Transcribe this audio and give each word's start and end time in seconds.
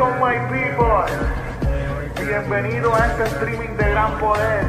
Welcome 0.00 0.20
my 0.20 0.38
people. 0.48 1.04
Bienvenido 2.24 2.94
a 2.94 3.06
este 3.06 3.24
streaming 3.24 3.76
de 3.76 3.90
gran 3.90 4.18
poder 4.18 4.64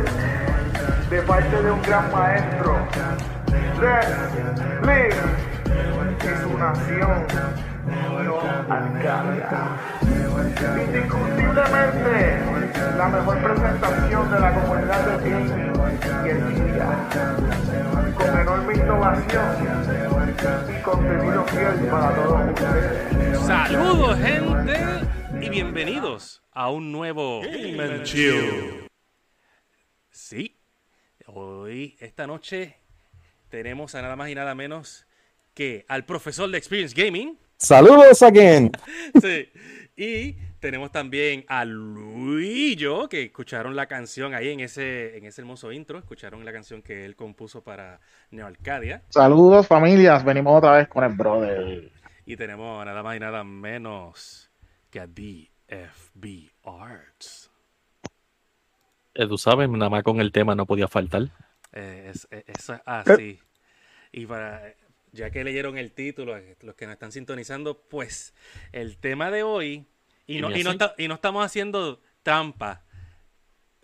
de 1.09 1.21
parte 1.21 1.61
de 1.63 1.71
un 1.71 1.81
gran 1.83 2.11
maestro. 2.11 2.75
Red 3.79 4.83
League 4.83 5.15
y 6.19 6.43
su 6.43 6.57
nación 6.57 7.25
no 8.25 8.41
Arcadia. 8.69 9.61
Indiscutiblemente 10.85 12.41
la 12.97 13.07
mejor 13.07 13.37
presentación 13.37 14.31
de 14.31 14.39
la 14.41 14.53
comunidad 14.53 15.05
de 15.05 15.29
gaming 15.29 15.71
y 16.25 16.33
Nvidia 16.33 16.87
con 18.15 18.37
enorme 18.37 18.73
innovación 18.73 19.45
y 20.67 20.81
contenido 20.81 21.45
fiel 21.45 21.87
para 21.89 22.09
todos 22.15 22.41
ustedes. 22.49 23.39
Saludos 23.39 24.17
gente 24.19 25.10
y 25.41 25.49
bienvenidos 25.49 26.43
a 26.51 26.69
un 26.69 26.91
nuevo 26.91 27.41
Game 27.41 27.81
and 27.81 28.03
Chill. 28.03 28.87
Sí, 30.11 30.59
hoy, 31.25 31.97
esta 31.99 32.27
noche, 32.27 32.77
tenemos 33.49 33.95
a 33.95 34.03
nada 34.03 34.15
más 34.15 34.29
y 34.29 34.35
nada 34.35 34.53
menos 34.53 35.07
que 35.55 35.83
al 35.87 36.05
profesor 36.05 36.49
de 36.51 36.59
Experience 36.59 36.93
Gaming. 36.95 37.39
Saludos 37.57 38.21
again. 38.21 38.71
Sí, 39.21 39.49
y 39.95 40.33
tenemos 40.59 40.91
también 40.91 41.43
a 41.47 41.65
Luillo, 41.65 43.09
que 43.09 43.23
escucharon 43.23 43.75
la 43.75 43.87
canción 43.87 44.35
ahí 44.35 44.49
en 44.49 44.59
ese, 44.59 45.17
en 45.17 45.25
ese 45.25 45.41
hermoso 45.41 45.71
intro, 45.71 45.97
escucharon 45.97 46.45
la 46.45 46.53
canción 46.53 46.83
que 46.83 47.03
él 47.03 47.15
compuso 47.15 47.63
para 47.63 47.99
Neo 48.29 48.45
Arcadia. 48.45 49.01
Saludos 49.09 49.65
familias, 49.65 50.23
venimos 50.23 50.59
otra 50.59 50.73
vez 50.73 50.87
con 50.87 51.03
el 51.03 51.13
brother. 51.13 51.91
Y 52.27 52.37
tenemos 52.37 52.85
nada 52.85 53.01
más 53.01 53.17
y 53.17 53.19
nada 53.19 53.43
menos 53.43 54.50
que 54.91 54.99
a 54.99 55.07
DFB 55.07 56.51
Arts. 56.63 57.49
Eh, 59.13 59.27
tú 59.27 59.37
sabes, 59.37 59.69
nada 59.69 59.89
más 59.89 60.03
con 60.03 60.21
el 60.21 60.31
tema 60.31 60.55
no 60.55 60.65
podía 60.65 60.87
faltar. 60.87 61.29
Eh, 61.73 62.11
es, 62.13 62.27
es- 62.31 62.43
eso 62.47 62.73
es 62.75 62.81
así. 62.85 63.39
Y 64.11 64.25
para, 64.25 64.73
ya 65.11 65.29
que 65.31 65.43
leyeron 65.43 65.77
el 65.77 65.91
título, 65.91 66.37
eh, 66.37 66.57
los 66.61 66.75
que 66.75 66.85
nos 66.85 66.93
están 66.93 67.11
sintonizando, 67.11 67.77
pues 67.81 68.33
el 68.71 68.97
tema 68.97 69.31
de 69.31 69.43
hoy, 69.43 69.85
y 70.27 70.39
no, 70.41 70.49
y 70.55 70.63
no, 70.63 70.71
y 70.97 71.07
no 71.07 71.15
estamos 71.15 71.45
haciendo 71.45 72.01
trampa. 72.23 72.83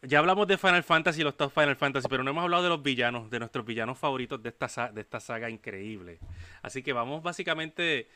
Ya 0.03 0.19
hablamos 0.19 0.47
de 0.47 0.57
Final 0.57 0.83
Fantasy 0.83 1.21
y 1.21 1.23
los 1.23 1.35
top 1.35 1.51
Final 1.51 1.75
Fantasy, 1.75 2.07
pero 2.07 2.23
no 2.23 2.29
hemos 2.29 2.43
hablado 2.43 2.63
de 2.63 2.69
los 2.69 2.83
villanos, 2.83 3.29
de 3.29 3.39
nuestros 3.39 3.65
villanos 3.65 3.97
favoritos 3.97 4.41
de 4.41 4.49
esta, 4.49 4.91
de 4.91 5.01
esta 5.01 5.19
saga 5.19 5.49
increíble. 5.49 6.19
Así 6.61 6.83
que 6.83 6.93
vamos 6.93 7.23
básicamente 7.23 8.07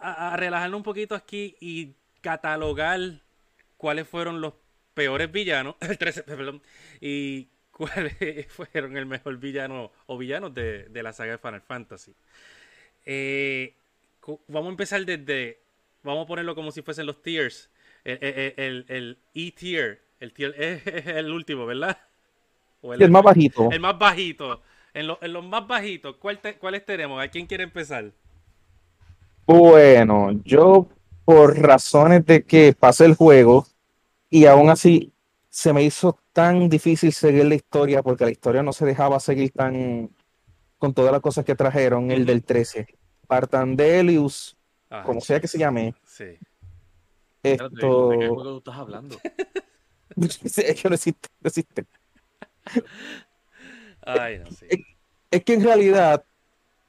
a, 0.00 0.34
a 0.34 0.36
relajarnos 0.36 0.78
un 0.78 0.84
poquito 0.84 1.14
aquí 1.14 1.56
y 1.60 1.94
catalogar 2.20 3.00
cuáles 3.76 4.08
fueron 4.08 4.40
los 4.40 4.54
peores 4.94 5.30
villanos, 5.32 5.76
el 5.80 5.98
13, 5.98 6.22
perdón, 6.24 6.62
y 7.00 7.48
cuáles 7.72 8.14
fueron 8.52 8.96
el 8.96 9.06
mejor 9.06 9.38
villano 9.38 9.92
o 10.06 10.18
villanos 10.18 10.54
de, 10.54 10.84
de 10.88 11.02
la 11.02 11.12
saga 11.12 11.32
de 11.32 11.38
Final 11.38 11.62
Fantasy. 11.62 12.14
Eh, 13.06 13.74
vamos 14.48 14.68
a 14.68 14.70
empezar 14.70 15.04
desde, 15.04 15.60
vamos 16.02 16.24
a 16.24 16.26
ponerlo 16.26 16.54
como 16.54 16.70
si 16.70 16.82
fuesen 16.82 17.06
los 17.06 17.22
tiers. 17.22 17.70
El, 18.04 18.18
el- 18.22 18.54
el- 18.56 18.84
el 18.88 19.18
E-tier, 19.34 20.02
el 20.20 20.32
tier 20.32 20.54
es, 20.58 21.06
el 21.06 21.30
último, 21.30 21.66
¿verdad? 21.66 21.98
O 22.82 22.94
el 22.94 23.00
más 23.10 23.22
bajito. 23.24 23.70
El 23.70 23.80
más 23.80 23.98
bajito. 23.98 24.62
En, 24.94 25.06
lo- 25.08 25.18
en 25.22 25.32
los 25.32 25.44
más 25.44 25.66
bajitos, 25.66 26.16
¿cuál 26.16 26.40
te- 26.40 26.56
¿cuáles 26.58 26.84
tenemos? 26.86 27.22
¿A 27.22 27.28
quién 27.28 27.46
quiere 27.46 27.64
empezar? 27.64 28.12
Bueno, 29.52 30.30
yo 30.44 30.86
por 31.24 31.58
razones 31.58 32.24
de 32.24 32.44
que 32.44 32.72
pasé 32.72 33.06
el 33.06 33.16
juego 33.16 33.66
y 34.28 34.46
aún 34.46 34.70
así 34.70 35.12
se 35.48 35.72
me 35.72 35.82
hizo 35.82 36.20
tan 36.32 36.68
difícil 36.68 37.12
seguir 37.12 37.46
la 37.46 37.56
historia 37.56 38.00
porque 38.00 38.24
la 38.24 38.30
historia 38.30 38.62
no 38.62 38.72
se 38.72 38.86
dejaba 38.86 39.18
seguir 39.18 39.50
tan 39.50 40.08
con 40.78 40.94
todas 40.94 41.10
las 41.10 41.20
cosas 41.20 41.44
que 41.44 41.56
trajeron, 41.56 42.12
el 42.12 42.26
del 42.26 42.44
13. 42.44 42.86
Partandelius, 43.26 44.56
Ah, 44.88 45.02
como 45.04 45.20
sea 45.20 45.40
que 45.40 45.48
se 45.48 45.58
llame, 45.58 45.94
Sí. 46.04 46.38
Esto 47.42 48.10
¿De 48.10 48.18
qué 48.18 48.28
juego 48.28 48.44
tú 48.44 48.58
estás 48.58 48.76
hablando? 48.76 49.16
es 50.16 50.80
que 50.80 50.88
no 50.88 50.94
existe, 50.94 51.28
no 51.40 51.48
existe. 51.48 51.86
Ay, 54.02 54.38
no, 54.38 54.50
sí. 54.52 54.66
Es 55.28 55.44
que 55.44 55.54
en 55.54 55.64
realidad 55.64 56.24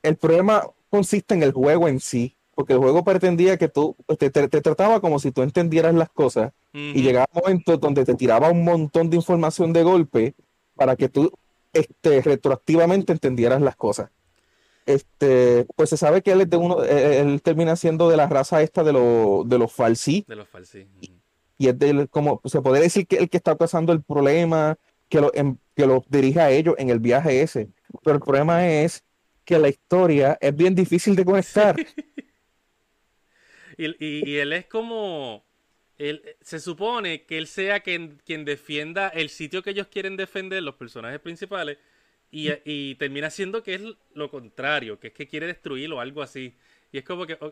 el 0.04 0.16
problema 0.16 0.64
consiste 0.92 1.34
en 1.34 1.42
el 1.42 1.54
juego 1.54 1.88
en 1.88 2.00
sí, 2.00 2.38
porque 2.62 2.74
el 2.74 2.80
juego 2.80 3.04
pretendía 3.04 3.58
que 3.58 3.68
tú 3.70 3.96
pues, 4.06 4.20
te, 4.20 4.30
te- 4.30 4.48
te 4.48 4.62
trataba 4.62 5.00
como 5.02 5.18
si 5.18 5.32
tú 5.32 5.42
entendieras 5.42 5.96
las 5.96 6.10
cosas 6.10 6.52
y 6.74 6.92
Ujú. 6.92 7.00
llegaba 7.00 7.26
un 7.34 7.42
momento 7.42 7.78
donde 7.78 8.06
te 8.06 8.14
tiraba 8.14 8.52
un 8.52 8.64
montón 8.64 9.10
de 9.10 9.16
información 9.16 9.74
de 9.74 9.82
golpe 9.82 10.36
para 10.76 10.96
que 10.96 11.10
tú 11.10 11.32
este, 11.74 12.22
retroactivamente 12.22 13.14
entendieras 13.14 13.62
las 13.62 13.76
cosas. 13.76 14.12
Este, 14.86 15.66
pues 15.76 15.90
se 15.90 15.98
sabe 15.98 16.22
que 16.22 16.32
él 16.34 16.42
es 16.42 16.50
de 16.52 16.58
uno, 16.58 16.84
eh, 16.84 17.20
él 17.20 17.42
termina 17.42 17.76
siendo 17.76 18.10
de 18.10 18.18
la 18.18 18.28
raza 18.28 18.62
esta 18.62 18.84
de, 18.84 18.94
los 18.94 19.48
de 19.50 19.58
los 19.58 19.72
falsí, 19.74 20.24
De 20.28 20.36
los 20.36 20.48
falsí. 20.48 20.88
Y 21.58 21.68
es 21.68 21.80
del, 21.80 22.10
como 22.10 22.42
se 22.46 22.62
podría 22.62 22.84
decir 22.84 23.08
que 23.08 23.18
el 23.18 23.30
que 23.30 23.38
está 23.38 23.56
causando 23.56 23.92
el 23.92 24.02
problema, 24.04 24.78
que 25.10 25.20
lo, 25.22 25.32
em- 25.34 25.58
que 25.76 25.88
lo 25.88 26.04
dirige 26.10 26.40
a 26.42 26.52
ellos 26.52 26.76
en 26.78 26.90
el 26.92 27.00
viaje 27.00 27.42
ese. 27.42 27.70
Pero 28.04 28.16
el 28.18 28.22
problema 28.22 28.68
es 28.68 29.04
que 29.46 29.58
la 29.60 29.70
historia 29.70 30.38
es 30.42 30.56
bien 30.56 30.76
difícil 30.76 31.16
de 31.16 31.26
conectar. 31.26 31.76
Y, 33.86 34.06
y- 34.06 34.30
y 34.30 34.38
él 34.38 34.54
es 34.54 34.66
como. 34.66 35.44
Él, 35.98 36.22
se 36.42 36.60
supone 36.60 37.24
que 37.26 37.38
él 37.38 37.46
sea 37.48 37.82
quien, 37.82 38.20
quien 38.26 38.44
defienda 38.44 39.08
el 39.10 39.30
sitio 39.30 39.62
que 39.62 39.70
ellos 39.70 39.88
quieren 39.88 40.18
defender, 40.18 40.64
los 40.64 40.74
personajes 40.76 41.20
principales, 41.20 41.78
y, 42.32 42.50
y 42.66 42.96
termina 42.96 43.30
siendo 43.30 43.62
que 43.62 43.76
es 43.76 43.82
lo 44.16 44.32
contrario, 44.32 45.00
que 45.00 45.08
es 45.08 45.14
que 45.14 45.28
quiere 45.28 45.46
destruirlo 45.48 45.98
o 45.98 46.00
algo 46.00 46.22
así. 46.24 46.56
Y 46.92 46.98
es 46.98 47.04
como 47.04 47.26
que. 47.28 47.38
oh, 47.40 47.52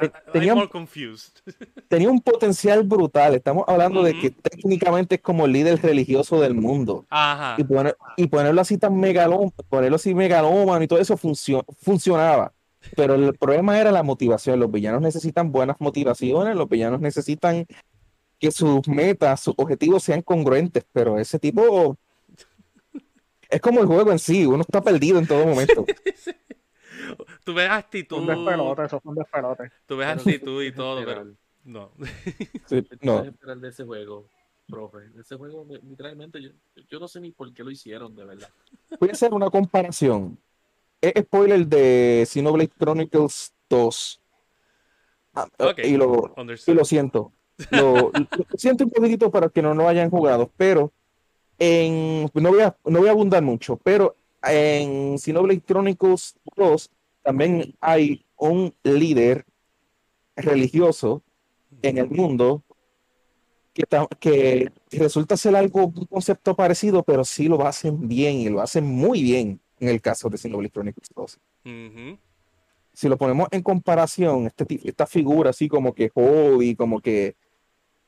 Eh, 0.00 0.10
I'm 0.26 0.32
tenía 0.32 0.52
un- 0.52 0.58
more 0.60 0.70
confused. 0.70 1.32
Tenía 1.88 2.08
un 2.08 2.20
potencial 2.20 2.84
brutal. 2.84 3.34
Estamos 3.34 3.64
hablando 3.66 4.02
de 4.04 4.16
que 4.20 4.30
técnicamente 4.30 5.16
es 5.16 5.20
como 5.20 5.46
el 5.46 5.52
líder 5.52 5.82
religioso 5.82 6.40
del 6.40 6.54
mundo. 6.54 7.04
Ajá. 7.10 7.56
Y, 7.58 7.64
poner- 7.64 7.96
y 8.16 8.26
ponerlo 8.28 8.60
así 8.60 8.78
tan 8.78 8.96
megalómano, 8.96 9.52
ponerlo 9.68 9.96
así 9.96 10.14
megalómano 10.14 10.84
y 10.84 10.86
todo 10.86 11.00
eso 11.00 11.16
funcio- 11.16 11.64
funcionaba. 11.82 12.52
Pero 12.96 13.14
el 13.14 13.34
problema 13.34 13.78
era 13.80 13.90
la 13.92 14.02
motivación. 14.02 14.60
Los 14.60 14.70
villanos 14.70 15.00
necesitan 15.02 15.50
buenas 15.52 15.76
motivaciones, 15.80 16.56
los 16.56 16.68
villanos 16.68 17.00
necesitan 17.00 17.66
que 18.38 18.50
sus 18.52 18.86
metas, 18.86 19.40
sus 19.40 19.54
objetivos 19.56 20.02
sean 20.02 20.22
congruentes, 20.22 20.84
pero 20.92 21.18
ese 21.18 21.38
tipo 21.38 21.96
es 23.50 23.60
como 23.60 23.80
el 23.80 23.86
juego 23.86 24.12
en 24.12 24.18
sí, 24.18 24.46
uno 24.46 24.60
está 24.60 24.80
perdido 24.82 25.18
en 25.18 25.26
todo 25.26 25.44
momento. 25.46 25.84
Tú 27.44 27.54
ves 27.54 27.70
actitud. 27.70 28.26
despelote, 28.26 28.84
eso 28.84 29.00
fue 29.00 29.10
un 29.10 29.16
despelote. 29.18 29.70
Tú 29.86 29.96
ves 29.96 30.08
actitud 30.08 30.62
y 30.62 30.70
¿qué 30.70 30.76
todo, 30.76 31.04
pero. 31.04 31.26
No. 31.64 31.90
Sí, 32.66 32.82
¿Qué 32.82 32.98
no. 33.02 33.22
esperar 33.24 33.58
de 33.58 33.68
ese 33.68 33.84
juego, 33.84 34.26
profe? 34.68 34.98
De 35.10 35.20
ese 35.22 35.36
juego, 35.36 35.64
me- 35.64 35.78
literalmente, 35.78 36.40
yo, 36.40 36.50
yo 36.90 37.00
no 37.00 37.08
sé 37.08 37.20
ni 37.20 37.30
por 37.30 37.52
qué 37.52 37.64
lo 37.64 37.70
hicieron, 37.70 38.14
de 38.14 38.24
verdad. 38.24 38.48
Voy 39.00 39.08
a 39.08 39.12
hacer 39.12 39.32
una 39.32 39.50
comparación. 39.50 40.38
Es 41.00 41.12
spoiler 41.22 41.66
de 41.66 42.24
Xenoblade 42.26 42.70
Chronicles 42.76 43.52
2. 43.68 44.20
Ah, 45.34 45.48
Ok. 45.58 45.78
Y 45.84 45.96
lo, 45.96 46.34
y 46.66 46.74
lo 46.74 46.84
siento. 46.84 47.32
Lo, 47.72 48.12
lo 48.12 48.56
siento 48.56 48.84
un 48.84 48.90
poquitito 48.90 49.32
para 49.32 49.48
que 49.48 49.60
no 49.60 49.74
lo 49.74 49.88
hayan 49.88 50.10
jugado, 50.10 50.48
pero 50.56 50.92
en, 51.58 52.30
no, 52.32 52.50
voy 52.50 52.60
a, 52.60 52.76
no 52.84 53.00
voy 53.00 53.08
a 53.08 53.10
abundar 53.10 53.42
mucho, 53.42 53.76
pero 53.78 54.14
en 54.44 55.18
Xenoblade 55.18 55.62
Chronicles 55.62 56.36
2 56.54 56.90
también 57.24 57.74
hay 57.80 58.24
un 58.36 58.72
líder 58.84 59.44
religioso 60.36 61.24
en 61.82 61.98
el 61.98 62.08
mundo 62.08 62.62
que, 63.72 63.84
que 64.20 64.72
resulta 64.92 65.36
ser 65.36 65.56
algo, 65.56 65.86
un 65.86 66.06
concepto 66.06 66.54
parecido, 66.54 67.02
pero 67.02 67.24
sí 67.24 67.48
lo 67.48 67.66
hacen 67.66 68.06
bien 68.06 68.36
y 68.36 68.48
lo 68.50 68.60
hacen 68.60 68.84
muy 68.84 69.24
bien 69.24 69.60
en 69.80 69.88
el 69.88 70.00
caso 70.00 70.28
de 70.28 70.38
Xenoblade 70.38 70.70
Chronicles 70.72 71.08
2 71.14 71.38
Ujú. 71.64 72.18
si 72.92 73.08
lo 73.08 73.16
ponemos 73.16 73.48
en 73.50 73.62
comparación, 73.62 74.46
este, 74.46 74.66
esta 74.84 75.06
figura 75.06 75.50
así 75.50 75.68
como 75.68 75.92
que 75.94 76.08
hobby, 76.10 76.74
como 76.74 77.00
que, 77.00 77.36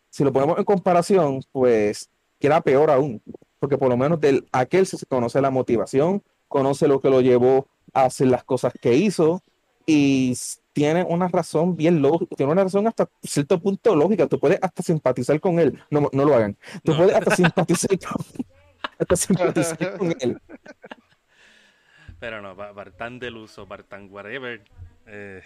si 0.08 0.24
lo 0.24 0.32
ponemos 0.32 0.58
en 0.58 0.64
comparación, 0.64 1.42
pues 1.52 2.10
queda 2.40 2.60
peor 2.60 2.90
aún, 2.90 3.22
porque 3.60 3.78
por 3.78 3.88
lo 3.88 3.96
menos 3.96 4.20
del 4.20 4.48
aquel 4.52 4.86
se 4.86 5.04
conoce 5.06 5.40
la 5.40 5.50
motivación, 5.50 6.22
conoce 6.48 6.88
lo 6.88 7.00
que 7.00 7.10
lo 7.10 7.20
llevó 7.20 7.68
a 7.92 8.04
hacer 8.06 8.26
las 8.28 8.42
cosas 8.42 8.72
que 8.80 8.94
hizo 8.94 9.42
y 9.86 10.36
tiene 10.72 11.04
una 11.04 11.28
razón 11.28 11.76
bien 11.76 12.00
lógica, 12.02 12.34
tiene 12.36 12.52
una 12.52 12.64
razón 12.64 12.86
hasta 12.88 13.08
cierto 13.22 13.60
punto 13.60 13.94
lógica, 13.94 14.26
tú 14.26 14.38
puedes 14.40 14.58
hasta 14.62 14.82
simpatizar 14.82 15.38
con 15.40 15.58
él, 15.60 15.78
no, 15.90 16.08
no 16.12 16.24
lo 16.24 16.34
hagan, 16.34 16.56
tú 16.82 16.92
No. 16.92 16.98
puedes 16.98 17.14
hasta 17.14 17.36
simpatizar 17.36 17.90
con, 17.98 18.24
hasta 18.98 19.16
simpatizar 19.16 19.98
con 19.98 20.14
él. 20.20 20.40
Pero 22.20 22.40
no, 22.42 22.54
Ba- 22.54 22.72
Bartán 22.72 23.18
del 23.18 23.36
uso, 23.36 23.66
Bartán 23.66 24.08
whatever. 24.10 24.62
eh, 25.06 25.42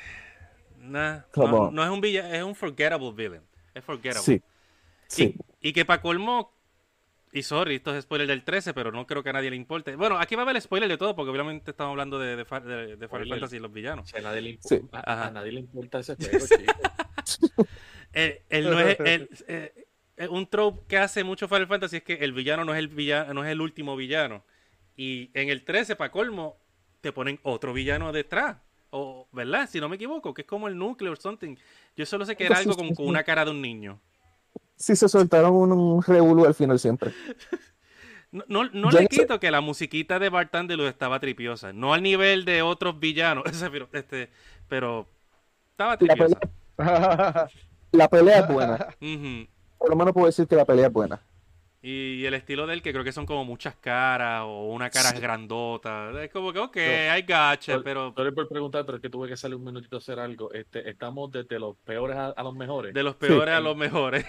Nah, 0.80 1.20
Come 1.32 1.50
no, 1.50 1.56
on. 1.68 1.74
no 1.74 1.82
es 1.84 1.88
un 1.90 2.00
villano, 2.02 2.28
es 2.34 2.42
un 2.42 2.54
forgettable 2.54 3.12
villain. 3.12 3.42
Es 3.72 3.82
forgettable. 3.82 4.22
Sí. 4.22 4.42
Sí. 5.06 5.36
Y, 5.60 5.68
y 5.68 5.72
que 5.72 5.84
para 5.86 6.02
colmo, 6.02 6.52
y 7.32 7.42
sorry, 7.42 7.76
esto 7.76 7.94
es 7.96 8.02
spoiler 8.04 8.26
del 8.26 8.44
13, 8.44 8.74
pero 8.74 8.92
no 8.92 9.06
creo 9.06 9.22
que 9.22 9.30
a 9.30 9.32
nadie 9.32 9.48
le 9.50 9.56
importe. 9.56 9.96
Bueno, 9.96 10.18
aquí 10.18 10.34
va 10.34 10.42
a 10.42 10.44
haber 10.44 10.60
spoiler 10.60 10.88
de 10.88 10.98
todo, 10.98 11.14
porque 11.16 11.30
obviamente 11.30 11.70
estamos 11.70 11.92
hablando 11.92 12.18
de, 12.18 12.36
de, 12.36 12.44
de- 12.44 12.96
de 12.96 13.08
Final. 13.08 13.28
Fantasy 13.28 13.56
y 13.56 13.60
los 13.60 13.72
villanos. 13.72 14.04
O 14.06 14.10
sea, 14.10 14.20
a 14.20 14.22
nadie 14.24 14.40
le 14.42 14.50
imp- 14.58 14.62
Sí. 14.62 14.80
a- 14.92 15.30
nadie 15.32 15.52
le 15.52 15.60
importa 15.60 16.00
ese 16.00 16.16
juego, 16.16 16.46
chico. 17.24 17.66
Él 18.12 18.70
no 18.70 18.78
es, 18.80 19.00
el- 19.00 19.28
eh, 19.48 19.86
eh, 20.16 20.28
un 20.28 20.46
trope 20.48 20.82
que 20.86 20.98
hace 20.98 21.24
mucho 21.24 21.48
Final 21.48 21.66
Fantasy 21.66 21.96
es 21.96 22.02
que 22.02 22.14
el 22.14 22.32
villano 22.32 22.64
no 22.64 22.72
es 22.74 22.78
el 22.78 22.88
villano, 22.88 23.32
no 23.34 23.44
es 23.44 23.50
el 23.50 23.60
último 23.60 23.96
villano. 23.96 24.44
Y 24.96 25.30
en 25.34 25.48
el 25.48 25.64
13, 25.64 25.96
para 25.96 26.10
colmo, 26.12 26.56
te 27.04 27.12
ponen 27.12 27.38
otro 27.44 27.72
villano 27.72 28.10
detrás. 28.12 28.56
O, 28.90 29.28
¿verdad? 29.32 29.68
Si 29.70 29.78
no 29.80 29.88
me 29.88 29.96
equivoco, 29.96 30.32
que 30.34 30.42
es 30.42 30.48
como 30.48 30.68
el 30.68 30.76
núcleo 30.78 31.12
o 31.12 31.16
something. 31.16 31.54
Yo 31.96 32.06
solo 32.06 32.24
sé 32.24 32.34
que 32.34 32.46
era 32.46 32.56
algo 32.58 32.74
con, 32.74 32.94
con 32.94 33.06
una 33.06 33.22
cara 33.24 33.44
de 33.44 33.50
un 33.50 33.60
niño. 33.60 34.00
Sí 34.76 34.96
se 34.96 35.08
soltaron 35.08 35.52
un, 35.52 35.70
un 35.72 36.02
revolú 36.02 36.46
al 36.46 36.54
final 36.54 36.78
siempre. 36.78 37.12
No, 38.48 38.64
no, 38.72 38.90
le 38.90 38.98
sé- 39.02 39.06
quito 39.06 39.38
que 39.38 39.48
la 39.52 39.60
musiquita 39.60 40.18
de 40.18 40.28
Bartandelo 40.28 40.88
estaba 40.88 41.20
tripiosa. 41.20 41.72
No 41.72 41.94
al 41.94 42.02
nivel 42.02 42.44
de 42.44 42.62
otros 42.62 42.98
villanos. 42.98 43.44
pero, 43.70 43.88
este, 43.92 44.28
pero 44.66 45.06
estaba 45.70 45.92
La 45.92 45.98
tripiosa. 45.98 46.40
pelea, 46.76 47.48
la 47.92 48.08
pelea 48.08 48.38
es 48.40 48.48
buena. 48.48 48.88
Por 49.78 49.88
lo 49.88 49.94
menos 49.94 50.12
puedo 50.12 50.26
decir 50.26 50.48
que 50.48 50.56
la 50.56 50.64
pelea 50.64 50.88
es 50.88 50.92
buena. 50.92 51.20
Y 51.86 52.24
el 52.24 52.32
estilo 52.32 52.66
de 52.66 52.72
él, 52.72 52.80
que 52.82 52.92
creo 52.92 53.04
que 53.04 53.12
son 53.12 53.26
como 53.26 53.44
muchas 53.44 53.76
caras 53.76 54.44
o 54.46 54.72
una 54.72 54.88
cara 54.88 55.10
Sí. 55.10 55.20
grandota. 55.20 56.10
Es 56.24 56.30
como 56.30 56.50
que, 56.50 56.58
ok, 56.58 56.76
No. 56.76 57.12
hay 57.12 57.22
gacha, 57.22 57.80
pero 57.84 58.14
por 58.14 58.48
preguntar, 58.48 58.86
pero 58.86 58.96
es 58.96 59.02
que 59.02 59.10
tuve 59.10 59.28
que 59.28 59.36
salir 59.36 59.56
un 59.56 59.64
minutito 59.64 59.96
a 59.96 59.98
hacer 59.98 60.18
algo. 60.18 60.50
Este, 60.52 60.88
estamos 60.88 61.30
desde 61.30 61.58
los 61.58 61.76
peores 61.84 62.16
a, 62.16 62.28
a 62.28 62.42
los 62.42 62.54
mejores. 62.54 62.94
de 62.94 63.02
los 63.02 63.16
peores 63.16 63.54
a 63.54 63.60
los 63.60 63.76
mejores. 63.76 64.24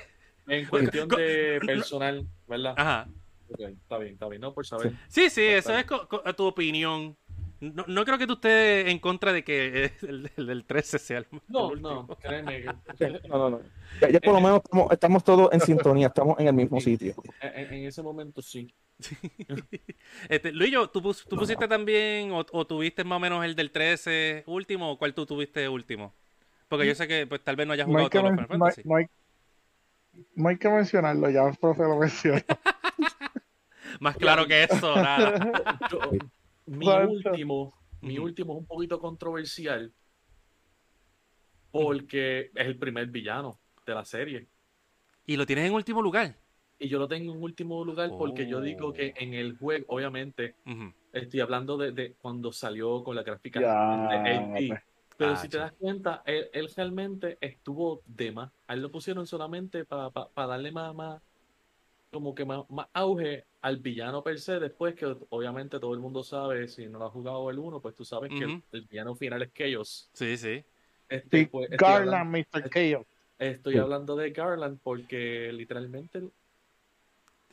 En 0.47 0.65
cuestión 0.67 1.07
de 1.07 1.59
personal, 1.65 2.27
¿verdad? 2.47 2.73
Ajá. 2.77 3.07
Está 3.49 3.97
bien, 3.99 4.13
está 4.13 4.27
bien. 4.27 4.41
No, 4.41 4.53
por 4.53 4.65
saber. 4.65 4.91
Sí, 5.07 5.29
sí, 5.29 5.41
eso 5.43 5.69
Total. 5.69 6.21
es 6.25 6.35
tu 6.35 6.45
opinión. 6.45 7.15
No, 7.61 7.85
no 7.87 8.03
creo 8.05 8.17
que 8.17 8.27
tú 8.27 8.33
estés 8.33 8.87
en 8.87 8.99
contra 8.99 9.31
de 9.33 9.43
que 9.43 9.91
el, 10.01 10.29
el 10.35 10.45
del 10.47 10.65
13 10.65 10.99
sea 10.99 11.17
el, 11.19 11.27
No, 11.47 11.71
el 11.73 11.81
no, 11.81 12.05
créeme. 12.21 12.63
que- 12.97 13.21
No, 13.29 13.37
no, 13.37 13.49
no. 13.51 13.61
Ya, 14.01 14.09
ya 14.09 14.19
por 14.19 14.33
lo 14.33 14.41
menos 14.41 14.61
estamos, 14.63 14.91
estamos 14.91 15.23
todos 15.23 15.53
en 15.53 15.61
sintonía, 15.61 16.07
estamos 16.07 16.37
en 16.39 16.47
el 16.47 16.53
mismo 16.53 16.79
sitio. 16.81 17.15
En, 17.41 17.73
en 17.73 17.85
ese 17.87 18.01
momento 18.03 18.41
sí. 18.41 18.73
Este, 20.29 20.51
Luillo, 20.51 20.89
¿tú, 20.89 21.01
pus- 21.01 21.25
tú 21.27 21.35
pusiste 21.37 21.67
también 21.67 22.31
o, 22.31 22.45
o 22.51 22.65
tuviste 22.67 23.03
más 23.03 23.17
o 23.17 23.19
menos 23.19 23.43
el 23.45 23.55
del 23.55 23.71
13 23.71 24.43
último 24.47 24.91
o 24.91 24.97
cuál 24.97 25.13
tú 25.13 25.25
tuviste 25.25 25.67
último? 25.69 26.13
Porque 26.67 26.87
yo 26.87 26.95
sé 26.95 27.07
que 27.07 27.25
pues, 27.27 27.41
tal 27.43 27.55
vez 27.55 27.67
no 27.67 27.73
hayas 27.73 27.87
No 27.87 27.93
jugado 27.93 28.05
hay, 28.05 28.09
que 28.09 28.19
todos 28.19 28.31
los 28.31 28.45
Final 28.47 28.59
no 28.59 28.65
hay- 28.65 28.71
Fantasy. 28.71 28.87
no 28.89 28.95
hay- 28.97 29.07
no 30.35 30.49
hay 30.49 30.57
que 30.57 30.69
mencionarlo, 30.69 31.29
ya 31.29 31.47
el 31.47 31.55
profe 31.55 31.83
lo 31.83 31.97
mencionó. 31.97 32.41
Más 33.99 34.15
claro 34.17 34.45
que 34.45 34.63
eso, 34.63 34.95
nada. 34.95 35.79
Yo- 35.91 35.99
mi 36.67 36.87
último, 36.87 37.73
mi 38.01 38.17
último 38.19 38.53
es 38.53 38.59
un 38.59 38.65
poquito 38.65 38.99
controversial 38.99 39.91
porque 41.71 42.51
es 42.55 42.67
el 42.67 42.77
primer 42.77 43.07
villano 43.07 43.59
de 43.85 43.93
la 43.93 44.05
serie. 44.05 44.47
Y 45.25 45.37
lo 45.37 45.45
tienes 45.45 45.65
en 45.65 45.73
último 45.73 46.01
lugar. 46.01 46.35
Y 46.79 46.87
yo 46.87 46.99
lo 46.99 47.07
tengo 47.07 47.33
en 47.33 47.41
último 47.41 47.83
lugar 47.83 48.11
porque 48.17 48.47
yo 48.47 48.61
digo 48.61 48.93
que 48.93 49.13
Oh. 49.15 49.23
en 49.23 49.33
el 49.33 49.57
juego, 49.57 49.85
obviamente, 49.89 50.55
estoy 51.13 51.39
hablando 51.39 51.77
de, 51.77 51.91
de 51.91 52.13
cuando 52.15 52.51
salió 52.51 53.03
con 53.03 53.15
la 53.15 53.23
gráfica 53.23 53.61
Ya, 53.61 53.67
de 54.09 54.37
8 54.37 54.81
Pero 55.17 55.31
Ah, 55.31 55.35
si 55.37 55.47
te 55.47 55.57
das 55.57 55.71
cuenta, 55.79 56.21
él, 56.25 56.49
él 56.51 56.69
realmente 56.75 57.37
estuvo 57.39 58.01
de 58.05 58.31
más. 58.33 58.51
A 58.67 58.73
él 58.73 58.81
lo 58.81 58.91
pusieron 58.91 59.25
solamente 59.25 59.85
para 59.85 60.11
darle 60.35 60.71
más, 60.73 60.93
más, 60.93 61.21
como 62.15 62.33
que 62.33 62.45
más, 62.45 62.63
más 62.69 62.87
auge 62.93 63.45
al 63.61 63.77
villano 63.77 64.23
per 64.23 64.39
se. 64.39 64.59
Después 64.59 64.95
que 64.95 65.05
obviamente 65.29 65.79
todo 65.79 65.93
el 65.93 65.99
mundo 65.99 66.23
sabe, 66.23 66.67
si 66.69 66.87
no 66.87 66.97
lo 66.99 67.05
has 67.07 67.11
jugado 67.11 67.49
el 67.49 67.59
1, 67.59 67.81
pues 67.81 67.93
tú 67.93 68.05
sabes 68.05 68.29
que 68.29 68.43
el, 68.45 68.63
el 68.71 68.81
villano 68.83 69.13
final 69.15 69.41
es 69.41 69.51
Chaos. 69.53 70.09
Sí, 70.13 70.37
sí. 70.37 70.63
Este, 71.09 71.39
Sí, 71.39 71.45
pues, 71.47 71.69
estoy 71.69 71.87
hablando- 71.87 72.11
Garland, 72.11 72.45
Mr. 72.63 72.69
Chaos. 72.69 73.05
Estoy 73.37 73.73
Sí. 73.73 73.79
hablando 73.79 74.15
de 74.15 74.31
Garland 74.31 74.79
porque 74.81 75.51
literalmente 75.51 76.23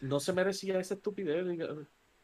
no 0.00 0.20
se 0.20 0.32
merecía 0.32 0.78
esa 0.78 0.94
estupidez. 0.94 1.44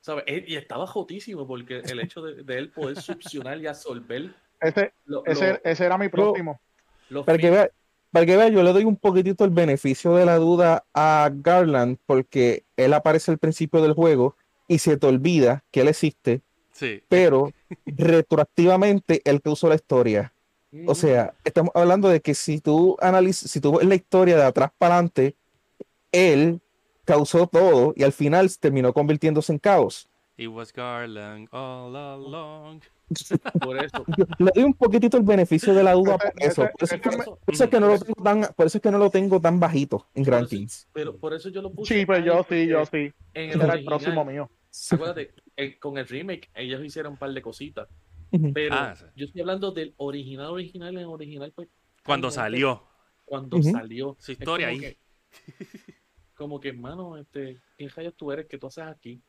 ¿sabes? 0.00 0.24
Él- 0.28 0.44
Y 0.46 0.54
estaba 0.54 0.86
jotísimo 0.86 1.44
porque 1.46 1.78
el 1.80 1.98
hecho 2.00 2.22
de, 2.22 2.44
de 2.44 2.56
él 2.58 2.70
poder 2.70 3.02
succionar 3.02 3.58
y 3.58 3.66
absorber 3.66 4.32
Ese, 4.60 4.92
lo- 5.06 5.24
ese, 5.26 5.54
lo- 5.54 5.60
ese 5.64 5.84
era 5.84 5.98
mi 5.98 6.08
próximo. 6.08 6.60
los 7.10 7.26
Para 7.26 7.36
que 7.36 7.48
fin- 7.48 7.52
vea, 7.54 7.70
para 8.10 8.26
que 8.26 8.36
vea, 8.36 8.48
yo 8.48 8.62
le 8.62 8.72
doy 8.72 8.84
un 8.84 8.96
poquitito 8.96 9.44
el 9.44 9.50
beneficio 9.50 10.14
de 10.14 10.24
la 10.24 10.36
duda 10.36 10.84
a 10.94 11.30
Garland 11.32 11.98
porque 12.06 12.64
él 12.76 12.94
aparece 12.94 13.30
al 13.30 13.38
principio 13.38 13.82
del 13.82 13.92
juego 13.92 14.36
y 14.66 14.78
se 14.78 14.96
te 14.96 15.06
olvida 15.06 15.64
que 15.70 15.80
él 15.82 15.88
existe, 15.88 16.42
Sí. 16.72 17.02
pero 17.08 17.52
retroactivamente 17.86 19.22
él 19.24 19.40
causó 19.42 19.68
la 19.68 19.74
historia. 19.74 20.32
O 20.86 20.94
sea, 20.94 21.32
estamos 21.44 21.72
hablando 21.74 22.10
de 22.10 22.20
que 22.20 22.34
si 22.34 22.60
tú 22.60 22.96
analizas, 23.00 23.50
si 23.50 23.58
tú 23.58 23.78
ves 23.78 23.86
la 23.88 23.94
historia 23.94 24.36
de 24.36 24.42
atrás 24.44 24.70
para 24.76 24.96
adelante, 24.96 25.34
él 26.12 26.60
causó 27.06 27.46
todo 27.46 27.94
y 27.96 28.02
al 28.02 28.12
final 28.12 28.50
terminó 28.58 28.92
convirtiéndose 28.92 29.50
en 29.52 29.58
caos. 29.58 30.10
It 30.36 30.48
was 30.48 30.70
Garland 30.72 31.48
all 31.52 31.96
along. 31.96 32.82
por 33.60 33.76
eso. 33.82 34.04
Yo 34.16 34.24
le 34.38 34.50
doy 34.54 34.64
un 34.64 34.74
poquitito 34.74 35.16
el 35.16 35.22
beneficio 35.22 35.74
de 35.74 35.82
la 35.82 35.92
duda 35.92 36.18
por 36.18 36.32
eso. 36.36 36.62
Por 36.62 36.82
eso, 36.84 37.38
por 37.44 37.54
es 37.54 37.68
que 37.70 37.80
no 37.80 37.88
lo 37.88 37.98
tengo 37.98 38.22
tan, 38.22 38.40
por 38.54 38.66
eso 38.66 38.78
es 38.78 38.82
que 38.82 38.90
no 38.90 38.98
lo 38.98 39.10
tengo 39.10 39.40
tan 39.40 39.58
bajito 39.60 40.06
en 40.14 40.24
Por 40.24 40.34
eso- 40.34 40.40
rankings. 40.42 40.88
Pero 40.92 41.16
por 41.16 41.34
eso 41.34 41.48
yo 41.48 41.62
lo 41.62 41.72
puse. 41.72 41.94
Sí, 42.00 42.06
pues 42.06 42.18
ahí, 42.20 42.24
yo 42.26 42.46
sí, 42.48 42.66
yo 42.66 42.84
sí. 42.86 43.12
En 43.34 43.50
el 43.52 43.60
era 43.60 43.74
el 43.74 43.84
próximo 43.84 44.24
mío. 44.24 44.50
Acuérdate, 44.90 45.34
eh, 45.56 45.78
con 45.78 45.96
el 45.98 46.06
remake, 46.06 46.50
ellos 46.54 46.84
hicieron 46.84 47.12
un 47.12 47.18
par 47.18 47.32
de 47.32 47.42
cositas. 47.42 47.88
Pero 48.52 48.74
Ah, 48.74 48.94
sí. 48.94 49.04
yo 49.16 49.24
estoy 49.24 49.40
hablando 49.40 49.70
del 49.72 49.94
original, 49.96 50.48
original, 50.50 50.96
en 50.98 51.06
original, 51.06 51.50
pues. 51.54 51.68
Cuando 52.04 52.30
salió. 52.30 52.82
Cuando 53.24 53.62
salió. 53.62 54.16
Su 54.20 54.32
historia 54.32 54.68
como 54.68 54.78
ahí. 54.78 54.80
que- 54.80 54.98
como 56.34 56.60
que, 56.60 56.68
hermano, 56.68 57.16
este, 57.16 57.60
¿quién 57.76 57.90
rayos 57.90 58.14
tú 58.16 58.30
eres 58.30 58.46
que 58.46 58.58
tú 58.58 58.66
haces 58.68 58.84
aquí? 58.84 59.20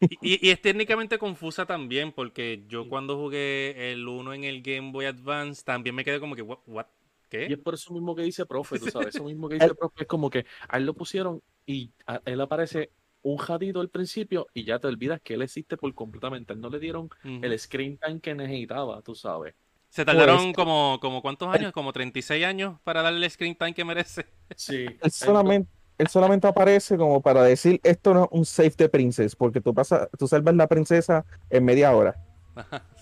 Y, 0.00 0.18
y- 0.36 0.48
y 0.48 0.50
es 0.50 0.60
técnicamente 0.60 1.18
confusa 1.18 1.66
también, 1.66 2.12
porque 2.12 2.64
yo 2.68 2.88
cuando 2.88 3.16
jugué 3.16 3.92
el 3.92 4.06
1 4.06 4.32
en 4.34 4.44
el 4.44 4.62
Game 4.62 4.92
Boy 4.92 5.06
Advance 5.06 5.62
también 5.64 5.94
me 5.94 6.04
quedé 6.04 6.20
como 6.20 6.34
que, 6.34 6.42
what? 6.42 6.58
what? 6.66 6.86
Y 6.86 7.28
¿Qué? 7.30 7.46
es 7.46 7.58
por 7.58 7.74
eso 7.74 7.92
mismo 7.94 8.16
que 8.16 8.22
dice 8.22 8.44
profe, 8.46 8.78
tú 8.80 8.86
sabes, 8.90 9.14
eso 9.14 9.24
mismo 9.24 9.48
que 9.48 9.54
dice 9.72 9.74
profe, 9.74 10.02
es 10.02 10.06
como 10.08 10.30
que 10.30 10.46
a 10.68 10.78
él 10.78 10.86
lo 10.86 10.94
pusieron 10.94 11.40
y 11.66 11.90
a 12.06 12.20
él 12.24 12.40
aparece 12.40 12.90
un 13.22 13.36
jadito 13.36 13.80
al 13.80 13.88
principio 13.90 14.46
y 14.54 14.64
ya 14.64 14.78
te 14.78 14.86
olvidas 14.88 15.20
que 15.20 15.34
él 15.34 15.42
existe 15.42 15.76
por 15.76 15.94
completamente. 15.94 16.52
A 16.52 16.56
él 16.56 16.60
no 16.62 16.70
le 16.70 16.78
dieron 16.80 17.08
el 17.22 17.56
screen 17.58 17.98
time 17.98 18.18
que 18.20 18.34
necesitaba, 18.34 19.02
tú 19.02 19.14
sabes. 19.14 19.54
Se 19.90 20.04
tardaron 20.04 20.38
Pues- 20.38 20.56
como, 20.56 20.98
como 21.00 21.20
¿cuántos 21.20 21.54
años? 21.54 21.72
Como 21.72 21.92
36 21.92 22.44
años 22.44 22.78
para 22.84 23.02
darle 23.02 23.26
el 23.26 23.30
screen 23.30 23.54
time 23.56 23.74
que 23.74 23.84
merece. 23.84 24.24
Sí. 24.56 24.86
Él 25.02 25.10
solamente, 25.10 25.68
él 26.00 26.08
solamente 26.08 26.46
aparece 26.46 26.96
como 26.96 27.20
para 27.20 27.42
decir 27.42 27.78
esto 27.82 28.14
no 28.14 28.24
es 28.24 28.28
un 28.32 28.44
save 28.44 28.72
de 28.76 28.88
princess, 28.88 29.36
porque 29.36 29.60
tú 29.60 29.74
pasas, 29.74 30.08
tú 30.18 30.26
salvas 30.26 30.54
la 30.54 30.66
princesa 30.66 31.26
en 31.50 31.64
media 31.64 31.94
hora. 31.94 32.16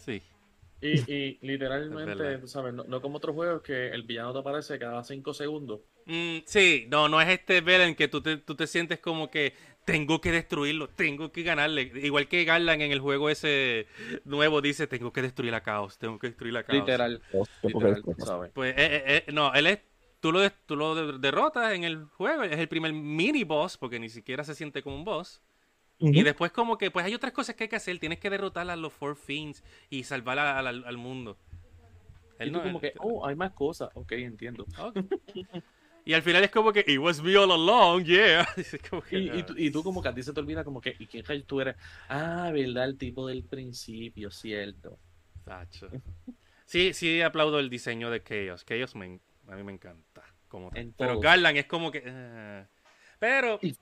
Sí. 0.04 0.22
Y, 0.80 1.38
literalmente, 1.46 2.38
tú 2.38 2.48
sabes, 2.48 2.74
no, 2.74 2.84
no 2.84 3.00
como 3.00 3.18
otros 3.18 3.34
juegos 3.34 3.62
que 3.62 3.88
el 3.88 4.02
villano 4.02 4.32
te 4.32 4.40
aparece 4.40 4.78
cada 4.78 5.04
cinco 5.04 5.32
segundos. 5.32 5.80
Mm, 6.06 6.38
sí, 6.44 6.86
no, 6.90 7.08
no 7.08 7.20
es 7.20 7.28
este 7.28 7.60
Belen 7.60 7.94
que 7.94 8.08
tú 8.08 8.20
te, 8.20 8.38
tú 8.38 8.54
te 8.54 8.66
sientes 8.66 8.98
como 8.98 9.30
que 9.30 9.54
tengo 9.84 10.20
que 10.20 10.32
destruirlo, 10.32 10.88
tengo 10.88 11.32
que 11.32 11.42
ganarle. 11.42 11.92
Igual 11.94 12.28
que 12.28 12.44
Garland 12.44 12.82
en 12.82 12.92
el 12.92 13.00
juego 13.00 13.30
ese 13.30 13.86
nuevo 14.24 14.60
dice, 14.60 14.86
tengo 14.86 15.12
que 15.12 15.22
destruir 15.22 15.54
a 15.54 15.62
Caos, 15.62 15.98
tengo 15.98 16.18
que 16.18 16.26
destruir 16.26 16.56
a 16.56 16.64
Caos. 16.64 16.80
Literal, 16.80 17.22
sabes. 18.18 18.50
Pues, 18.52 18.72
eh, 18.72 18.74
eh, 18.78 19.24
eh, 19.26 19.32
no, 19.32 19.54
él 19.54 19.66
es, 19.68 19.78
tú 20.20 20.32
lo, 20.32 20.50
tú 20.66 20.76
lo 20.76 20.94
de- 20.94 21.18
derrotas 21.18 21.72
en 21.72 21.84
el 21.84 22.04
juego, 22.04 22.42
es 22.42 22.58
el 22.58 22.68
primer 22.68 22.92
mini 22.92 23.44
boss, 23.44 23.76
porque 23.76 23.98
ni 23.98 24.08
siquiera 24.08 24.44
se 24.44 24.54
siente 24.54 24.82
como 24.82 24.96
un 24.96 25.04
boss. 25.04 25.40
Ujú. 26.00 26.12
Y 26.12 26.22
después 26.22 26.52
como 26.52 26.78
que, 26.78 26.90
pues 26.90 27.04
hay 27.04 27.14
otras 27.14 27.32
cosas 27.32 27.54
que 27.56 27.64
hay 27.64 27.68
que 27.68 27.76
hacer, 27.76 27.98
tienes 27.98 28.18
que 28.20 28.30
derrotar 28.30 28.68
a 28.70 28.76
los 28.76 28.92
Four 28.92 29.16
Fiends 29.16 29.64
y 29.90 30.04
salvar 30.04 30.38
a- 30.38 30.58
al- 30.58 30.84
al 30.84 30.96
mundo. 30.96 31.36
Y 32.38 32.44
Él 32.44 32.52
tú 32.52 32.58
no- 32.58 32.62
como 32.64 32.80
que, 32.80 32.88
él- 32.88 32.94
oh, 33.00 33.26
hay 33.26 33.34
más 33.34 33.52
cosas. 33.52 33.90
Ok, 33.94 34.12
entiendo. 34.12 34.66
ok. 34.78 34.96
Y 36.04 36.14
al 36.14 36.22
final 36.22 36.42
es 36.42 36.50
como 36.50 36.72
que, 36.72 36.82
it 36.86 36.98
was 36.98 37.20
me 37.22 37.36
all 37.36 37.50
along, 37.52 38.02
yeah. 38.04 38.48
Que, 39.10 39.18
Y, 39.18 39.28
y, 39.40 39.42
tú, 39.42 39.54
y 39.58 39.70
tú 39.70 39.82
como 39.82 40.00
que 40.00 40.08
a 40.08 40.14
ti 40.14 40.22
se 40.22 40.32
te 40.32 40.40
olvida 40.40 40.64
como 40.64 40.80
que, 40.80 40.96
¿y 40.98 41.06
quién 41.06 41.22
tú 41.44 41.60
eres? 41.60 41.76
Ah, 42.08 42.48
¿verdad? 42.50 42.84
El 42.86 42.96
tipo 42.96 43.26
del 43.26 43.42
principio, 43.42 44.30
cierto. 44.30 44.98
Tacho. 45.44 45.90
Sí, 46.64 46.94
sí 46.94 47.20
aplaudo 47.20 47.58
el 47.58 47.68
diseño 47.68 48.08
de 48.10 48.22
Chaos. 48.22 48.64
Chaos 48.64 48.94
me, 48.94 49.20
a 49.48 49.56
mí 49.56 49.62
me 49.62 49.72
encanta. 49.72 50.22
Como 50.48 50.70
tal. 50.70 50.80
En 50.80 50.92
Pero. 50.92 51.20
Garland 51.20 51.56
es 51.58 51.66
como 51.66 51.90
que... 51.90 52.02
eh. 52.04 52.66
Pero 53.18 53.58
Es 53.62 53.78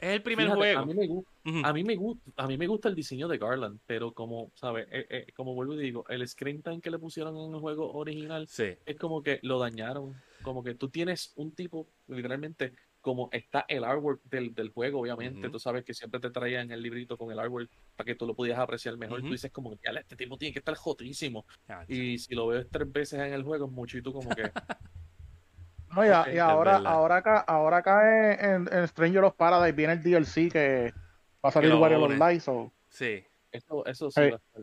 el 0.00 0.22
primer 0.22 0.46
Fíjate, 0.46 0.60
juego. 0.60 0.80
A 0.80 0.86
mí, 0.86 0.94
me 0.94 1.06
gusta, 1.06 1.30
Ujú. 1.46 1.60
a, 1.64 1.72
mí 1.72 1.84
me 1.84 1.96
gusta, 1.96 2.30
a 2.36 2.46
mí 2.46 2.58
me 2.58 2.66
gusta 2.66 2.88
el 2.88 2.94
diseño 2.94 3.28
de 3.28 3.38
Garland, 3.38 3.80
pero 3.86 4.12
como, 4.12 4.50
¿sabes? 4.54 4.86
Eh, 4.90 5.06
eh, 5.08 5.26
como 5.34 5.54
vuelvo 5.54 5.74
y 5.74 5.78
digo, 5.78 6.04
el 6.08 6.26
screen 6.28 6.62
time 6.62 6.80
que 6.80 6.90
le 6.90 6.98
pusieron 6.98 7.36
en 7.36 7.54
el 7.54 7.60
juego 7.60 7.92
original 7.92 8.46
Sí. 8.48 8.74
es 8.84 8.96
como 8.98 9.22
que 9.22 9.38
lo 9.42 9.58
dañaron. 9.58 10.14
Como 10.42 10.62
que 10.62 10.74
tú 10.74 10.90
tienes 10.90 11.32
un 11.36 11.54
tipo, 11.54 11.88
literalmente, 12.08 12.74
como 13.00 13.28
está 13.32 13.64
el 13.68 13.84
artwork 13.84 14.22
del, 14.24 14.54
del 14.54 14.70
juego, 14.70 15.00
obviamente. 15.00 15.46
Ujú. 15.46 15.52
Tú 15.52 15.58
sabes 15.58 15.84
que 15.84 15.94
siempre 15.94 16.20
te 16.20 16.30
traían 16.30 16.70
el 16.70 16.82
librito 16.82 17.16
con 17.16 17.30
el 17.30 17.38
artwork 17.38 17.70
para 17.96 18.04
que 18.04 18.14
tú 18.14 18.26
lo 18.26 18.34
pudieras 18.34 18.60
apreciar 18.60 18.96
mejor. 18.98 19.20
Ujú. 19.20 19.28
Tú 19.28 19.32
dices 19.34 19.50
como 19.52 19.70
que, 19.70 19.78
"Ya, 19.84 19.92
este 19.98 20.16
tipo 20.16 20.36
tiene 20.36 20.52
que 20.52 20.58
estar 20.58 20.74
jotísimo. 20.74 21.46
Ah, 21.68 21.84
Y 21.88 22.18
si 22.18 22.34
lo 22.34 22.48
ves 22.48 22.66
tres 22.70 22.90
veces 22.92 23.20
en 23.20 23.32
el 23.32 23.42
juego 23.42 23.66
es 23.66 23.72
mucho 23.72 23.96
y 23.96 24.02
tú 24.02 24.12
como 24.12 24.28
que... 24.34 24.42
No, 25.94 26.04
y, 26.04 26.08
a- 26.08 26.34
y 26.34 26.38
ahora, 26.38 26.76
ahora 26.84 27.16
acá, 27.16 27.38
ahora 27.40 27.76
acá 27.78 28.32
en, 28.54 28.68
en 28.72 28.88
Stranger 28.88 29.24
of 29.24 29.34
Paradise 29.34 29.72
viene 29.72 29.92
el 29.94 30.02
DLC 30.02 30.50
que 30.50 30.92
va 31.44 31.48
a 31.48 31.52
salir 31.52 31.74
varios 31.76 32.02
online. 32.02 32.40
So. 32.40 32.72
Sí. 32.88 33.24
Eso, 33.52 33.84
eso 33.86 34.10
sí 34.10 34.20
Hey. 34.20 34.30
va 34.30 34.36
a 34.36 34.38
estar. 34.38 34.62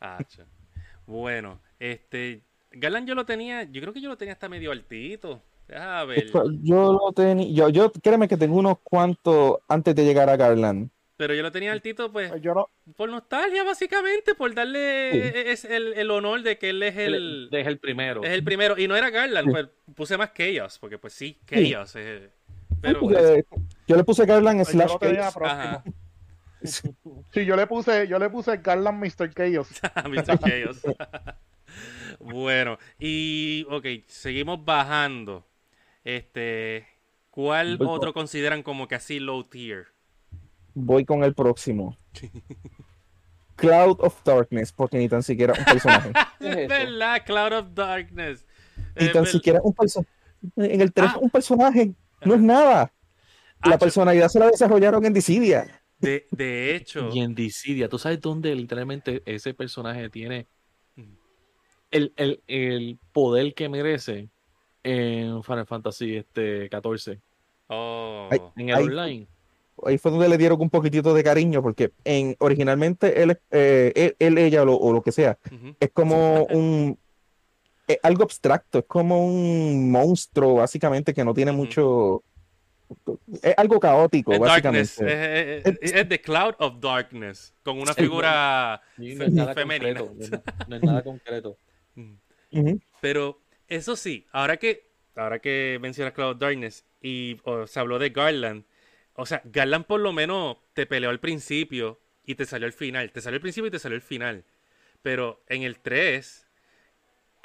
Hacho. 0.00 0.44
Bueno, 1.06 1.60
este. 1.78 2.42
Garland 2.72 3.08
yo 3.08 3.14
lo 3.16 3.24
tenía, 3.26 3.64
yo 3.64 3.80
creo 3.80 3.92
que 3.92 4.00
yo 4.00 4.08
lo 4.08 4.16
tenía 4.16 4.34
hasta 4.34 4.48
medio 4.48 4.70
altito. 4.70 5.42
Deja 5.66 6.04
ver. 6.04 6.30
Yo 6.62 6.92
lo 6.92 7.12
tenía, 7.12 7.48
yo, 7.52 7.68
yo, 7.68 7.92
créeme 7.92 8.28
que 8.28 8.36
tengo 8.36 8.56
unos 8.56 8.78
cuantos 8.82 9.58
antes 9.68 9.94
de 9.94 10.04
llegar 10.04 10.28
a 10.30 10.36
Garland. 10.36 10.88
Pero 11.20 11.34
yo 11.34 11.42
lo 11.42 11.52
tenía 11.52 11.70
altito, 11.72 12.10
pues, 12.10 12.30
Pues 12.30 12.40
Yo 12.40 12.54
no, 12.54 12.70
por 12.96 13.10
nostalgia, 13.10 13.62
básicamente, 13.62 14.34
por 14.34 14.54
darle 14.54 15.52
es 15.52 15.66
el, 15.66 15.92
el 15.92 16.10
honor 16.10 16.42
de 16.42 16.56
que 16.56 16.70
él 16.70 16.82
es 16.82 16.96
el, 16.96 17.50
es 17.52 17.66
el 17.66 17.78
primero. 17.78 18.24
es 18.24 18.30
el 18.30 18.42
primero. 18.42 18.78
Y 18.78 18.88
no 18.88 18.96
era 18.96 19.10
Garland, 19.10 19.50
pues 19.50 19.68
puse 19.94 20.16
más 20.16 20.32
Chaos, 20.32 20.78
porque 20.78 20.96
pues 20.96 21.12
sí, 21.12 21.38
Chaos. 21.44 21.92
eh, 21.96 22.30
pero 22.80 23.06
yo 23.86 23.96
le 23.96 24.04
puse 24.04 24.24
Garland 24.24 24.60
pues 24.60 24.68
slash 24.68 24.96
Chaos. 24.98 25.82
Sí, 27.32 27.44
yo 27.44 27.54
le 27.54 27.66
puse, 27.66 28.08
yo 28.08 28.18
le 28.18 28.30
puse 28.30 28.56
Garland 28.56 29.04
Mr. 29.04 29.34
Chaos. 29.34 29.68
Mr. 30.08 30.38
Chaos. 30.38 30.80
bueno, 32.18 32.78
y 32.98 33.66
ok, 33.68 33.84
seguimos 34.06 34.64
bajando. 34.64 35.46
Este, 36.02 36.86
¿cuál 37.30 37.76
Voy 37.76 37.88
otro 37.90 38.14
consideran 38.14 38.62
como 38.62 38.88
que 38.88 38.94
así 38.94 39.20
low 39.20 39.44
tier? 39.44 39.88
Voy 40.74 41.04
con 41.04 41.24
el 41.24 41.34
próximo. 41.34 41.96
Cloud 43.56 43.98
of 44.00 44.22
Darkness, 44.24 44.72
porque 44.72 44.96
ni 44.98 45.08
tan 45.08 45.22
siquiera 45.22 45.52
un 45.58 45.64
personaje. 45.64 46.12
¿Qué 46.40 46.62
es 46.62 46.68
verdad, 46.68 47.22
Cloud 47.26 47.52
of 47.52 47.66
Darkness. 47.74 48.46
ni 48.98 49.12
tan 49.12 49.26
siquiera 49.26 49.60
un 49.62 49.74
personaje. 49.74 50.10
En 50.56 50.80
el 50.80 50.92
3 50.92 51.10
Ah. 51.14 51.18
un 51.20 51.28
personaje. 51.30 51.92
No 52.24 52.34
es 52.34 52.40
nada. 52.40 52.92
La 53.64 53.74
Ah, 53.74 53.78
personalidad 53.78 54.28
se 54.28 54.38
la 54.38 54.46
desarrollaron 54.50 55.04
en 55.04 55.12
Dissidia. 55.12 55.82
De, 55.98 56.26
de 56.30 56.74
hecho, 56.74 57.10
Y 57.12 57.20
en 57.20 57.34
Dissidia, 57.34 57.88
¿tú 57.90 57.98
sabes 57.98 58.18
dónde 58.22 58.54
literalmente 58.54 59.22
ese 59.26 59.52
personaje 59.52 60.08
tiene 60.08 60.46
Ujú. 60.96 61.08
el, 61.90 62.14
el, 62.16 62.42
el 62.46 62.98
poder 63.12 63.52
que 63.52 63.68
merece 63.68 64.30
en 64.82 65.42
Final 65.44 65.66
Fantasy 65.66 66.16
este 66.16 66.70
14? 66.70 67.20
oh, 67.68 68.28
Ay. 68.30 68.40
En 68.56 68.70
el 68.70 68.76
online. 68.76 69.26
Ahí 69.86 69.98
fue 69.98 70.10
donde 70.10 70.28
le 70.28 70.36
dieron 70.38 70.60
un 70.60 70.70
poquitito 70.70 71.14
de 71.14 71.22
cariño, 71.24 71.62
porque 71.62 71.92
en 72.04 72.36
originalmente 72.38 73.22
él, 73.22 73.38
eh, 73.50 74.14
él, 74.18 74.38
ella 74.38 74.62
o 74.62 74.64
lo, 74.66 74.76
o 74.76 74.92
lo 74.92 75.02
que 75.02 75.12
sea, 75.12 75.38
es 75.78 75.90
como 75.92 76.44
un 76.50 76.98
es 77.86 77.98
algo 78.04 78.22
abstracto, 78.22 78.78
es 78.78 78.84
como 78.86 79.26
un 79.26 79.90
monstruo, 79.90 80.54
básicamente, 80.54 81.12
que 81.12 81.24
no 81.24 81.34
tiene 81.34 81.50
mucho. 81.50 82.22
Es 83.42 83.54
algo 83.56 83.80
caótico, 83.80 84.32
Es 84.32 84.38
básicamente. 84.38 85.04
Darkness, 85.04 85.66
es, 85.66 85.78
es- 85.80 85.92
es 85.94 86.08
The 86.08 86.20
Cloud 86.20 86.54
of 86.58 86.80
Darkness, 86.80 87.52
con 87.64 87.80
una 87.80 87.92
figura... 87.94 88.80
Sí, 88.96 89.14
no 89.16 89.52
femenina. 89.54 90.00
concreto. 90.00 90.12
No 90.16 90.24
es, 90.24 90.30
na- 90.30 90.42
no 90.68 90.76
es 90.76 90.82
nada 90.82 91.02
concreto. 91.02 91.56
Pero 93.00 93.40
eso 93.68 93.96
sí, 93.96 94.26
ahora 94.32 94.56
que, 94.56 94.90
ahora 95.16 95.38
que 95.40 95.78
mencionas 95.80 96.12
Cloud 96.14 96.32
of 96.32 96.38
Darkness 96.38 96.84
y 97.00 97.38
o, 97.44 97.66
se 97.66 97.80
habló 97.80 97.98
de 97.98 98.10
Garland, 98.10 98.64
o 99.14 99.26
sea, 99.26 99.42
Garland 99.44 99.86
por 99.86 100.00
lo 100.00 100.12
menos 100.12 100.58
te 100.74 100.86
peleó 100.86 101.10
al 101.10 101.20
principio 101.20 102.00
y 102.24 102.34
te 102.34 102.46
salió 102.46 102.66
al 102.66 102.72
final. 102.72 103.10
Te 103.12 103.20
salió 103.20 103.36
al 103.36 103.42
principio 103.42 103.68
y 103.68 103.70
te 103.70 103.78
salió 103.78 103.96
al 103.96 104.02
final. 104.02 104.44
Pero 105.02 105.42
en 105.48 105.62
el 105.62 105.80
3 105.80 106.46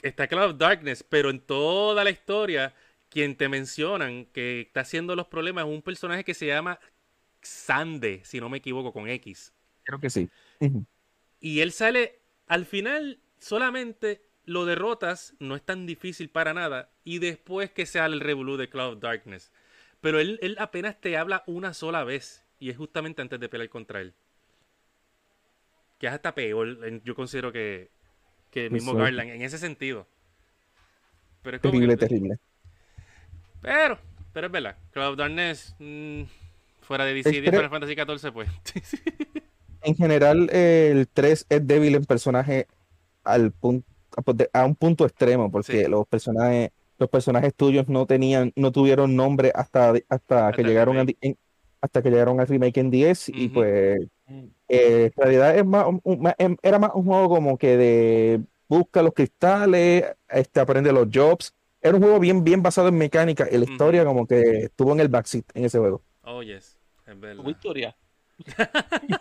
está 0.02 0.28
Cloud 0.28 0.52
of 0.52 0.58
Darkness, 0.58 1.04
pero 1.04 1.30
en 1.30 1.40
toda 1.40 2.04
la 2.04 2.10
historia, 2.10 2.74
quien 3.10 3.36
te 3.36 3.50
mencionan 3.50 4.26
que 4.26 4.62
está 4.62 4.82
haciendo 4.82 5.16
los 5.16 5.28
problemas 5.28 5.66
es 5.66 5.72
un 5.72 5.82
personaje 5.82 6.24
que 6.24 6.34
se 6.34 6.48
llama 6.48 6.80
Sande, 7.42 8.22
si 8.24 8.40
no 8.40 8.50
me 8.50 8.58
equivoco, 8.58 8.92
con 8.92 9.08
X. 9.10 9.54
Creo 9.84 10.00
que 10.00 10.10
sí. 10.10 10.30
Y 11.40 11.62
él 11.62 11.72
sale 11.72 12.20
al 12.48 12.66
final 12.66 13.20
solamente 13.38 14.22
lo 14.46 14.66
derrotas, 14.66 15.34
no 15.40 15.56
es 15.56 15.64
tan 15.64 15.86
difícil 15.86 16.30
para 16.30 16.54
nada. 16.54 16.92
Y 17.04 17.20
después 17.20 17.72
que 17.72 17.86
sale 17.86 18.16
el 18.16 18.22
revolú 18.22 18.58
de 18.58 18.70
Cloud 18.70 18.96
of 18.96 19.00
Darkness. 19.00 19.52
Pero 20.06 20.20
él, 20.20 20.38
él 20.44 20.56
apenas 20.60 21.02
te 21.02 21.18
habla 21.18 21.42
una 21.48 21.74
sola 21.74 22.04
vez. 22.04 22.46
Y 22.60 22.70
es 22.70 22.78
justamente 22.78 23.24
antes 23.24 23.40
de 23.40 23.50
pelear 23.50 23.70
contra 23.70 24.02
él. 24.02 24.14
Que 25.98 26.06
es 26.06 26.14
hasta 26.14 26.36
peor, 26.36 27.02
yo 27.04 27.16
considero 27.16 27.52
que, 27.52 27.90
que 28.52 28.68
el 28.68 28.72
mismo 28.72 28.92
Exacto. 28.92 29.04
Garland, 29.04 29.32
en 29.32 29.42
ese 29.42 29.58
sentido. 29.58 30.06
Pero 31.42 31.58
es 31.58 31.62
como 31.64 31.72
Terrible, 31.72 31.94
que- 31.96 32.00
terrible. 32.00 32.38
Pero, 33.64 33.98
pero 34.32 34.46
es 34.46 34.54
verdad. 34.54 34.78
Cloud 34.92 35.14
of 35.14 35.18
Darkness, 35.18 35.76
mm, 35.80 36.22
fuera 36.82 37.04
de 37.06 37.14
DC 37.16 37.30
y. 37.38 37.42
Final 37.42 37.70
Fantasy 37.72 37.96
XIV, 37.96 38.32
pues. 38.32 38.50
En 39.82 39.96
general, 39.96 40.50
eh, 40.52 40.90
el 40.92 41.08
3 41.08 41.48
es 41.50 41.68
débil 41.68 41.96
en 41.96 42.06
personaje 42.06 42.68
al 43.24 43.52
punto, 43.52 43.88
a 44.54 44.66
un 44.66 44.76
punto 44.76 45.04
extremo, 45.06 45.52
porque 45.52 45.84
Sí. 45.84 45.90
los 45.90 46.08
personajes, 46.08 46.70
los 46.98 47.10
personajes 47.10 47.54
tuyos 47.56 47.88
no 47.88 48.06
tenían, 48.06 48.52
no 48.56 48.72
tuvieron 48.72 49.16
nombre 49.16 49.52
hasta, 49.54 49.94
hasta 50.10 50.52
que 50.54 50.64
llegaron 50.64 50.98
a, 50.98 51.02
remake. 51.02 51.18
en- 51.22 51.38
hasta 51.82 52.02
que 52.02 52.10
llegaron 52.10 52.40
al 52.40 52.48
remake 52.48 52.78
en 52.80 52.90
10 52.92 53.30
y 53.30 53.50
pues 53.50 54.00
Mm. 54.28 54.46
eh, 54.70 55.12
en 55.16 55.24
realidad 55.24 55.56
es 55.58 55.66
más, 55.66 55.86
un- 55.88 56.02
un- 56.04 56.22
más- 56.22 56.36
em- 56.40 56.58
era 56.64 56.80
más 56.80 56.92
un 56.96 57.06
juego 57.06 57.30
como 57.30 57.58
que 57.58 57.78
de 57.78 58.42
busca 58.68 59.04
los 59.04 59.14
cristales, 59.14 60.06
este, 60.30 60.60
aprende 60.60 60.92
los 60.92 61.08
jobs. 61.14 61.54
Era 61.82 61.96
un 61.96 62.02
juego 62.02 62.20
bien, 62.20 62.44
bien 62.44 62.64
basado 62.64 62.88
en 62.88 62.98
mecánica 62.98 63.48
y 63.52 63.58
la 63.60 63.66
historia 63.66 64.04
como 64.04 64.26
que 64.26 64.42
estuvo 64.64 64.92
en 64.94 65.02
el 65.02 65.10
backseat 65.10 65.46
en 65.54 65.66
ese 65.66 65.78
juego. 65.78 66.02
Oh, 66.24 66.42
yes. 66.42 66.76
Es 67.06 67.20
verdad. 67.20 67.44
Tu 67.44 67.50
historia. 67.52 67.96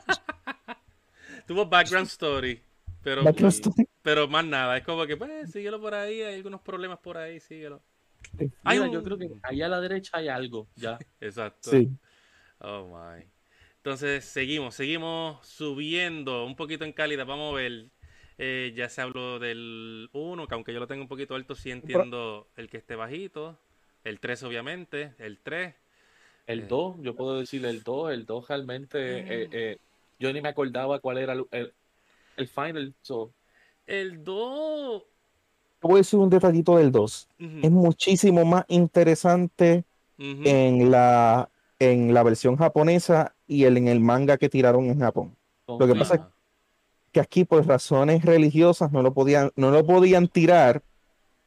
Tuvo 1.46 1.66
background 1.66 2.06
story. 2.06 2.60
Pero, 3.02 3.22
Background 3.22 3.52
story. 3.54 3.88
Pero 4.04 4.28
más 4.28 4.44
nada. 4.44 4.76
Es 4.76 4.84
como 4.84 5.06
que, 5.06 5.16
pues, 5.16 5.50
síguelo 5.50 5.80
por 5.80 5.94
ahí. 5.94 6.20
Hay 6.20 6.34
algunos 6.36 6.60
problemas 6.60 6.98
por 6.98 7.16
ahí. 7.16 7.40
Síguelo. 7.40 7.80
Hay 8.62 8.78
Mira, 8.78 8.82
un- 8.90 8.92
yo 8.92 9.02
creo 9.02 9.16
que 9.18 9.30
ahí 9.42 9.62
a 9.62 9.68
la 9.68 9.80
derecha 9.80 10.18
hay 10.18 10.28
algo, 10.28 10.68
ya. 10.76 10.98
Exacto. 11.20 11.70
Sí. 11.70 11.88
Oh, 12.58 12.86
my. 12.86 13.24
Entonces, 13.78 14.26
seguimos. 14.26 14.74
Seguimos 14.74 15.44
subiendo 15.46 16.44
un 16.44 16.54
poquito 16.54 16.84
en 16.84 16.92
calidad. 16.92 17.24
Vamos 17.26 17.52
a 17.54 17.56
ver. 17.56 17.86
Eh, 18.36 18.72
ya 18.76 18.88
se 18.90 19.00
habló 19.00 19.38
del 19.38 20.10
1, 20.12 20.46
que 20.48 20.54
aunque 20.54 20.74
yo 20.74 20.80
lo 20.80 20.86
tengo 20.86 21.00
un 21.02 21.08
poquito 21.08 21.34
alto, 21.34 21.54
sí 21.54 21.70
entiendo 21.70 22.46
el 22.56 22.68
que 22.68 22.76
esté 22.76 22.94
bajito. 22.96 23.58
El 24.02 24.20
3, 24.20 24.42
obviamente. 24.42 25.14
El 25.18 25.38
3. 25.38 25.70
Eh. 25.70 25.76
El 26.46 26.68
2, 26.68 26.96
yo 27.00 27.14
puedo 27.14 27.38
decir 27.40 27.64
el 27.64 27.82
2, 27.82 28.12
el 28.12 28.26
2 28.26 28.48
realmente, 28.48 28.98
eh, 29.00 29.48
eh, 29.50 29.78
yo 30.18 30.30
ni 30.30 30.42
me 30.42 30.50
acordaba 30.50 30.98
cuál 30.98 31.16
era 31.16 31.32
el, 31.32 31.46
el, 31.52 31.72
el 32.36 32.48
final, 32.48 32.92
so, 33.00 33.32
El 33.86 34.24
2. 34.24 35.02
Te 35.80 35.88
voy 35.88 35.94
a 35.94 35.98
decir 35.98 36.18
un 36.18 36.30
detallito 36.30 36.76
del 36.78 36.90
2. 36.90 37.28
ujú, 37.38 37.58
Es 37.62 37.70
muchísimo 37.70 38.44
más 38.44 38.64
interesante 38.68 39.84
en 40.18 40.90
la, 40.90 41.50
en 41.78 42.14
la 42.14 42.22
versión 42.22 42.56
japonesa 42.56 43.34
y 43.46 43.64
el, 43.64 43.76
en 43.76 43.88
el 43.88 44.00
manga 44.00 44.38
que 44.38 44.48
tiraron 44.48 44.86
en 44.86 45.00
Japón. 45.00 45.36
Lo 45.66 45.86
que 45.86 45.94
pasa 45.94 46.14
es 46.14 46.20
que 47.12 47.20
aquí 47.20 47.44
por 47.44 47.66
razones 47.66 48.24
religiosas 48.24 48.92
no 48.92 49.02
lo 49.02 49.12
podían, 49.12 49.50
no 49.56 49.70
lo 49.70 49.84
podían 49.84 50.28
tirar 50.28 50.82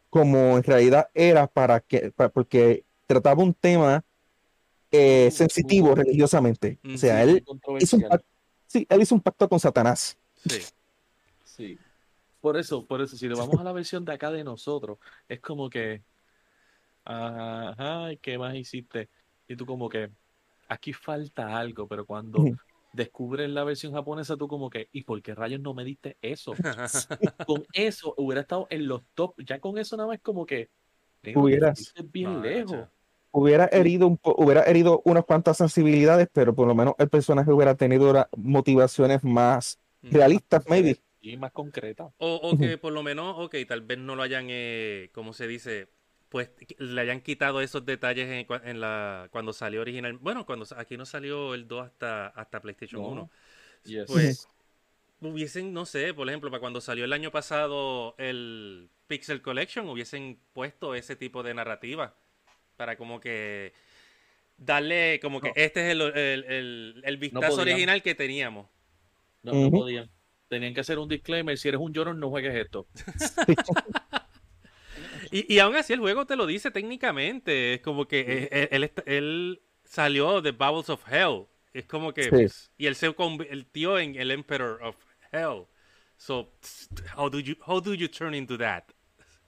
como 0.10 0.58
en 0.58 0.63
realidad 0.63 1.10
era 1.13 1.48
para 1.48 1.79
que, 1.79 2.12
porque 2.34 2.84
trataba 3.06 3.44
un 3.44 3.53
tema 3.53 4.03
eh, 4.91 5.29
sensitivo 5.32 5.96
religiosamente. 5.96 6.79
O 6.94 6.98
sea, 6.98 7.24
él 7.24 7.44
hizo 7.79 7.98
un 7.98 8.03
pacto, 8.03 8.25
sí, 8.67 8.86
él 8.89 9.01
hizo 9.01 9.15
un 9.15 9.22
pacto 9.22 9.50
con 9.50 9.60
Satanás. 9.60 10.17
Sí. 10.46 10.60
Sí. 11.44 11.79
Por 12.39 12.58
eso, 12.58 12.86
por 12.88 13.01
eso, 13.01 13.17
si 13.17 13.27
le 13.27 13.36
vamos 13.36 13.60
a 13.60 13.63
la 13.63 13.72
versión 13.74 14.06
de 14.06 14.13
acá 14.13 14.32
de 14.32 14.44
nosotros, 14.44 15.00
es 15.27 15.41
como 15.41 15.70
que, 15.70 16.03
ajá, 17.06 18.15
¿qué 18.22 18.38
más 18.38 18.56
hiciste? 18.56 19.10
Y 19.48 19.56
tú 19.56 19.65
como 19.65 19.89
que, 19.89 20.12
aquí 20.70 20.94
falta 20.94 21.58
algo, 21.58 21.88
pero 21.88 22.06
cuando 22.06 22.51
descubres 22.91 23.50
la 23.50 23.63
versión 23.63 23.94
japonesa, 23.94 24.38
tú 24.38 24.48
como 24.48 24.70
que, 24.70 24.89
¿y 24.91 25.03
por 25.03 25.22
qué 25.22 25.36
rayos 25.36 25.62
no 25.62 25.74
me 25.74 25.86
diste 25.86 26.17
eso? 26.22 26.63
Con 27.46 27.65
eso 27.74 28.13
hubiera 28.17 28.41
estado 28.41 28.67
en 28.72 28.88
los 28.88 29.03
top, 29.15 29.36
ya 29.46 29.60
con 29.62 29.77
eso 29.79 29.98
nada 29.98 30.10
más 30.10 30.20
como 30.22 30.46
que, 30.46 30.72
"Neno, 31.24 31.41
te 31.41 31.41
Hubieras. 31.41 31.94
bien 32.03 32.41
lejos. 32.41 32.89
hubiera 33.32 33.65
herido, 33.67 34.08
un 34.08 34.20
hubiera 34.24 34.63
herido 34.63 35.01
unas 35.06 35.25
cuantas 35.25 35.58
sensibilidades, 35.58 36.27
pero 36.34 36.56
por 36.56 36.67
lo 36.67 36.75
menos 36.75 36.96
el 36.98 37.10
personaje 37.10 37.51
hubiera 37.51 37.75
tenido 37.75 38.27
motivaciones 38.38 39.24
más 39.24 39.79
realistas, 40.10 40.63
maybe. 40.70 40.98
Más 41.36 41.51
concretas. 41.51 42.13
O, 42.17 42.57
que 42.57 42.77
por 42.77 42.93
lo 42.93 43.03
menos, 43.03 43.36
ok, 43.38 43.55
tal 43.67 43.81
vez 43.81 43.98
no 43.98 44.15
lo 44.15 44.24
hayan, 44.24 44.48
eh, 44.50 45.10
¿cómo 45.12 45.34
se 45.34 45.48
dice? 45.48 45.89
Pues 46.29 46.51
le 46.77 47.01
hayan 47.01 47.22
quitado 47.22 47.62
esos 47.62 47.86
detalles 47.86 48.46
en, 48.63 48.79
la 48.79 49.27
cuando 49.31 49.53
salió 49.53 49.81
original. 49.81 50.13
Bueno, 50.13 50.46
cuando 50.46 50.65
aquí 50.77 50.98
no 50.98 51.05
salió 51.05 51.53
el 51.53 51.67
2 51.67 51.86
hasta, 51.86 52.27
hasta 52.27 52.62
PlayStation 52.62 53.03
1. 53.03 53.29
Pues 54.07 54.48
hubiesen, 55.22 55.74
no 55.74 55.86
sé, 55.86 56.13
por 56.13 56.27
ejemplo, 56.27 56.50
para 56.50 56.60
cuando 56.60 56.81
salió 56.81 57.05
el 57.05 57.13
año 57.13 57.31
pasado 57.31 58.15
el 58.17 58.89
Pixel 59.07 59.41
Collection, 59.41 59.88
hubiesen 59.89 60.39
puesto 60.53 60.96
ese 60.96 61.15
tipo 61.15 61.43
de 61.43 61.53
narrativa 61.53 62.13
para 62.75 62.96
como 62.96 63.19
que 63.19 63.74
darle 64.57 65.19
como 65.22 65.41
que 65.41 65.51
este 65.55 65.86
es 65.86 65.91
el, 65.91 66.01
el, 66.01 67.01
el, 67.03 67.17
vistazo 67.17 67.62
original 67.62 68.01
que 68.01 68.15
teníamos. 68.15 68.67
No, 69.43 69.53
no 69.53 69.72
podían. 69.72 70.10
Tenían 70.48 70.74
que 70.74 70.82
hacer 70.82 71.00
un 71.00 71.10
disclaimer, 71.10 71.58
si 71.58 71.68
eres 71.68 71.82
un 71.82 71.94
llorón 71.94 72.20
no 72.20 72.30
juegues 72.30 72.56
esto. 72.56 72.88
y, 75.32 75.54
y 75.54 75.60
aún 75.60 75.75
así 75.75 75.94
el 75.94 76.00
juego 76.00 76.25
te 76.25 76.36
lo 76.36 76.46
dice 76.46 76.72
técnicamente, 76.72 77.75
es 77.75 77.82
como 77.82 78.08
que 78.08 78.20
eh, 78.20 78.50
eh, 78.51 78.70
él, 78.72 78.92
él, 79.06 79.62
salió 79.84 80.42
de 80.42 80.51
Bubbles 80.51 80.89
of 80.89 81.01
Hell. 81.12 81.48
Es 81.74 81.86
como 81.86 82.13
que. 82.13 82.30
Pues, 82.30 82.72
y 82.77 82.88
él 82.88 82.96
se 82.96 83.13
convirtió 83.13 84.00
en 84.00 84.16
el 84.16 84.32
Emperor 84.32 84.82
of 84.82 84.96
Hell. 85.32 85.66
So, 86.18 86.51
how 87.16 87.30
do 87.30 87.39
you, 87.39 87.56
how 87.66 87.80
do 87.80 87.94
you 87.94 88.08
turn 88.08 88.34
into 88.34 88.58
that? 88.58 88.92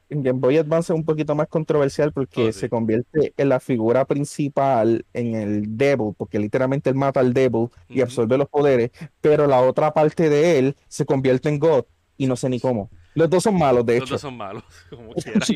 En 0.09 0.23
Game 0.23 0.39
Boy 0.39 0.57
Advance 0.57 0.91
es 0.91 0.97
un 0.97 1.05
poquito 1.05 1.35
más 1.35 1.47
controversial 1.47 2.11
porque 2.11 2.49
oh, 2.49 2.51
se 2.51 2.69
convierte 2.69 3.33
en 3.37 3.49
la 3.49 3.59
figura 3.59 4.05
principal 4.05 5.05
en 5.13 5.35
el 5.35 5.77
Devil, 5.77 6.13
porque 6.17 6.39
literalmente 6.39 6.89
él 6.89 6.95
mata 6.95 7.19
al 7.19 7.33
Devil 7.33 7.69
y 7.87 8.01
absorbe 8.01 8.37
los 8.37 8.49
poderes, 8.49 8.91
pero 9.21 9.47
la 9.47 9.61
otra 9.61 9.93
parte 9.93 10.29
de 10.29 10.59
él 10.59 10.75
se 10.87 11.05
convierte 11.05 11.49
en 11.49 11.59
God 11.59 11.85
y 12.17 12.27
no 12.27 12.35
sé 12.35 12.49
ni 12.49 12.59
cómo. 12.59 12.89
Los 13.13 13.29
dos 13.29 13.43
son 13.43 13.57
malos, 13.57 13.85
de 13.85 13.97
hecho. 13.97 14.01
Los 14.01 14.09
dos 14.09 14.21
son 14.21 14.37
malos, 14.37 14.63
como 14.89 15.13
Sí, 15.15 15.53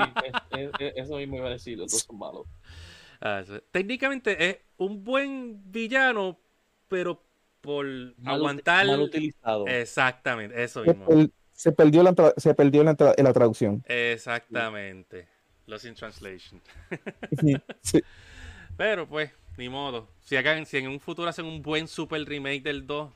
eso 0.96 1.18
mismo 1.18 1.38
iba 1.38 1.48
a 1.48 1.52
decir, 1.52 1.78
los 1.78 1.92
dos 1.92 2.02
son 2.02 2.18
malos. 2.18 2.48
Ah, 3.22 3.44
técnicamente 3.72 4.50
es 4.50 4.58
un 4.78 5.04
buen 5.04 5.72
villano, 5.72 6.40
pero 6.88 7.24
por 7.62 7.86
aguantar. 8.26 8.86
Mal 8.86 9.02
utilizado. 9.02 9.66
Exactamente, 9.68 10.62
eso 10.62 10.84
mismo 10.84 11.06
se 11.54 11.72
perdió 11.72 12.04
la, 12.04 12.14
se 12.38 12.54
perdió 12.54 12.84
la, 12.84 12.96
la 13.18 13.34
traducción. 13.34 13.84
Exactamente. 13.88 15.28
Los 15.66 15.86
in 15.86 15.96
translation. 15.96 16.62
Pero 18.78 19.08
pues, 19.08 19.32
ni 19.58 19.70
modo. 19.70 20.10
Si, 20.22 20.36
hagan, 20.36 20.66
si 20.66 20.78
en 20.78 20.88
un 20.88 21.00
futuro 21.00 21.30
hacen 21.30 21.46
un 21.46 21.62
buen 21.62 21.88
super 21.88 22.24
remake 22.26 22.64
del 22.64 22.86
2, 22.86 23.14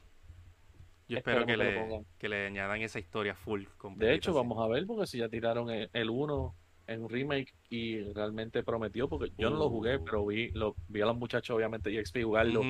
yo 1.10 1.18
espero 1.18 1.46
que, 1.46 1.58
le, 1.58 2.06
que 2.18 2.30
le 2.30 2.48
añadan 2.48 2.82
esa 2.82 3.00
historia 3.00 3.34
full. 3.36 3.64
De 3.96 4.14
hecho, 4.14 4.34
vamos 4.34 4.64
a 4.64 4.68
ver, 4.68 4.86
porque 4.86 5.08
si 5.08 5.20
ya 5.20 5.30
tiraron 5.30 5.70
el 5.70 6.10
1 6.10 6.56
en 6.88 7.04
un 7.04 7.10
remake 7.10 7.54
y 7.70 8.02
realmente 8.14 8.64
prometió, 8.64 9.10
porque 9.10 9.32
yo 9.38 9.50
no 9.50 9.58
lo 9.58 9.70
jugué, 9.70 9.98
uh. 9.98 10.04
pero 10.04 10.26
vi, 10.26 10.52
lo, 10.52 10.76
vi 10.88 11.02
a 11.02 11.06
los 11.06 11.18
muchachos, 11.18 11.56
obviamente, 11.56 11.92
y 11.92 12.04
XP 12.04 12.24
jugarlo 12.24 12.62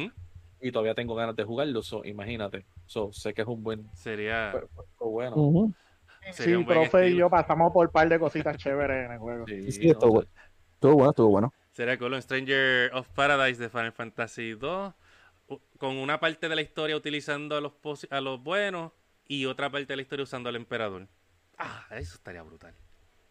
y 0.61 0.71
todavía 0.71 0.95
tengo 0.95 1.15
ganas 1.15 1.35
de 1.35 1.43
jugarlo, 1.43 1.81
imagínate. 2.03 2.65
So, 2.85 3.11
sé 3.11 3.33
que 3.33 3.41
es 3.41 3.47
un 3.47 3.63
buen. 3.63 3.87
Sería. 3.93 4.53
bueno. 4.99 5.73
Sí, 6.31 6.63
profe 6.65 7.09
y 7.09 7.15
yo 7.15 7.29
pasamos 7.29 7.71
por 7.71 7.87
un 7.87 7.91
par 7.91 8.09
de 8.09 8.19
cositas 8.19 8.57
chéveres 8.57 9.05
en 9.05 9.11
el 9.13 9.19
juego. 9.19 9.45
Sí, 9.47 9.89
estuvo, 9.89 10.13
bueno. 10.13 10.29
estuvo 10.73 10.93
bueno, 10.93 11.09
estuvo 11.11 11.29
bueno. 11.29 11.53
Sería 11.71 11.97
con 11.97 12.21
Stranger 12.21 12.91
of 12.93 13.07
Paradise 13.09 13.61
de 13.61 13.69
Final 13.69 13.93
Fantasy 13.93 14.53
2, 14.53 14.93
con 15.77 15.97
una 15.97 16.19
parte 16.19 16.49
de 16.49 16.55
la 16.55 16.61
historia 16.61 16.95
utilizando 16.97 17.55
a 17.55 17.61
los, 17.61 17.73
a 18.09 18.19
los 18.19 18.43
buenos 18.43 18.91
y 19.25 19.45
otra 19.45 19.69
parte 19.69 19.87
de 19.87 19.95
la 19.97 20.01
historia 20.01 20.23
usando 20.23 20.49
al 20.49 20.55
emperador. 20.55 21.07
Ah, 21.57 21.85
eso 21.91 22.15
estaría 22.15 22.41
brutal. 22.41 22.73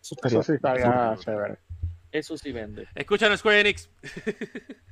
Eso, 0.01 0.43
sí 0.43 0.53
estaría 0.53 1.17
chévere. 1.19 1.59
Eso 2.13 2.39
sí 2.39 2.53
vende. 2.53 2.87
Escúchanos, 2.95 3.41
Square 3.41 3.61
Enix. 3.61 3.91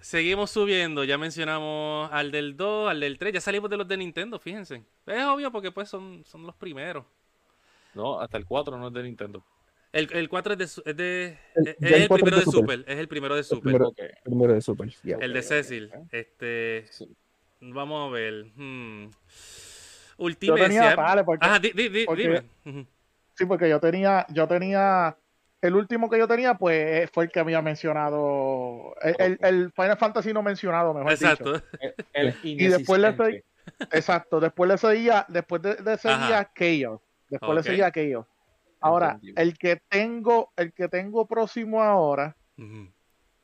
seguimos 0.00 0.50
subiendo, 0.50 1.04
ya 1.04 1.18
mencionamos 1.18 2.10
al 2.12 2.30
del 2.30 2.56
2, 2.56 2.90
al 2.90 3.00
del 3.00 3.18
3, 3.18 3.34
ya 3.34 3.40
salimos 3.40 3.70
de 3.70 3.76
los 3.76 3.88
de 3.88 3.96
Nintendo, 3.96 4.38
fíjense. 4.38 4.84
Es 5.06 5.24
obvio 5.24 5.50
porque 5.50 5.70
pues 5.70 5.88
son, 5.88 6.24
son 6.24 6.46
los 6.46 6.54
primeros. 6.54 7.04
No, 7.94 8.20
hasta 8.20 8.38
el 8.38 8.46
4 8.46 8.76
no 8.76 8.88
es 8.88 8.94
de 8.94 9.02
Nintendo. 9.02 9.44
El, 9.92 10.08
el 10.12 10.28
4 10.28 10.52
es 10.52 10.58
de, 10.58 10.64
es, 10.64 10.96
de, 10.96 11.38
el, 11.54 11.76
es 11.80 11.92
el 12.02 12.08
primero 12.08 12.36
de 12.36 12.42
Super. 12.42 12.84
Es 12.86 12.98
el 12.98 13.08
primero 13.08 13.34
de 13.34 13.42
Super. 13.42 13.58
El 13.58 14.22
primero, 14.22 14.52
de 14.52 14.60
Super. 14.60 14.88
el 15.20 15.32
de 15.32 15.42
Cecil. 15.42 15.90
Este. 16.12 16.84
Vamos 17.60 18.08
a 18.08 18.12
ver. 18.12 18.46
Hmm. 18.54 19.10
Ultimate. 20.18 20.78
Ajá, 21.40 21.58
di, 21.58 21.70
di, 21.72 21.88
dime. 21.88 22.44
Sí, 23.34 23.46
porque 23.46 23.68
yo 23.68 23.80
tenía, 23.80 24.26
yo 24.30 24.46
tenía 24.46 25.16
el 25.60 25.74
último 25.74 26.08
que 26.08 26.18
yo 26.18 26.28
tenía, 26.28 26.54
pues, 26.54 26.76
eh, 26.76 27.08
fue 27.12 27.24
el 27.24 27.30
que 27.30 27.40
había 27.40 27.60
mencionado. 27.62 28.94
El, 29.02 29.38
el, 29.40 29.72
Final 29.72 29.96
Fantasy 29.96 30.32
no 30.32 30.42
mencionado, 30.42 30.94
mejor 30.94 31.12
exacto. 31.12 31.52
dicho. 31.54 32.38
y 32.42 32.66
después 32.66 33.00
le 33.00 33.16
seguía. 33.16 33.42
Exacto, 33.92 34.40
después 34.40 34.68
le 34.68 34.78
seguía, 34.78 35.26
después 35.28 35.60
de, 35.62 35.74
de 35.76 35.98
seguía 35.98 36.50
Chaos. 36.54 37.00
Después 37.28 37.54
le 37.54 37.62
seguía 37.62 37.90
Chaos. 37.90 38.26
Ahora, 38.80 39.18
el 39.36 39.58
que 39.58 39.82
tengo, 39.88 40.52
el 40.56 40.72
que 40.72 40.88
tengo 40.88 41.26
próximo 41.26 41.82
ahora, 41.82 42.36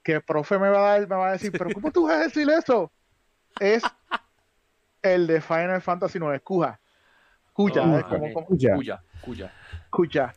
que 0.02 0.12
el 0.12 0.22
profe 0.22 0.58
me 0.58 0.68
va 0.68 0.78
a 0.78 0.98
dar, 0.98 1.08
me 1.08 1.16
va 1.16 1.28
a 1.28 1.32
decir, 1.32 1.50
pero 1.52 1.70
¿cómo 1.72 1.90
tú 1.90 2.06
vas 2.06 2.14
a 2.14 2.22
decir 2.24 2.48
eso? 2.48 2.92
Es 3.58 3.82
el 5.02 5.26
de 5.26 5.40
Final 5.40 5.82
Fantasy 5.82 6.18
9, 6.18 6.40
Kuja. 6.40 6.80
Kuya, 7.52 7.82
oh, 7.82 8.44
Kuya. 8.46 9.02
Kuya. 9.20 9.52
Kuya. 9.90 10.34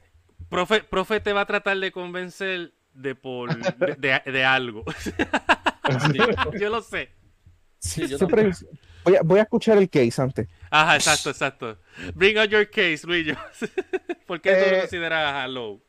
Profe, 0.49 0.83
profe 0.83 1.19
te 1.19 1.33
va 1.33 1.41
a 1.41 1.45
tratar 1.45 1.77
de 1.77 1.91
convencer 1.91 2.73
de 2.93 3.15
por 3.15 3.55
de, 3.97 4.21
de, 4.25 4.45
algo. 4.45 4.83
yo 6.59 6.69
lo 6.69 6.81
sé. 6.81 7.11
voy, 9.03 9.15
a, 9.15 9.21
voy, 9.21 9.39
a, 9.39 9.43
escuchar 9.43 9.77
el 9.77 9.89
case 9.89 10.21
antes. 10.21 10.47
Ajá, 10.71 10.95
exacto, 10.95 11.29
exacto. 11.29 11.77
Bring 12.15 12.37
out 12.37 12.49
your 12.49 12.69
case, 12.69 13.01
Luis. 13.05 13.27
¿Por 14.27 14.41
qué 14.41 14.55
tú 14.55 14.69
lo 14.71 14.77
eh, 14.77 14.79
consideras 14.81 15.45
hello? 15.45 15.81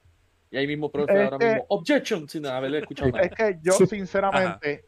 Y 0.51 0.57
ahí 0.57 0.67
mismo, 0.67 0.91
profe, 0.91 1.25
ahora 1.25 1.39
mismo, 1.39 1.67
objection, 1.69 2.29
sin 2.29 2.47
haberle 2.47 2.79
escuchado 2.79 3.17
Es 3.19 3.31
que 3.31 3.59
yo, 3.63 3.73
sinceramente, 3.87 4.87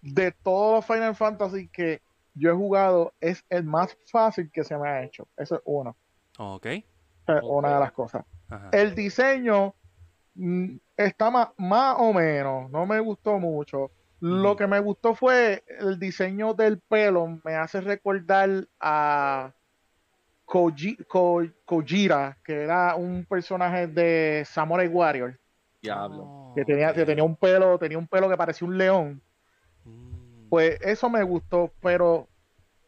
de 0.00 0.32
todos 0.32 0.76
los 0.76 0.86
Final 0.86 1.14
Fantasy 1.14 1.68
que 1.68 2.00
yo 2.34 2.50
he 2.50 2.54
jugado, 2.54 3.12
es 3.20 3.44
el 3.50 3.64
más 3.64 3.96
fácil 4.10 4.50
que 4.52 4.64
se 4.64 4.76
me 4.76 4.88
ha 4.88 5.04
hecho. 5.04 5.28
Eso 5.36 5.56
es 5.56 5.62
uno. 5.64 5.96
Ok. 6.38 6.66
Es 7.26 7.40
una 7.42 7.74
de 7.74 7.80
las 7.80 7.92
cosas. 7.92 8.24
El 8.72 8.94
diseño 8.94 9.74
mm, 10.34 10.76
está 10.96 11.30
más, 11.30 11.48
más, 11.56 11.96
o 11.98 12.12
menos, 12.12 12.70
no 12.70 12.86
me 12.86 13.00
gustó 13.00 13.38
mucho. 13.38 13.90
Lo 14.20 14.56
que 14.56 14.66
me 14.66 14.78
gustó 14.78 15.14
fue 15.14 15.64
el 15.80 15.98
diseño 15.98 16.54
del 16.54 16.78
pelo, 16.78 17.40
me 17.44 17.56
hace 17.56 17.80
recordar 17.80 18.68
a 18.78 19.52
Kojira, 20.44 22.38
que 22.44 22.62
era 22.62 22.94
un 22.94 23.24
personaje 23.24 23.86
de 23.86 24.44
Samurai 24.46 24.86
Warrior. 24.86 25.38
Diablo. 25.80 26.52
Que 26.54 26.64
tenía, 26.64 26.92
que 26.92 27.04
tenía 27.04 27.24
un 27.24 27.34
pelo, 27.34 27.78
tenía 27.78 27.98
un 27.98 28.06
pelo 28.06 28.28
que 28.28 28.36
parecía 28.36 28.68
un 28.68 28.78
león. 28.78 29.22
Mm. 29.84 30.48
Pues 30.50 30.78
eso 30.82 31.08
me 31.08 31.22
gustó, 31.22 31.72
pero 31.80 32.28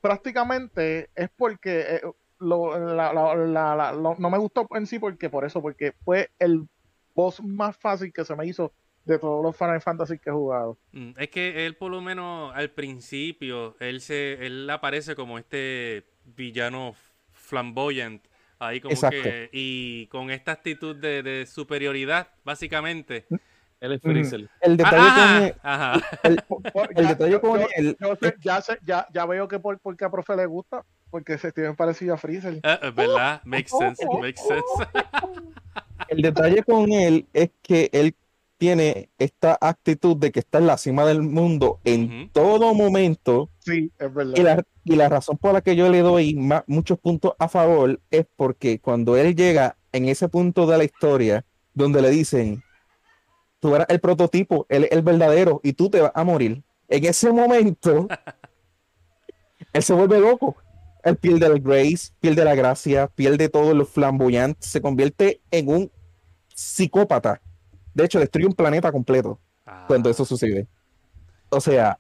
prácticamente 0.01 1.09
es 1.15 1.31
porque 1.37 2.03
eh, 2.45 4.17
no 4.19 4.31
me 4.31 4.39
gustó 4.39 4.67
en 4.75 4.87
sí 4.87 4.99
porque 4.99 5.31
por 5.31 5.45
eso, 5.45 5.61
porque 5.63 5.93
fue 6.05 6.31
el 6.39 6.67
boss 7.15 7.43
más 7.43 7.77
fácil 7.77 8.13
que 8.13 8.25
se 8.25 8.35
me 8.37 8.47
hizo 8.47 8.73
de 9.05 9.19
todos 9.19 9.43
los 9.43 9.57
Final 9.57 9.81
Fantasy 9.81 10.19
que 10.19 10.31
he 10.31 10.33
jugado. 10.33 10.79
Mm, 10.93 11.11
es 11.17 11.29
que 11.29 11.67
él 11.67 11.77
por 11.77 11.91
lo 11.91 12.01
menos 12.01 12.53
al 12.55 12.71
principio, 12.71 13.77
él 13.81 14.01
se, 14.01 14.45
él 14.45 14.69
aparece 14.71 15.15
como 15.15 15.39
este 15.39 16.05
villano 16.25 16.95
flamboyant, 17.33 18.25
ahí 18.59 18.81
como 18.81 18.95
que, 19.11 19.51
y 19.53 20.07
con 20.07 20.31
esta 20.31 20.53
actitud 20.53 20.97
de, 20.97 21.47
superioridad, 21.47 22.29
básicamente. 22.45 23.27
Él 23.81 23.93
es 23.93 24.01
Freezer. 24.01 24.49
El 24.63 24.79
detalle 24.79 25.55
con 26.73 26.89
el, 26.97 27.07
detalle 27.07 27.41
con 27.41 27.61
él. 27.77 27.97
ya, 28.41 28.63
ya, 28.83 29.07
ya 29.13 29.27
veo 29.27 29.47
que 29.47 29.59
por, 29.59 29.79
porque 29.79 30.07
a 30.07 30.11
profe 30.11 30.35
le 30.37 30.47
gusta 30.47 30.83
porque 31.15 31.39
se 31.39 31.53
tiene 31.53 31.73
parecido 31.75 32.15
a 32.15 32.17
Freezer. 32.17 32.55
Uh, 32.55 32.93
¿Verdad? 32.93 33.41
Makes 33.45 33.71
sense, 33.79 34.05
makes 34.21 34.43
sense. 34.43 34.65
El 36.09 36.23
detalle 36.23 36.65
con 36.65 36.91
él 36.91 37.29
es 37.33 37.51
que 37.63 37.89
él 37.93 38.17
tiene 38.59 39.11
esta 39.17 39.57
actitud 39.61 40.17
de 40.17 40.33
que 40.33 40.41
está 40.41 40.59
en 40.59 40.67
la 40.67 40.77
cima 40.77 41.07
del 41.07 41.23
mundo 41.23 41.79
en 41.85 42.31
todo 42.31 42.75
momento. 42.75 43.49
Sí, 43.61 43.93
es 43.97 44.13
verdad. 44.13 44.65
Y 44.85 44.97
la, 44.97 45.09
razón 45.09 45.39
por 45.39 45.53
la 45.53 45.61
que 45.61 45.77
yo 45.77 45.89
le 45.89 46.01
doy 46.01 46.37
muchos 46.67 46.99
puntos 46.99 47.35
a 47.39 47.47
favor 47.47 48.01
es 48.11 48.27
porque 48.35 48.81
cuando 48.81 49.17
él 49.17 49.37
llega 49.37 49.77
en 49.93 50.09
ese 50.09 50.29
punto 50.29 50.67
de 50.67 50.79
la 50.79 50.83
historia 50.83 51.45
donde 51.75 52.03
le 52.03 52.11
dicen, 52.11 52.65
tú 53.61 53.77
eras 53.77 53.87
el 53.89 54.01
prototipo, 54.01 54.67
él 54.69 54.89
el 54.91 55.03
verdadero, 55.03 55.61
y 55.63 55.75
tú 55.75 55.91
te 55.91 56.01
vas 56.01 56.13
a 56.13 56.25
morir. 56.25 56.65
En 56.89 57.05
ese 57.05 57.31
momento, 57.31 58.09
él 59.73 59.83
se 59.85 59.95
vuelve 59.95 60.19
loco. 60.19 60.57
Él 61.05 61.17
pierde 61.17 61.47
el 61.47 61.61
grace, 61.61 62.13
pierde 62.21 62.45
la 62.45 62.55
gracia, 62.55 63.09
pierde 63.09 63.49
todo 63.49 63.75
lo 63.75 63.85
flamboyante, 63.85 64.67
se 64.67 64.81
convierte 64.81 65.43
en 65.51 65.69
un 65.69 65.93
psicópata. 66.55 67.43
De 67.93 68.05
hecho, 68.05 68.19
destruye 68.19 68.47
un 68.47 68.55
planeta 68.55 68.91
completo 68.91 69.39
cuando 69.87 70.11
eso 70.11 70.25
sucede. 70.25 70.67
O 71.51 71.61
sea, 71.61 71.99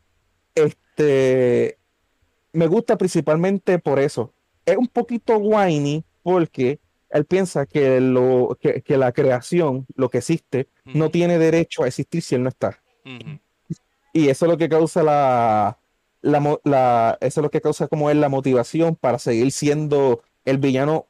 este 0.55 1.79
me 2.53 2.67
gusta 2.67 2.97
principalmente 2.97 3.79
por 3.79 3.99
eso. 3.99 4.33
Es 4.65 4.77
un 4.77 4.89
poquito 4.89 5.37
whiny 5.37 6.05
porque 6.23 6.81
él 7.11 7.27
piensa 7.27 7.67
que, 7.67 8.01
lo, 8.01 8.57
que, 8.61 8.97
la 8.97 9.13
creación, 9.13 9.87
lo 9.95 10.09
que 10.09 10.19
existe, 10.19 10.69
no 10.85 11.11
tiene 11.11 11.39
derecho 11.39 11.83
a 11.83 11.89
existir 11.89 12.23
si 12.23 12.35
él 12.35 12.43
no 12.43 12.49
está. 12.49 12.81
Y 14.13 14.29
eso 14.29 14.47
es 14.47 14.51
lo 14.51 14.57
que 14.57 14.69
causa 14.69 15.03
la, 15.03 15.79
la, 16.25 17.19
eso 17.21 17.41
es 17.41 17.43
lo 17.43 17.51
que 17.51 17.61
causa 17.61 17.89
como 17.89 18.11
es 18.11 18.17
la 18.17 18.29
motivación 18.29 18.97
para 18.97 19.19
seguir 19.19 19.53
siendo 19.53 20.23
el 20.45 20.59
villano 20.59 21.07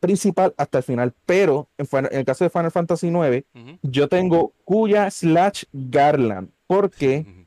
principal 0.00 0.54
hasta 0.56 0.78
el 0.78 0.84
final. 0.84 1.14
Pero 1.26 1.68
en, 1.78 2.08
el 2.10 2.24
caso 2.24 2.44
de 2.44 2.50
Final 2.50 2.70
Fantasy 2.70 3.08
IX, 3.08 3.46
yo 3.82 4.08
tengo 4.08 4.52
Kuya 4.64 5.10
slash 5.10 5.64
Garland, 5.72 6.50
porque 6.66 7.46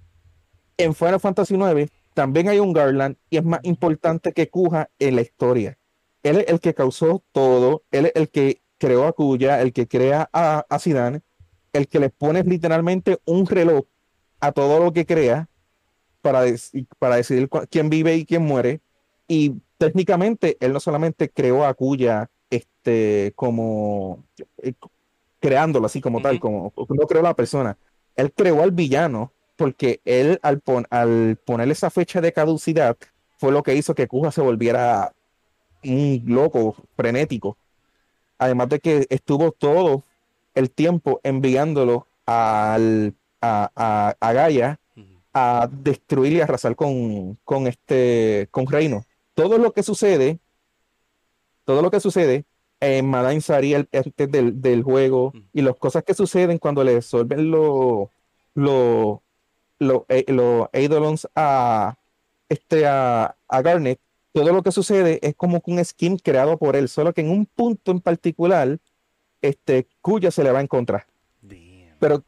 en 0.78 0.96
Final 0.96 1.20
Fantasy 1.20 1.56
IX 1.56 1.92
también 2.14 2.50
hay 2.50 2.60
un 2.60 2.74
Garland 2.74 3.18
y 3.30 3.38
es 3.38 3.44
más 3.44 3.60
importante 3.64 4.34
que 4.34 4.50
Kuja 4.50 4.90
en 5.00 5.16
la 5.16 5.22
historia. 5.22 5.78
Él 6.24 6.38
es 6.38 6.48
el 6.48 6.60
que 6.60 6.74
causó 6.74 7.24
todo, 7.32 7.84
él 7.92 8.08
es 8.08 8.14
el 8.16 8.30
que 8.30 8.62
creó 8.78 9.06
a 9.06 9.14
Kuya, 9.14 9.62
el 9.62 9.74
que 9.74 9.88
crea 9.88 10.30
a, 10.32 10.66
a 10.70 10.80
Zidane, 10.80 11.22
el 11.74 11.88
que 11.88 12.00
le 12.00 12.10
pone 12.10 12.44
literalmente 12.44 13.20
un 13.26 13.46
reloj 13.46 13.86
a 14.40 14.52
todo 14.52 14.84
lo 14.84 14.94
que 14.94 15.06
crea 15.06 15.50
para, 16.24 16.44
para 16.98 17.18
decidir 17.18 17.50
quién 17.70 17.90
vive 17.90 18.16
y 18.16 18.26
quién 18.26 18.42
muere. 18.42 18.82
Y 19.28 19.58
técnicamente 19.78 20.58
él 20.60 20.74
no 20.74 20.80
solamente 20.80 21.30
creó 21.30 21.66
a 21.66 21.74
Kuya 21.76 22.32
este, 22.50 23.34
como 23.36 24.24
eh, 24.58 24.74
creándolo 25.40 25.86
así 25.86 26.02
como 26.02 26.22
tal, 26.22 26.40
como 26.40 26.74
no 26.90 27.08
creó 27.08 27.22
la 27.22 27.36
persona, 27.36 27.78
él 28.16 28.32
creó 28.32 28.64
al 28.64 28.72
villano 28.72 29.32
porque 29.58 30.00
él 30.06 30.40
al, 30.42 30.64
al 30.90 31.38
poner 31.46 31.70
esa 31.70 31.90
fecha 31.90 32.22
de 32.22 32.32
caducidad 32.32 32.98
fue 33.38 33.52
lo 33.52 33.62
que 33.62 33.76
hizo 33.76 33.94
que 33.94 34.08
Kuja 34.08 34.32
se 34.32 34.42
volviera 34.42 35.14
un 35.84 36.24
loco, 36.28 36.76
frenético. 36.96 37.58
Además 38.38 38.70
de 38.70 38.80
que 38.80 39.06
estuvo 39.10 39.52
todo 39.52 40.04
el 40.56 40.72
tiempo 40.72 41.20
enviándolo 41.24 42.08
al, 42.26 43.14
a, 43.42 44.16
a, 44.20 44.34
Gaia 44.34 44.80
a 45.34 45.70
destruir 45.72 46.34
y 46.34 46.42
arrasar 46.42 46.76
con, 46.76 47.38
con 47.44 47.68
este 47.68 48.48
con 48.52 48.68
Reino. 48.68 49.06
Todo 49.34 49.58
lo 49.58 49.74
que 49.74 49.84
sucede, 49.84 50.40
todo 51.66 51.82
lo 51.82 51.90
que 51.92 52.00
sucede 52.00 52.46
en 52.80 53.10
Madain 53.10 53.42
Sari 53.42 53.74
antes 53.74 54.32
del, 54.32 54.62
del, 54.62 54.84
juego 54.84 55.34
y 55.54 55.62
las 55.62 55.76
cosas 55.76 56.04
que 56.04 56.14
suceden 56.14 56.58
cuando 56.58 56.84
le 56.84 56.96
resuelven 56.96 57.50
los 57.50 58.10
lo, 58.56 59.24
los 59.80 60.04
eh, 60.10 60.26
Eidolons 60.74 61.28
a, 61.36 61.98
este, 62.50 62.86
a, 62.86 63.36
a, 63.48 63.62
Garnet, 63.62 64.00
todo 64.32 64.52
lo 64.52 64.64
que 64.64 64.72
sucede 64.72 65.20
es 65.22 65.36
como 65.36 65.62
un 65.66 65.84
skin 65.84 66.18
creado 66.18 66.58
por 66.58 66.76
él, 66.76 66.90
solo 66.90 67.14
que 67.14 67.22
en 67.22 67.30
un 67.30 67.46
punto 67.46 67.92
en 67.92 68.00
particular, 68.00 68.80
este, 69.42 69.88
Kuya 70.02 70.32
se 70.32 70.44
le 70.44 70.52
va 70.52 70.62
en 70.62 70.68
contra. 70.68 71.06
Pero, 72.00 72.24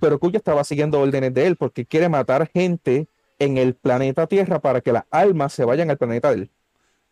pero 0.00 0.18
Kuya 0.18 0.38
estaba 0.38 0.64
siguiendo 0.64 1.00
órdenes 1.00 1.32
de 1.34 1.46
él 1.46 1.56
porque 1.56 1.84
quiere 1.84 2.08
matar 2.08 2.48
gente 2.48 3.08
en 3.38 3.58
el 3.58 3.74
planeta 3.74 4.26
Tierra 4.26 4.60
para 4.60 4.80
que 4.80 4.92
las 4.92 5.04
almas 5.10 5.52
se 5.52 5.64
vayan 5.64 5.90
al 5.90 5.98
planeta 5.98 6.30
de 6.30 6.34
él. 6.36 6.50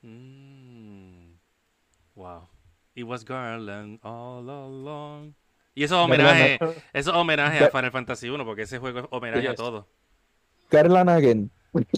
Mm. 0.02 1.34
Wow. 2.14 2.48
It 2.94 3.04
was 3.04 3.24
Garland 3.24 3.98
all 4.02 4.48
along. 4.48 5.34
Y 5.74 5.82
eso 5.82 5.96
es 5.96 6.04
homenaje, 6.04 6.58
eso 6.92 7.10
es 7.10 7.16
homenaje 7.16 7.64
a 7.64 7.70
Final 7.70 7.90
Fantasy 7.90 8.28
1, 8.28 8.44
porque 8.44 8.62
ese 8.62 8.78
juego 8.78 9.00
es 9.00 9.06
homenaje 9.10 9.48
a 9.48 9.54
todo. 9.54 9.88
Garland 10.70 11.50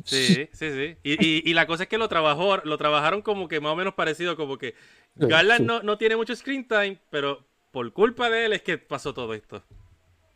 Sí, 0.05 0.49
sí, 0.53 0.70
sí. 0.70 0.96
Y, 1.03 1.51
y, 1.51 1.53
la 1.53 1.66
cosa 1.66 1.83
es 1.83 1.88
que 1.90 1.99
lo 1.99 2.09
trabajó, 2.09 2.57
lo 2.64 2.79
trabajaron 2.79 3.20
como 3.20 3.46
que 3.46 3.61
más 3.61 3.72
o 3.72 3.77
menos 3.77 3.92
parecido, 3.92 4.35
como 4.35 4.57
que 4.57 4.75
Garland 5.16 5.66
no, 5.66 5.83
no 5.83 5.99
tiene 5.99 6.16
mucho 6.16 6.35
screen 6.35 6.66
time, 6.66 6.99
pero 7.11 7.44
por 7.72 7.92
culpa 7.92 8.31
de 8.31 8.46
él 8.46 8.53
es 8.55 8.62
que 8.62 8.79
pasó 8.79 9.12
todo 9.12 9.35
esto. 9.35 9.62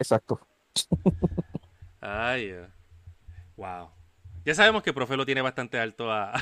Exacto. 0.01 0.41
Ay, 2.01 2.57
wow. 3.57 3.91
Ya 4.45 4.55
sabemos 4.55 4.83
que 4.83 4.93
Profe 4.93 5.17
lo 5.17 5.25
tiene 5.25 5.43
bastante 5.43 5.79
alto 5.79 6.11
a, 6.11 6.33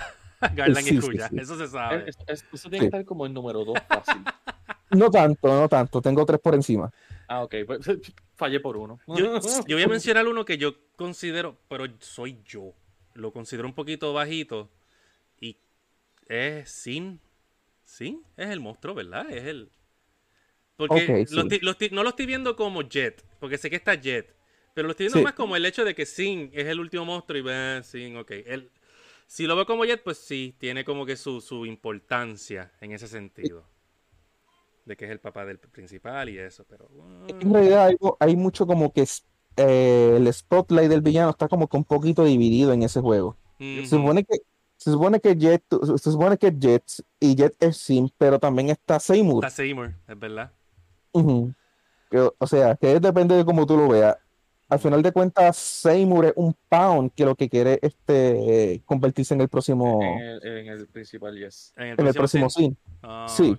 Garland 0.54 0.86
y 0.86 0.98
Kuya, 0.98 1.28
eso 1.36 1.58
se 1.58 1.66
sabe. 1.66 2.08
eso 2.08 2.70
tiene 2.70 2.78
que 2.78 2.84
estar 2.86 3.04
como 3.04 3.26
el 3.26 3.34
número 3.34 3.64
2 3.64 3.76
fácil. 3.86 4.24
No 4.90 5.10
tanto, 5.10 5.48
no 5.48 5.68
tanto. 5.68 6.00
Tengo 6.00 6.24
tres 6.24 6.40
por 6.40 6.54
encima. 6.54 6.90
Ah, 7.26 7.42
ok. 7.42 7.54
Pues, 7.66 7.80
fallé 8.36 8.60
por 8.60 8.76
uno. 8.76 8.98
Yo, 9.06 9.38
voy 9.68 9.82
a 9.82 9.88
mencionar 9.88 10.26
uno 10.26 10.44
que 10.44 10.56
yo 10.56 10.76
considero, 10.96 11.58
pero 11.68 11.84
soy 12.00 12.40
yo. 12.44 12.72
Lo 13.14 13.32
considero 13.32 13.68
un 13.68 13.74
poquito 13.74 14.12
bajito. 14.12 14.70
Y 15.40 15.58
es 16.26 16.70
Sin. 16.70 17.20
Sin 17.84 18.22
es 18.36 18.48
el 18.48 18.60
monstruo, 18.60 18.94
¿verdad? 18.94 19.30
Es 19.30 19.44
el. 19.44 19.70
Porque 20.78 21.26
no 21.92 22.02
lo 22.02 22.08
estoy 22.08 22.26
viendo 22.26 22.56
como 22.56 22.82
Jet. 22.82 23.22
Porque 23.40 23.58
sé 23.58 23.68
que 23.68 23.76
está 23.76 23.94
Jet. 23.94 24.34
Pero 24.74 24.86
lo 24.86 24.92
estoy 24.92 25.06
viendo 25.06 25.22
más 25.22 25.34
como 25.34 25.56
el 25.56 25.66
hecho 25.66 25.84
de 25.84 25.94
que 25.94 26.06
Sin 26.06 26.50
es 26.54 26.66
el 26.66 26.78
último 26.78 27.04
monstruo 27.04 27.38
y 27.38 27.42
ve 27.42 27.80
Sin, 27.82 28.16
ok. 28.16 28.30
El, 28.46 28.70
si 29.26 29.46
lo 29.46 29.56
veo 29.56 29.66
como 29.66 29.84
Jet, 29.84 30.02
pues 30.02 30.18
sí, 30.18 30.54
tiene 30.58 30.84
como 30.84 31.04
que 31.04 31.16
su, 31.16 31.40
su 31.40 31.66
importancia 31.66 32.72
en 32.80 32.92
ese 32.92 33.08
sentido 33.08 33.66
de 34.88 34.96
que 34.96 35.04
es 35.04 35.10
el 35.10 35.20
papá 35.20 35.44
del 35.44 35.58
principal 35.58 36.30
y 36.30 36.38
eso, 36.38 36.64
pero... 36.68 36.88
En 37.28 37.52
realidad 37.52 37.90
hay, 38.20 38.36
mucho 38.36 38.66
como 38.66 38.92
que 38.92 39.04
eh, 39.56 40.14
el 40.16 40.32
spotlight 40.32 40.88
del 40.88 41.02
villano 41.02 41.30
está 41.30 41.46
como 41.46 41.68
que 41.68 41.76
un 41.76 41.84
poquito 41.84 42.24
dividido 42.24 42.72
en 42.72 42.82
ese 42.82 43.00
juego. 43.00 43.36
Se 43.58 43.86
supone 43.86 44.24
que 44.24 44.38
se 44.78 44.92
supone 44.92 45.20
que 45.20 45.34
Jet 45.34 45.64
se 45.96 46.12
supone 46.12 46.38
que 46.38 46.52
Jet 46.56 46.84
y 47.18 47.34
Jet 47.34 47.56
es 47.58 47.78
Sim, 47.78 48.08
pero 48.16 48.38
también 48.38 48.70
está 48.70 49.00
Seymour. 49.00 49.44
Está 49.44 49.56
Seymour, 49.56 49.94
es 50.06 50.18
verdad. 50.18 50.52
O 51.12 52.46
sea, 52.46 52.76
que 52.76 53.00
depende 53.00 53.36
de 53.36 53.44
cómo 53.44 53.66
tú 53.66 53.76
lo 53.76 53.88
veas. 53.88 54.16
Al 54.68 54.78
final 54.78 55.02
de 55.02 55.12
cuentas, 55.12 55.56
Seymour 55.56 56.26
es 56.26 56.32
un 56.36 56.54
pound 56.68 57.12
que 57.14 57.24
lo 57.24 57.34
que 57.34 57.48
quiere 57.48 57.78
este 57.80 58.82
convertirse 58.84 59.32
en 59.32 59.40
el 59.40 59.48
próximo. 59.48 60.00
En 60.02 60.68
el, 60.68 60.86
principal, 60.88 61.34
yes. 61.38 61.72
En 61.76 62.06
el 62.06 62.14
próximo, 62.14 62.50
Sim. 62.50 62.74
Ah, 63.02 63.26
sí. 63.28 63.56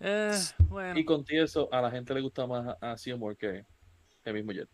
Eh, 0.00 0.32
bueno. 0.68 0.98
Y 0.98 1.04
contigo 1.04 1.44
eso, 1.44 1.68
a 1.72 1.80
la 1.80 1.90
gente 1.90 2.12
le 2.12 2.20
gusta 2.20 2.46
más 2.46 2.76
a 2.80 2.96
Seymour 2.96 3.36
que 3.36 3.64
el 4.24 4.34
mismo 4.34 4.52
Jet. 4.52 4.68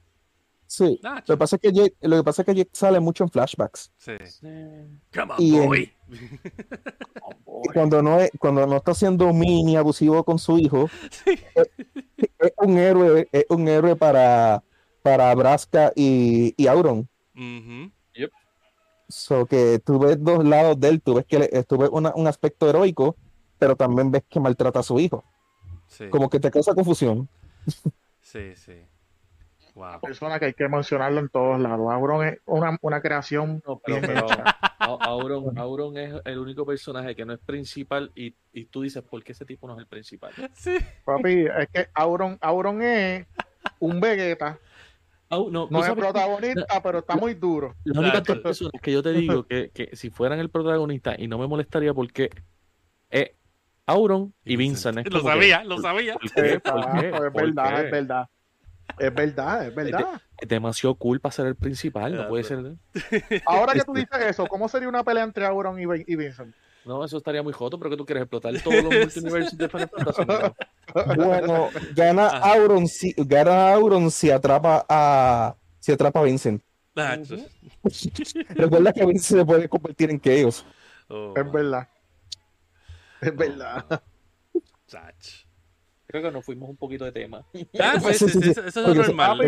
Sí. 0.67 0.99
Ah, 1.05 1.23
lo, 1.27 1.35
que 1.35 1.39
pasa 1.39 1.57
es 1.57 1.63
que 1.63 1.73
Jet, 1.73 1.95
lo 2.01 2.17
que 2.17 2.25
pasa 2.25 2.43
es 2.43 2.47
que 2.47 2.55
Jet 2.55 2.69
sale 2.73 2.99
mucho 2.99 3.25
en 3.25 3.31
flashbacks. 3.31 3.93
Sí. 3.97 4.13
Come 5.15 5.35
on, 5.39 5.67
boy. 5.67 5.93
cuando 7.77 8.03
no 8.03 8.21
es, 8.21 8.31
cuando 8.39 8.67
no 8.67 8.77
está 8.77 8.95
siendo 8.95 9.33
mini 9.35 9.77
abusivo 9.77 10.25
con 10.25 10.39
su 10.39 10.59
hijo, 10.59 10.89
es, 11.27 12.53
un 12.57 12.79
héroe, 12.79 13.29
es 13.31 13.45
un 13.51 13.69
héroe 13.69 13.97
para, 13.97 14.63
para 15.03 15.35
Braska 15.35 15.93
y, 15.95 16.55
y 16.57 16.67
Auron. 16.69 17.07
yep. 18.15 18.31
So 19.09 19.45
que 19.45 19.79
tú 19.85 19.99
ves 19.99 20.17
dos 20.19 20.43
lados 20.43 20.81
de 20.81 20.89
él, 20.89 21.03
tú 21.03 21.15
ves 21.15 21.27
que 21.27 21.39
le, 21.39 21.65
tú 21.65 21.77
ves 21.77 21.91
un 21.91 22.27
aspecto 22.27 22.69
heroico 22.69 23.15
pero 23.59 23.77
también 23.77 24.11
ves 24.11 24.23
que 24.29 24.41
maltrata 24.41 24.81
a 24.81 24.83
su 24.83 24.99
hijo. 24.99 25.25
Como 26.11 26.29
que 26.29 26.41
te 26.41 26.51
causa 26.51 26.75
confusión. 26.75 27.29
Sí, 28.21 28.57
sí. 28.57 28.75
Wow. 29.77 30.01
Persona 30.01 30.39
que 30.39 30.47
hay 30.47 30.55
que 30.55 30.67
mencionarlo 30.71 31.21
en 31.21 31.29
todos 31.29 31.61
lados. 31.61 31.93
Auron 31.93 32.27
es 32.27 32.39
una, 32.47 32.79
una 32.81 33.03
creación. 33.03 33.63
pero, 33.85 34.27
Auron, 34.79 35.59
Auron, 35.59 35.99
es 35.99 36.15
el 36.25 36.39
único 36.39 36.65
personaje 36.65 37.15
que 37.15 37.27
no 37.27 37.35
es 37.35 37.41
principal 37.41 38.11
y, 38.15 38.35
y, 38.55 38.65
tú 38.65 38.81
dices, 38.81 39.03
¿por 39.03 39.23
qué 39.23 39.33
ese 39.33 39.45
tipo 39.45 39.67
no 39.69 39.75
es 39.75 39.81
el 39.81 39.87
principal? 39.87 40.33
Sí. 40.55 40.79
Papi, 41.05 41.45
es 41.45 41.69
que 41.71 41.89
Auron, 41.93 42.39
Auron 42.41 42.81
es 42.81 43.27
un 43.79 44.01
Vegeta. 44.01 44.59
no, 45.29 45.69
no 45.71 45.85
es 45.85 45.93
protagonista, 45.93 46.83
pero 46.83 47.01
está 47.01 47.15
muy 47.17 47.35
duro. 47.35 47.75
La 47.85 48.01
única 48.01 48.23
persona 48.23 48.71
que 48.81 48.93
yo 48.93 49.03
te 49.03 49.13
digo 49.13 49.47
que, 49.47 49.71
que 49.75 49.95
si 49.95 50.09
fueran 50.09 50.39
el 50.39 50.49
protagonista 50.49 51.15
y 51.19 51.29
no 51.29 51.37
me 51.37 51.47
molestaría 51.47 51.93
porque 51.93 52.31
es 53.11 53.31
Auron 53.85 54.33
y 54.43 54.57
Vincent. 54.57 55.07
lo 55.09 55.21
sabía, 55.21 55.65
lo 55.65 55.77
sabía. 55.83 56.17
Es 56.23 56.35
verdad, 56.35 57.85
es 57.85 57.91
verdad. 57.91 58.29
Es 58.99 59.15
verdad, 59.15 59.67
es 59.67 59.75
verdad. 59.75 60.21
Es, 60.41 60.49
demasiado 60.49 60.95
cool 60.95 61.21
para 61.21 61.33
ser 61.33 61.47
el 61.47 61.57
principal, 61.57 62.15
no 62.15 62.29
puede 62.29 62.45
ser. 62.45 62.77
Ahora 63.47 63.73
que 63.73 63.83
tú 63.83 63.93
dices 63.95 64.19
eso, 64.21 64.47
¿cómo 64.47 64.69
sería 64.69 64.89
una 64.89 65.05
pelea 65.05 65.25
entre 65.25 65.47
Auron 65.47 65.79
y, 65.79 66.17
Vincent? 66.17 66.55
No, 66.85 67.05
eso 67.05 67.17
estaría 67.17 67.43
muy 67.43 67.53
joto, 67.53 67.79
pero 67.79 67.91
que 67.91 67.97
tú 67.97 68.07
quieres 68.07 68.23
explotar 68.23 68.55
todos 68.63 68.85
los 68.85 68.95
multiversos 69.15 69.59
de 69.59 69.69
Final 69.69 69.89
Fantasy. 69.89 70.23
Bueno, 71.17 71.69
gana 71.95 72.29
Auron, 72.29 72.87
si, 72.87 73.13
gana 73.19 73.75
Auron 73.75 74.11
si 74.11 74.31
atrapa 74.31 74.87
a 74.89 75.57
si 75.81 75.93
atrapa 75.93 76.21
a 76.21 76.23
Vincent. 76.23 76.63
Ah, 76.95 77.19
Recuerda 78.51 78.93
que 78.93 79.05
Vincent 79.05 79.41
se 79.41 79.45
puede 79.45 79.69
convertir 79.69 80.11
en 80.11 80.21
Chaos. 80.21 80.65
Oh, 81.09 81.35
es 81.37 81.53
verdad. 81.53 81.89
Es 83.21 83.37
verdad. 83.37 84.03
Creo 86.17 86.31
que 86.31 86.35
nos 86.35 86.47
fuimos 86.47 86.71
un 86.71 86.77
poquito 86.77 87.05
de 87.05 87.13
tema. 87.13 87.45
Ah, 87.79 87.97
pues, 88.01 88.23
eso, 88.23 88.67
es 88.67 88.77
normal. 88.77 89.39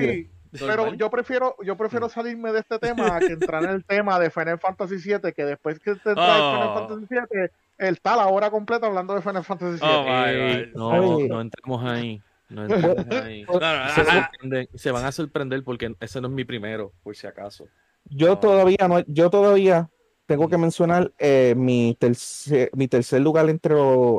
Pero 0.53 0.93
yo 0.95 1.11
prefiero, 1.11 1.57
yo 1.65 1.77
prefiero 1.77 2.11
salirme 2.11 2.53
de 2.53 2.61
este 2.61 2.79
tema 2.79 3.19
que 3.21 3.33
entrar 3.33 3.65
en 3.65 3.71
el 3.71 3.85
tema 3.85 4.19
de 4.19 4.31
Final 4.31 4.59
Fantasy 4.59 4.97
VII, 4.97 5.33
que 5.33 5.45
después 5.47 5.79
que 5.79 5.95
te 5.95 6.15
trae 6.15 6.15
Final 6.15 6.69
oh. 6.69 6.75
Fantasy 6.75 7.07
VII, 7.09 7.41
él 7.79 7.95
está 7.95 8.17
la 8.17 8.27
hora 8.27 8.51
completa 8.51 8.87
hablando 8.87 9.15
de 9.15 9.23
Final 9.23 9.45
Fantasy 9.45 9.81
VII. 9.81 10.73
No, 10.75 11.19
no 11.27 11.41
entremos 11.41 11.85
ahí. 11.85 12.21
No 12.51 12.65
entremos 12.65 13.07
ahí. 13.11 13.47
se, 14.75 14.91
van 14.91 15.07
a 15.07 15.13
sorprender 15.13 15.65
porque 15.65 15.95
ese 16.01 16.21
no 16.21 16.29
es 16.29 16.35
mi 16.35 16.45
primero, 16.45 16.93
por 17.03 17.17
si 17.17 17.27
acaso. 17.27 17.67
Yo 18.05 18.37
todavía 18.39 18.89
no, 18.89 19.01
yo 19.07 19.31
todavía 19.31 19.89
tengo 20.27 20.49
que 20.49 20.59
mencionar 20.59 21.13
eh, 21.19 21.55
mi, 21.57 21.97
tercer, 21.99 22.71
mi 22.75 22.89
tercer 22.89 23.23
lugar 23.23 23.49
entre, 23.49 23.75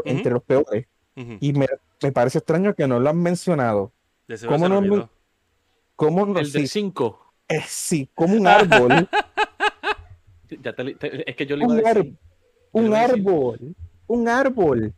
entre 0.05 0.31
los 0.31 0.43
peores. 0.43 0.87
Y 1.39 1.53
me, 1.53 1.67
me, 2.01 2.11
parece 2.11 2.37
extraño 2.37 2.73
que 2.73 2.87
no 2.87 2.99
lo 2.99 3.09
han 3.09 3.21
mencionado. 3.21 3.91
¿Cómo 4.47 4.69
no, 4.69 5.09
¿Cómo 5.95 6.25
no? 6.25 6.39
El 6.39 6.51
del 6.51 6.67
5. 6.67 7.33
Eh, 7.49 7.61
sí, 7.67 8.09
como 8.15 8.35
un 8.35 8.47
árbol. 8.47 9.09
es 10.49 11.35
que 11.35 11.45
yo 11.45 11.57
le 11.57 11.65
iba 11.65 11.73
un 11.73 11.85
a 11.85 11.93
decir. 11.93 12.15
un 12.71 12.93
árbol. 12.93 13.75
Un 14.07 14.27
árbol. 14.27 14.93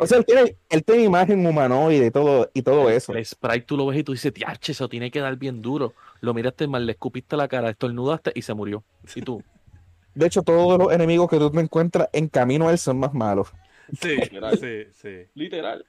o 0.00 0.06
sea, 0.06 0.18
él 0.18 0.26
tiene, 0.26 0.56
él 0.68 0.84
tiene 0.84 1.04
imagen 1.04 1.46
humanoide 1.46 2.06
y 2.06 2.10
todo, 2.10 2.50
y 2.52 2.62
todo 2.62 2.90
eso. 2.90 3.14
El 3.14 3.24
sprite 3.24 3.62
tú 3.62 3.76
lo 3.76 3.86
ves 3.86 4.00
y 4.00 4.04
tú 4.04 4.12
dices, 4.12 4.32
tiache, 4.32 4.72
eso 4.72 4.88
tiene 4.88 5.10
que 5.10 5.20
dar 5.20 5.36
bien 5.36 5.62
duro. 5.62 5.94
Lo 6.20 6.34
miraste 6.34 6.66
mal, 6.66 6.84
le 6.84 6.92
escupiste 6.92 7.36
la 7.36 7.48
cara, 7.48 7.70
estornudaste 7.70 8.32
y 8.34 8.42
se 8.42 8.52
murió. 8.52 8.84
¿Y 9.14 9.22
tú? 9.22 9.42
De 10.14 10.26
hecho, 10.26 10.42
todos 10.42 10.78
los 10.78 10.92
enemigos 10.92 11.28
que 11.28 11.38
tú 11.38 11.50
te 11.50 11.60
encuentras 11.60 12.08
en 12.12 12.28
camino 12.28 12.68
a 12.68 12.72
él 12.72 12.78
son 12.78 12.98
más 12.98 13.12
malos. 13.12 13.52
Sí, 14.00 14.16
sí, 14.60 14.84
sí. 14.92 15.26
Literal. 15.34 15.84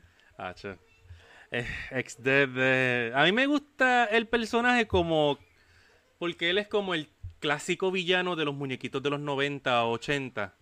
Eh, 1.51 3.11
a 3.15 3.23
mí 3.23 3.31
me 3.31 3.45
gusta 3.45 4.05
el 4.05 4.27
personaje 4.27 4.87
como. 4.87 5.39
Porque 6.19 6.49
él 6.49 6.57
es 6.57 6.67
como 6.67 6.93
el 6.93 7.09
clásico 7.39 7.91
villano 7.91 8.35
de 8.35 8.45
los 8.45 8.55
muñequitos 8.55 9.01
de 9.01 9.09
los 9.09 9.19
90 9.19 9.85
o 9.85 9.91
80. 9.91 10.55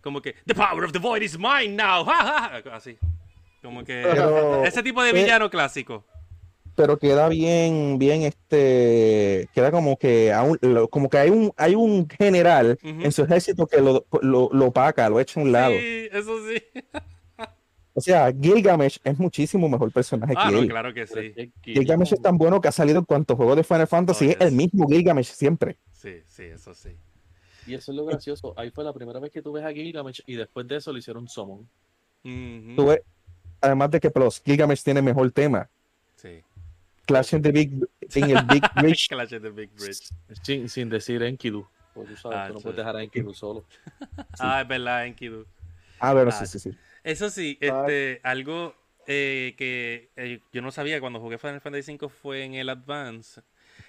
Como 0.00 0.20
que, 0.20 0.34
The 0.44 0.54
power 0.54 0.84
of 0.84 0.92
the 0.92 0.98
void 0.98 1.22
is 1.22 1.38
mine 1.38 1.76
now. 1.76 2.06
Así. 2.72 2.98
Como 3.62 3.84
que. 3.84 4.04
ese 4.64 4.82
tipo 4.82 5.02
de 5.02 5.12
villano 5.12 5.48
clásico. 5.48 6.04
Pero 6.76 6.98
queda 6.98 7.28
bien, 7.28 7.98
bien, 7.98 8.22
este. 8.22 9.48
Queda 9.54 9.70
como 9.70 9.96
que 9.96 10.32
aún, 10.32 10.58
como 10.90 11.08
que 11.08 11.18
hay 11.18 11.30
un, 11.30 11.52
hay 11.56 11.74
un 11.74 12.08
general 12.08 12.78
en 12.82 13.12
su 13.12 13.22
ejército 13.22 13.66
que 13.66 13.80
lo, 13.80 14.06
lo, 14.22 14.50
lo 14.52 14.66
opaca, 14.66 15.08
lo 15.08 15.20
echa 15.20 15.40
a 15.40 15.42
un 15.42 15.52
lado. 15.52 15.72
Sí, 15.72 16.08
eso 16.10 16.36
sí. 16.48 16.80
O 17.96 18.00
sea, 18.00 18.32
Gilgamesh 18.32 18.98
es 19.04 19.18
muchísimo 19.18 19.68
mejor 19.68 19.92
personaje 19.92 20.34
ah, 20.36 20.50
que 20.50 20.58
él. 20.58 20.68
claro 20.68 20.92
que 20.92 21.06
sí. 21.06 21.52
Gilgamesh 21.62 22.14
es 22.14 22.20
tan 22.20 22.36
bueno 22.36 22.60
que 22.60 22.66
ha 22.66 22.72
salido 22.72 22.98
en 22.98 23.04
cuantos 23.04 23.36
juegos 23.36 23.56
de 23.56 23.62
Final 23.62 23.86
Fantasy, 23.86 24.30
es 24.30 24.36
el 24.40 24.50
mismo 24.50 24.88
Gilgamesh 24.88 25.30
siempre. 25.30 25.78
Sí, 25.92 26.20
sí, 26.26 26.42
eso 26.42 26.74
sí. 26.74 26.90
Y 27.66 27.74
eso 27.74 27.92
es 27.92 27.96
lo 27.96 28.04
gracioso. 28.04 28.52
Ahí 28.56 28.70
fue 28.70 28.82
la 28.82 28.92
primera 28.92 29.20
vez 29.20 29.30
que 29.30 29.40
tú 29.40 29.52
ves 29.52 29.64
a 29.64 29.72
Gilgamesh 29.72 30.22
y 30.26 30.34
después 30.34 30.66
de 30.66 30.76
eso 30.76 30.92
le 30.92 30.98
hicieron 30.98 31.28
summon. 31.28 31.68
además 33.60 33.90
de 33.92 34.00
que 34.00 34.10
Plus, 34.10 34.42
Gilgamesh 34.44 34.82
tiene 34.82 35.00
mejor 35.00 35.30
tema. 35.30 35.70
Sí. 37.04 37.06
Clash 37.06 37.34
in 37.34 37.42
the 37.42 37.52
Big, 37.52 37.72
en 38.14 38.30
el 38.30 38.44
Big 38.46 38.62
Bridge. 38.76 39.08
Clash 39.08 39.30
the 39.30 39.50
Big 39.50 39.70
Bridge. 39.74 40.08
Sin, 40.42 40.68
sin 40.68 40.88
decir 40.88 41.22
Enkidu. 41.22 41.66
Porque 41.92 42.14
tú 42.14 42.16
sabes, 42.16 42.38
ah, 42.38 42.48
tú 42.48 42.54
no 42.54 42.60
puedes 42.60 42.76
dejar 42.76 42.96
a 42.96 43.02
Enkidu 43.02 43.34
solo. 43.34 43.64
Ah, 44.38 44.62
es 44.62 44.68
verdad, 44.68 45.06
Enkidu. 45.06 45.46
Ah, 45.98 46.12
bueno, 46.12 46.30
sí, 46.30 46.38
ah, 46.40 46.46
sí, 46.46 46.58
sí. 46.58 46.70
Eso 47.04 47.30
sí, 47.30 47.58
este, 47.60 48.20
algo 48.22 48.74
eh, 49.06 49.54
que 49.58 50.10
eh, 50.16 50.40
yo 50.52 50.62
no 50.62 50.70
sabía 50.70 51.00
cuando 51.00 51.20
jugué 51.20 51.38
Final 51.38 51.60
Fantasy 51.60 51.92
V 51.92 52.08
fue 52.08 52.44
en 52.44 52.54
el 52.54 52.68
Advance. 52.68 53.42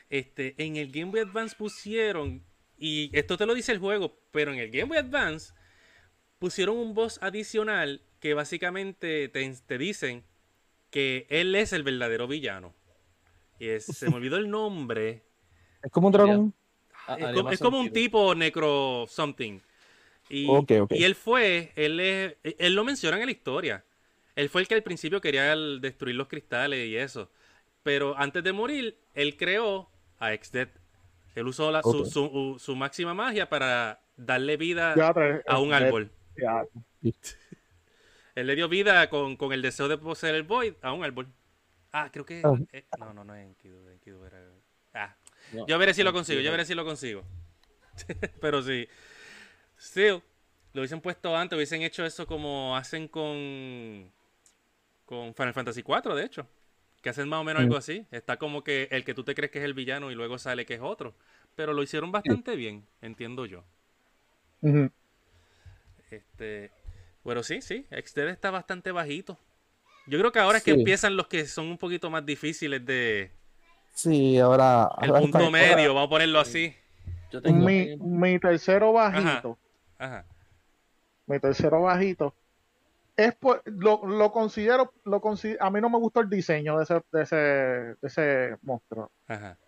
Este, 0.10 0.56
en 0.58 0.76
el 0.76 0.92
Game 0.92 1.12
Boy 1.12 1.22
Advance 1.22 1.56
pusieron, 1.58 2.44
y 2.78 3.10
esto 3.18 3.38
te 3.38 3.46
lo 3.46 3.54
dice 3.54 3.72
el 3.72 3.80
juego, 3.80 4.20
pero 4.32 4.52
en 4.52 4.60
el 4.60 4.70
Game 4.70 4.86
Boy 4.86 4.98
Advance 4.98 5.54
pusieron 6.40 6.78
un 6.78 6.94
boss 6.94 7.20
adicional 7.22 8.02
que 8.20 8.34
básicamente 8.34 9.30
te, 9.30 9.78
dicen 9.78 10.24
que 10.90 11.26
él 11.30 11.56
es 11.56 11.74
el 11.74 11.84
verdadero 11.84 12.28
villano. 12.28 12.74
Y 13.60 13.80
se 13.80 14.10
me 14.10 14.16
olvidó 14.16 14.38
el 14.38 14.50
nombre. 14.50 15.24
Es 15.82 15.92
como 15.92 16.08
un 16.08 16.14
dragón. 16.14 16.54
es 17.52 17.60
como 17.60 17.80
un 17.80 17.92
tipo 17.92 18.36
necro 18.36 19.06
something. 19.08 19.60
Y, 20.30 20.48
y 20.90 21.04
él 21.04 21.16
fue, 21.16 21.72
él, 21.76 22.00
él 22.44 22.74
lo 22.74 22.84
menciona 22.84 23.20
en 23.20 23.26
la 23.26 23.32
historia. 23.32 23.86
Él 24.36 24.50
fue 24.50 24.62
el 24.62 24.68
que 24.68 24.76
al 24.76 24.84
principio 24.84 25.22
quería 25.22 25.56
destruir 25.56 26.16
los 26.16 26.28
cristales 26.28 26.88
y 26.88 26.98
eso. 26.98 27.30
Pero 27.84 28.18
antes 28.18 28.44
de 28.44 28.52
morir, 28.52 28.98
él 29.14 29.38
creó 29.38 29.90
a 30.20 30.34
Exdead. 30.34 30.70
Él 31.36 31.48
usó 31.48 31.72
su, 31.84 32.58
su, 32.60 32.76
máxima 32.76 33.14
magia 33.14 33.48
para 33.50 34.02
darle 34.18 34.58
vida 34.58 34.94
a 35.48 35.60
un 35.60 35.74
árbol. 35.74 36.12
él 38.36 38.48
le 38.48 38.56
dio 38.56 38.68
vida 38.68 39.10
con, 39.10 39.38
el 39.52 39.62
deseo 39.62 39.88
de 39.88 39.98
poseer 39.98 40.36
el 40.36 40.44
Void 40.44 40.74
a 40.82 40.94
un 40.94 41.04
árbol. 41.04 41.28
Ah, 41.98 42.10
creo 42.12 42.26
que. 42.26 42.42
Ah. 42.44 42.60
Eh, 42.74 42.84
no, 43.00 43.14
no, 43.14 43.24
no 43.24 43.34
es 43.36 43.48
Enkidu. 43.48 44.26
era. 44.26 44.38
Ah. 44.94 45.16
yo 45.66 45.78
veré 45.78 45.94
si 45.94 46.04
lo 46.04 46.12
consigo, 46.12 46.42
yo 46.42 46.52
veré 46.52 46.66
si 46.66 46.76
lo 46.76 46.84
consigo. 46.84 47.24
Pero 48.42 48.62
sí. 48.62 48.86
Still, 49.80 50.22
lo 50.74 50.82
hubiesen 50.82 51.00
puesto 51.00 51.36
antes, 51.38 51.56
hubiesen 51.56 51.84
hecho 51.84 52.06
eso 52.06 52.28
como 52.28 52.76
hacen 52.76 53.08
con 53.08 54.12
con 55.06 55.34
Final 55.36 55.54
Fantasy 55.54 55.84
IV, 55.88 56.16
de 56.16 56.26
hecho. 56.26 56.50
Que 57.02 57.12
hacen 57.12 57.30
más 57.30 57.40
o 57.40 57.46
menos 57.46 57.62
algo 57.62 57.76
mm. 57.76 57.78
así. 57.78 58.06
Está 58.12 58.36
como 58.36 58.62
que 58.62 58.90
el 58.92 59.06
que 59.06 59.14
tú 59.14 59.24
te 59.24 59.34
crees 59.34 59.52
que 59.52 59.60
es 59.60 59.66
el 59.66 59.74
villano 59.74 60.12
y 60.12 60.16
luego 60.16 60.38
sale 60.38 60.66
que 60.66 60.74
es 60.74 60.82
otro. 60.82 61.16
Pero 61.56 61.72
lo 61.72 61.82
hicieron 61.82 62.12
bastante 62.12 62.58
bien, 62.58 62.86
entiendo 63.02 63.46
yo. 63.46 63.64
Este, 66.10 66.72
pero 67.24 67.42
sí, 67.42 67.62
sí, 67.62 67.86
Exted 67.90 68.28
está 68.28 68.52
bastante 68.52 68.92
bajito. 68.92 69.40
Yo 70.08 70.20
creo 70.20 70.32
que 70.32 70.40
ahora 70.40 70.60
es 70.60 70.64
que 70.64 70.72
empiezan 70.72 71.16
los 71.16 71.28
que 71.28 71.46
son 71.46 71.68
un 71.68 71.78
poquito 71.78 72.10
más 72.10 72.26
difíciles 72.26 72.86
de. 72.86 73.32
Sí, 73.94 74.38
ahora. 74.40 74.90
El 75.02 75.12
punto 75.12 75.50
medio, 75.52 75.94
vamos 75.94 76.08
a 76.08 76.10
ponerlo 76.10 76.40
así. 76.40 76.76
Yo 77.32 77.42
tengo 77.42 77.66
mi, 77.66 77.98
mi 77.98 78.40
tercero 78.40 78.94
bajito 78.94 79.58
Ajá. 79.98 80.26
Mi 81.26 81.40
tercero 81.40 81.82
bajito. 81.82 82.34
Es 83.18 83.36
lo, 83.66 84.32
considero, 84.32 84.94
lo 85.06 85.22
a 85.60 85.70
mí 85.70 85.82
no 85.82 85.90
me 85.90 85.98
gustó 85.98 86.20
el 86.20 86.30
diseño 86.30 86.78
de 86.78 86.84
ese, 86.84 87.02
de 87.12 87.22
ese, 87.22 87.36
de 87.36 87.98
ese 88.02 88.58
monstruo 88.62 89.10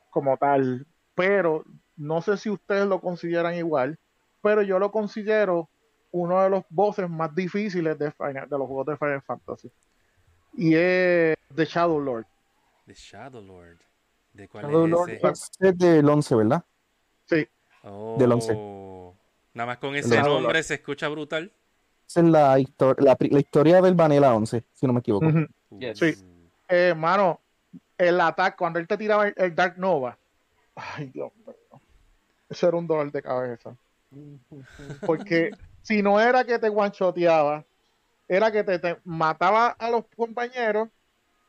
como 0.09 0.35
tal, 0.35 0.85
pero 1.15 1.63
no 1.95 2.21
sé 2.21 2.35
si 2.35 2.49
ustedes 2.49 2.85
lo 2.85 2.99
consideran 2.99 3.55
igual, 3.55 3.97
pero 4.41 4.63
yo 4.63 4.79
lo 4.79 4.91
considero 4.91 5.69
uno 6.11 6.41
de 6.43 6.49
los 6.49 6.63
bosses 6.69 7.09
más 7.09 7.33
difíciles 7.33 7.97
de, 7.97 8.07
de 8.07 8.57
los 8.57 8.67
juegos 8.67 8.87
de 8.87 8.97
Final 8.97 9.21
Fantasy. 9.21 9.71
Y 10.57 10.73
es 10.75 11.37
The 11.55 11.65
Shadow 11.65 11.99
Lord. 11.99 12.25
The 12.87 12.93
Shadow 12.93 13.41
Lord. 13.41 13.77
¿De 14.33 14.47
cuál 14.47 14.65
es 15.21 15.49
Es 15.59 15.77
del 15.77 16.09
11, 16.09 16.35
¿verdad? 16.35 16.63
Sí. 17.25 17.47
Del 18.17 18.31
11. 18.31 18.53
Nada 19.53 19.67
más 19.67 19.77
con 19.77 19.95
ese 19.95 20.21
nombre 20.21 20.61
se 20.63 20.75
escucha 20.75 21.07
brutal. 21.07 21.51
Esa 22.07 22.21
es 22.21 22.25
la, 22.27 22.57
la, 22.97 23.39
historia 23.39 23.81
del 23.81 23.93
Vanilla 23.93 24.33
11, 24.33 24.63
si 24.73 24.87
no 24.87 24.93
me 24.93 24.99
equivoco. 24.99 25.27
Sí. 25.93 26.15
Eh, 26.69 26.93
mano, 26.95 27.39
el 27.97 28.19
ataque, 28.21 28.57
cuando 28.57 28.79
él 28.79 28.87
te 28.87 28.97
tiraba 28.97 29.27
el, 29.27 29.55
Dark 29.55 29.77
Nova, 29.77 30.17
ay 30.75 31.07
Dios 31.07 31.31
mío, 31.35 31.55
eso 32.49 32.67
era 32.67 32.77
un 32.77 32.87
dolor 32.87 33.11
de 33.11 33.21
cabeza. 33.21 33.75
Porque 35.05 35.51
si 35.81 36.01
no 36.01 36.19
era 36.19 36.43
que 36.43 36.59
te 36.59 36.69
guanchoteaba, 36.69 37.65
era 38.27 38.51
que 38.51 38.63
te, 38.63 38.97
mataba 39.03 39.67
a 39.69 39.89
los 39.89 40.05
compañeros 40.15 40.89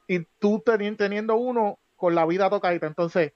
y 0.07 0.21
tú 0.39 0.63
teniendo 0.65 1.37
uno 1.37 1.79
con 1.97 2.15
la 2.15 2.25
vida 2.27 2.49
tocadita. 2.49 2.87
Entonces, 2.87 3.33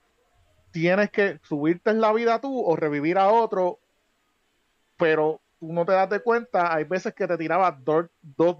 tienes 0.71 1.11
que 1.11 1.39
subirte 1.43 1.91
en 1.91 2.01
la 2.01 2.13
vida 2.13 2.39
tú 2.39 2.63
o 2.65 2.75
revivir 2.75 3.17
a 3.17 3.27
otro 3.27 3.79
pero 4.97 5.41
tú 5.59 5.73
no 5.73 5.85
te 5.85 5.91
das 5.91 6.09
de 6.09 6.21
cuenta, 6.21 6.73
hay 6.73 6.83
veces 6.83 7.13
que 7.13 7.27
te 7.27 7.37
tiraba 7.37 7.77
dos, 7.83 8.05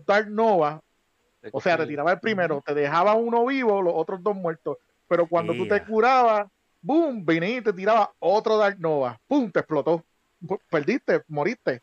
Dark 0.06 0.30
Nova, 0.30 0.82
o 1.52 1.62
sea, 1.62 1.78
te 1.78 1.86
tiraba 1.86 2.12
el 2.12 2.19
primero, 2.19 2.62
te 2.65 2.74
dejaba 2.74 3.13
uno 3.13 3.46
vivo, 3.46 3.82
los 3.82 3.93
otros 3.96 4.22
dos 4.24 4.36
muertos, 4.36 4.78
pero 5.08 5.28
cuando 5.28 5.54
tú 5.54 5.67
te 5.67 5.84
curabas, 5.84 6.48
boom, 6.82 7.26
y 7.28 7.62
te 7.62 7.74
tiraba 7.74 8.12
otro 8.19 8.58
Dark 8.58 8.80
Nova, 8.80 9.19
boom, 9.28 9.52
te 9.52 9.60
explotó, 9.60 10.04
perdiste, 10.69 11.24
moriste. 11.28 11.82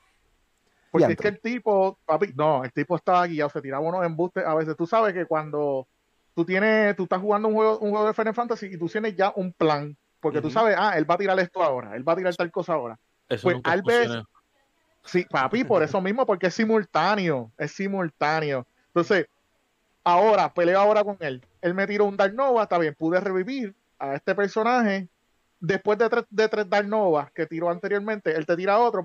Porque 0.91 1.13
es 1.13 1.17
que 1.17 1.29
el 1.29 1.41
tipo, 1.41 1.99
papi, 2.05 2.33
no, 2.35 2.65
el 2.65 2.73
tipo 2.73 2.97
estaba 2.97 3.27
guiado, 3.27 3.51
se 3.51 3.63
tiraba 3.63 3.87
unos 3.87 4.05
embustes. 4.05 4.45
A 4.45 4.55
veces 4.55 4.77
tú 4.77 4.87
sabes 4.87 5.15
que 5.15 5.25
cuando 5.25 5.87
tú 6.35 6.45
tienes, 6.45 6.97
tú 6.97 7.05
estás 7.05 7.21
jugando 7.21 7.49
un 7.49 7.55
juego, 7.55 7.79
un 7.79 7.91
juego 7.91 8.07
de 8.07 8.15
Final 8.15 8.35
Fantasy 8.35 8.67
y 8.67 8.77
tú 8.77 8.89
tienes 8.89 9.15
ya 9.15 9.33
un 9.37 9.53
plan, 9.53 9.97
porque 10.21 10.41
tú 10.41 10.51
sabes, 10.51 10.77
ah, 10.79 10.97
él 10.97 11.09
va 11.09 11.15
a 11.15 11.19
tirar 11.19 11.39
esto 11.39 11.63
ahora, 11.63 11.95
él 11.95 12.07
va 12.07 12.15
a 12.15 12.17
tirar 12.17 12.35
tal 12.35 12.51
cosa 12.51 12.75
ahora. 12.75 12.99
Eso 13.29 13.43
pues 13.45 13.59
al 13.63 13.83
ver, 13.83 14.25
sí, 15.05 15.25
papi, 15.31 15.65
por 15.65 15.83
eso 15.83 16.01
mismo, 16.01 16.27
porque 16.27 16.49
es 16.49 16.55
simultáneo, 16.55 17.53
es 17.57 17.73
simultáneo. 17.73 18.67
Entonces, 18.89 19.29
ahora, 20.03 20.53
peleo 20.53 20.81
ahora 20.81 21.05
con 21.05 21.17
él. 21.21 21.41
Él 21.61 21.75
me 21.75 21.87
tiró 21.87 22.07
un 22.07 22.17
Dark 22.17 22.35
Nova, 22.35 22.65
está 22.65 22.79
bien, 22.79 22.95
pude 22.99 23.21
revivir 23.21 23.75
a 23.99 24.15
este 24.15 24.35
personaje. 24.35 25.09
Después 25.61 25.99
de 25.99 26.09
tres, 26.09 26.25
de 26.31 26.49
tres 26.49 26.69
Dark 26.69 26.89
Nova 26.89 27.31
que 27.35 27.47
tiró 27.47 27.71
anteriormente, 27.71 28.35
él 28.35 28.47
te 28.47 28.57
tira 28.57 28.79
otro, 28.79 29.05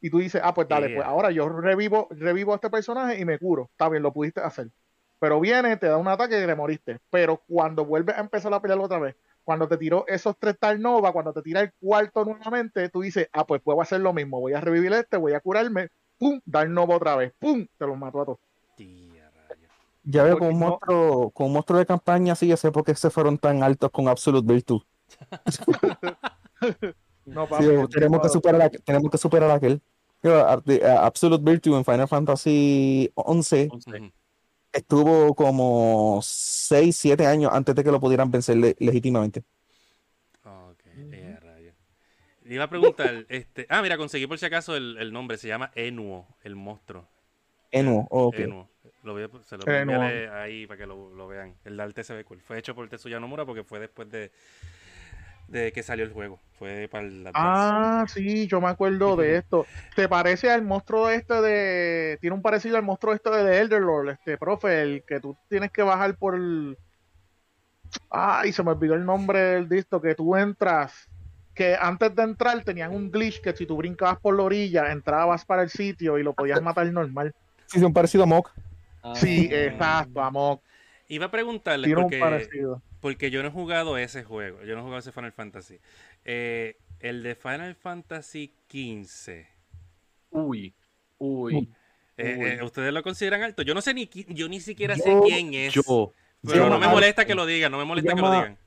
y 0.00 0.10
tú 0.10 0.18
dices, 0.18 0.40
ah, 0.44 0.54
pues 0.54 0.68
dale, 0.68 0.94
pues 0.94 1.06
ahora 1.06 1.30
yo 1.30 1.48
revivo, 1.48 2.08
revivo 2.10 2.52
a 2.52 2.56
este 2.56 2.70
personaje 2.70 3.18
y 3.18 3.24
me 3.24 3.38
curo. 3.38 3.68
Está 3.72 3.88
bien, 3.88 4.02
lo 4.02 4.12
pudiste 4.12 4.40
hacer. 4.40 4.70
Pero 5.18 5.40
viene, 5.40 5.76
te 5.76 5.88
da 5.88 5.96
un 5.96 6.06
ataque 6.06 6.40
y 6.40 6.46
le 6.46 6.54
moriste. 6.54 7.00
Pero 7.10 7.42
cuando 7.48 7.84
vuelves 7.84 8.16
a 8.16 8.20
empezar 8.20 8.54
a 8.54 8.62
pelear 8.62 8.78
otra 8.78 8.98
vez, 8.98 9.16
cuando 9.42 9.66
te 9.66 9.76
tiró 9.76 10.04
esos 10.06 10.36
tres 10.38 10.56
Dark 10.60 10.78
Nova, 10.78 11.12
cuando 11.12 11.32
te 11.32 11.42
tira 11.42 11.60
el 11.60 11.72
cuarto 11.80 12.24
nuevamente, 12.24 12.88
tú 12.90 13.00
dices, 13.00 13.28
ah, 13.32 13.46
pues 13.46 13.60
puedo 13.60 13.80
hacer 13.80 14.00
lo 14.00 14.12
mismo, 14.12 14.40
voy 14.40 14.52
a 14.52 14.60
revivir 14.60 14.92
este, 14.92 15.16
voy 15.16 15.32
a 15.32 15.40
curarme, 15.40 15.88
pum, 16.18 16.40
Dark 16.44 16.70
Nova 16.70 16.96
otra 16.96 17.16
vez, 17.16 17.32
pum, 17.38 17.66
te 17.76 17.86
los 17.86 17.98
mato 17.98 18.20
a 18.20 18.24
todos. 18.24 18.38
Ya 20.04 20.22
veo 20.22 20.38
con 20.38 20.48
un, 20.48 20.58
monstruo, 20.58 21.30
con 21.30 21.46
un 21.46 21.52
monstruo 21.54 21.78
de 21.78 21.86
campaña, 21.86 22.34
sí, 22.34 22.46
ya 22.46 22.56
sé 22.56 22.70
por 22.70 22.84
qué 22.84 22.94
se 22.94 23.10
fueron 23.10 23.36
tan 23.36 23.62
altos 23.62 23.90
con 23.90 24.08
Absolute 24.08 24.46
Virtue. 24.46 24.80
no, 27.28 27.46
tenemos, 27.88 28.20
que 28.20 28.28
superar 28.28 28.70
tenemos 28.84 29.10
que 29.10 29.18
superar 29.18 29.50
aquel. 29.50 29.80
Absolute 31.00 31.44
Virtue 31.44 31.76
en 31.76 31.84
Final 31.84 32.08
Fantasy 32.08 33.10
11 33.14 33.68
estuvo 34.72 35.34
como 35.34 36.20
6, 36.22 36.96
7 36.96 37.26
años 37.26 37.50
antes 37.52 37.74
de 37.74 37.84
que 37.84 37.90
lo 37.90 38.00
pudieran 38.00 38.30
vencer 38.30 38.56
legítimamente. 38.56 39.42
Ok, 40.44 40.80
eh, 40.96 41.72
Le 42.44 42.54
iba 42.54 42.64
a 42.64 42.70
preguntar, 42.70 43.26
este, 43.28 43.66
ah, 43.68 43.82
mira, 43.82 43.96
conseguí 43.96 44.26
por 44.26 44.38
si 44.38 44.46
acaso 44.46 44.76
el, 44.76 45.12
nombre, 45.12 45.36
se 45.36 45.48
llama 45.48 45.70
Enuo, 45.74 46.26
el 46.42 46.56
monstruo. 46.56 47.06
Enuo, 47.70 48.06
ok. 48.10 48.36
Lo 49.04 49.12
voy 49.12 49.22
a, 49.22 49.28
se 49.44 49.56
lo 49.56 49.64
voy 49.64 49.74
a 49.74 49.80
enviar 49.80 50.02
ahí 50.34 50.66
para 50.66 50.78
que 50.78 50.86
lo, 50.86 51.14
lo, 51.14 51.28
vean. 51.28 51.54
El 51.64 51.78
arte 51.78 52.02
se 52.02 52.14
ve 52.14 52.24
cool. 52.24 52.40
Fue 52.40 52.58
hecho 52.58 52.74
por 52.74 52.88
Tetsuya 52.88 53.20
Nomura 53.20 53.46
porque 53.46 53.62
fue 53.62 53.78
después 53.78 54.10
de, 54.10 54.32
de 55.48 55.72
que 55.72 55.82
salió 55.82 56.04
el 56.04 56.12
juego. 56.12 56.38
Fue 56.58 56.88
para 56.90 57.06
el 57.06 57.28
Ah, 57.34 58.04
sí, 58.08 58.46
yo 58.46 58.60
me 58.60 58.68
acuerdo 58.68 59.16
de 59.16 59.36
esto. 59.36 59.66
¿Te 59.94 60.08
parece 60.08 60.50
al 60.50 60.62
monstruo 60.62 61.08
este 61.08 61.40
de. 61.40 62.18
Tiene 62.20 62.34
un 62.34 62.42
parecido 62.42 62.76
al 62.76 62.82
monstruo 62.82 63.14
este 63.14 63.30
de 63.30 63.58
Elder 63.58 63.80
Lord, 63.80 64.10
este 64.10 64.36
profe, 64.36 64.82
el 64.82 65.04
que 65.04 65.20
tú 65.20 65.36
tienes 65.48 65.70
que 65.70 65.82
bajar 65.82 66.16
por 66.16 66.34
el. 66.34 66.76
Ay, 68.10 68.52
se 68.52 68.62
me 68.62 68.72
olvidó 68.72 68.94
el 68.94 69.04
nombre 69.04 69.40
del 69.40 69.68
disco, 69.68 70.00
que 70.00 70.14
tú 70.14 70.36
entras. 70.36 71.08
Que 71.54 71.76
antes 71.80 72.14
de 72.14 72.22
entrar 72.22 72.62
tenían 72.62 72.94
un 72.94 73.10
glitch 73.10 73.40
que 73.40 73.52
si 73.56 73.66
tú 73.66 73.76
brincabas 73.76 74.18
por 74.20 74.36
la 74.36 74.44
orilla, 74.44 74.92
entrabas 74.92 75.44
para 75.44 75.62
el 75.62 75.70
sitio 75.70 76.18
y 76.18 76.22
lo 76.22 76.32
podías 76.32 76.62
matar 76.62 76.86
normal. 76.92 77.34
Sí, 77.66 77.82
un 77.82 77.92
parecido 77.92 78.24
a 78.24 78.26
Mok. 78.26 78.50
sí, 79.14 79.48
exacto, 79.50 80.20
a 80.20 80.30
Mok. 80.30 80.62
Iba 81.08 81.26
a 81.26 81.30
preguntarle 81.30 81.92
porque, 81.94 82.20
porque 83.00 83.30
yo 83.30 83.42
no 83.42 83.48
he 83.48 83.52
jugado 83.52 83.96
ese 83.98 84.24
juego, 84.24 84.62
yo 84.62 84.74
no 84.74 84.80
he 84.80 84.82
jugado 84.82 84.98
ese 84.98 85.12
Final 85.12 85.32
Fantasy. 85.32 85.78
Eh, 86.24 86.76
el 87.00 87.22
de 87.22 87.34
Final 87.34 87.74
Fantasy 87.74 88.54
XV. 88.68 89.46
Uy, 90.30 90.74
uy. 91.18 91.68
Eh, 92.16 92.58
eh, 92.58 92.64
¿Ustedes 92.64 92.92
lo 92.92 93.02
consideran 93.02 93.42
alto? 93.42 93.62
Yo 93.62 93.74
no 93.74 93.80
sé 93.80 93.94
ni, 93.94 94.08
yo 94.08 94.48
ni 94.48 94.60
siquiera 94.60 94.96
sé 94.96 95.16
quién 95.24 95.54
es. 95.54 95.74
Yo. 95.74 96.12
Pero 96.42 96.68
no 96.68 96.78
me 96.78 96.88
molesta 96.88 97.24
que 97.24 97.34
lo 97.34 97.46
digan, 97.46 97.70
no 97.70 97.78
me 97.78 97.84
molesta 97.84 98.14
que 98.14 98.20
lo 98.20 98.30
digan. 98.30 98.58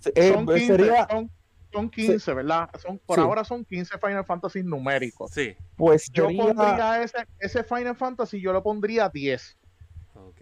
son, 0.00 0.46
15, 0.46 1.30
son, 1.72 1.90
15, 1.90 2.34
¿verdad? 2.34 2.70
Son, 2.80 2.98
por 2.98 3.20
ahora 3.20 3.44
son 3.44 3.64
15 3.64 3.98
Final 3.98 4.24
Fantasy 4.24 4.62
numéricos. 4.62 5.30
Sí. 5.30 5.56
Pues 5.76 6.10
yo 6.12 6.28
pondría 6.36 7.02
ese, 7.02 7.26
ese 7.38 7.62
Final 7.62 7.96
Fantasy, 7.96 8.40
yo 8.40 8.52
lo 8.52 8.62
pondría 8.62 9.08
10. 9.08 9.56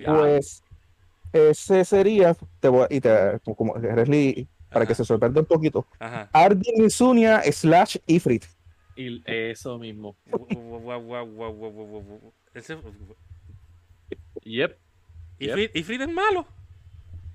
Pues 0.04 0.62
ese 1.36 1.84
sería, 1.84 2.36
te 2.60 2.68
voy, 2.68 2.86
y 2.90 3.00
te, 3.00 3.40
como 3.56 3.74
Resli, 3.74 4.48
para 4.70 4.86
que 4.86 4.94
se 4.94 5.04
sorprenda 5.04 5.40
un 5.40 5.46
poquito, 5.46 5.86
Ardin 6.32 6.90
Sunia 6.90 7.42
slash 7.50 7.96
Ifrit. 8.06 8.44
Y 8.96 9.22
eso 9.26 9.78
mismo. 9.78 10.16
Ese... 12.54 12.78
Yep. 14.42 14.78
Ifrit, 15.38 16.00
es 16.00 16.08
malo. 16.08 16.46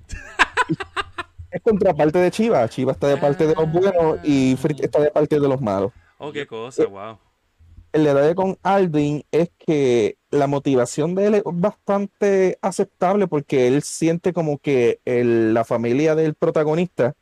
es 1.51 1.61
contraparte 1.61 2.19
de 2.19 2.31
Chiva. 2.31 2.67
Chiva 2.67 2.93
está 2.93 3.07
de 3.07 3.17
parte 3.17 3.45
de 3.45 3.53
los 3.53 3.71
buenos 3.71 4.19
y 4.23 4.53
Ifrit 4.53 4.79
está 4.79 4.99
de 4.99 5.11
parte 5.11 5.39
de 5.39 5.47
los 5.47 5.61
malos. 5.61 5.91
Oh, 6.17 6.31
qué 6.31 6.47
cosa, 6.47 6.85
wow 6.85 7.17
el 7.93 8.03
detalle 8.03 8.35
con 8.35 8.57
Aldin 8.63 9.23
es 9.31 9.49
que 9.57 10.17
la 10.29 10.47
motivación 10.47 11.15
de 11.15 11.27
él 11.27 11.35
es 11.35 11.43
bastante 11.45 12.57
aceptable 12.61 13.27
porque 13.27 13.67
él 13.67 13.83
siente 13.83 14.33
como 14.33 14.59
que 14.59 14.99
la 15.05 15.65
familia 15.65 16.15
del 16.15 16.35
protagonista 16.35 17.15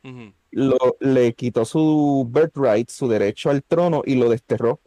lo, 0.51 0.77
le 0.99 1.33
quitó 1.33 1.65
su 1.65 2.27
birthright, 2.29 2.89
su 2.89 3.07
derecho 3.07 3.49
al 3.49 3.63
trono 3.63 4.03
y 4.05 4.15
lo 4.15 4.29
desterró. 4.29 4.79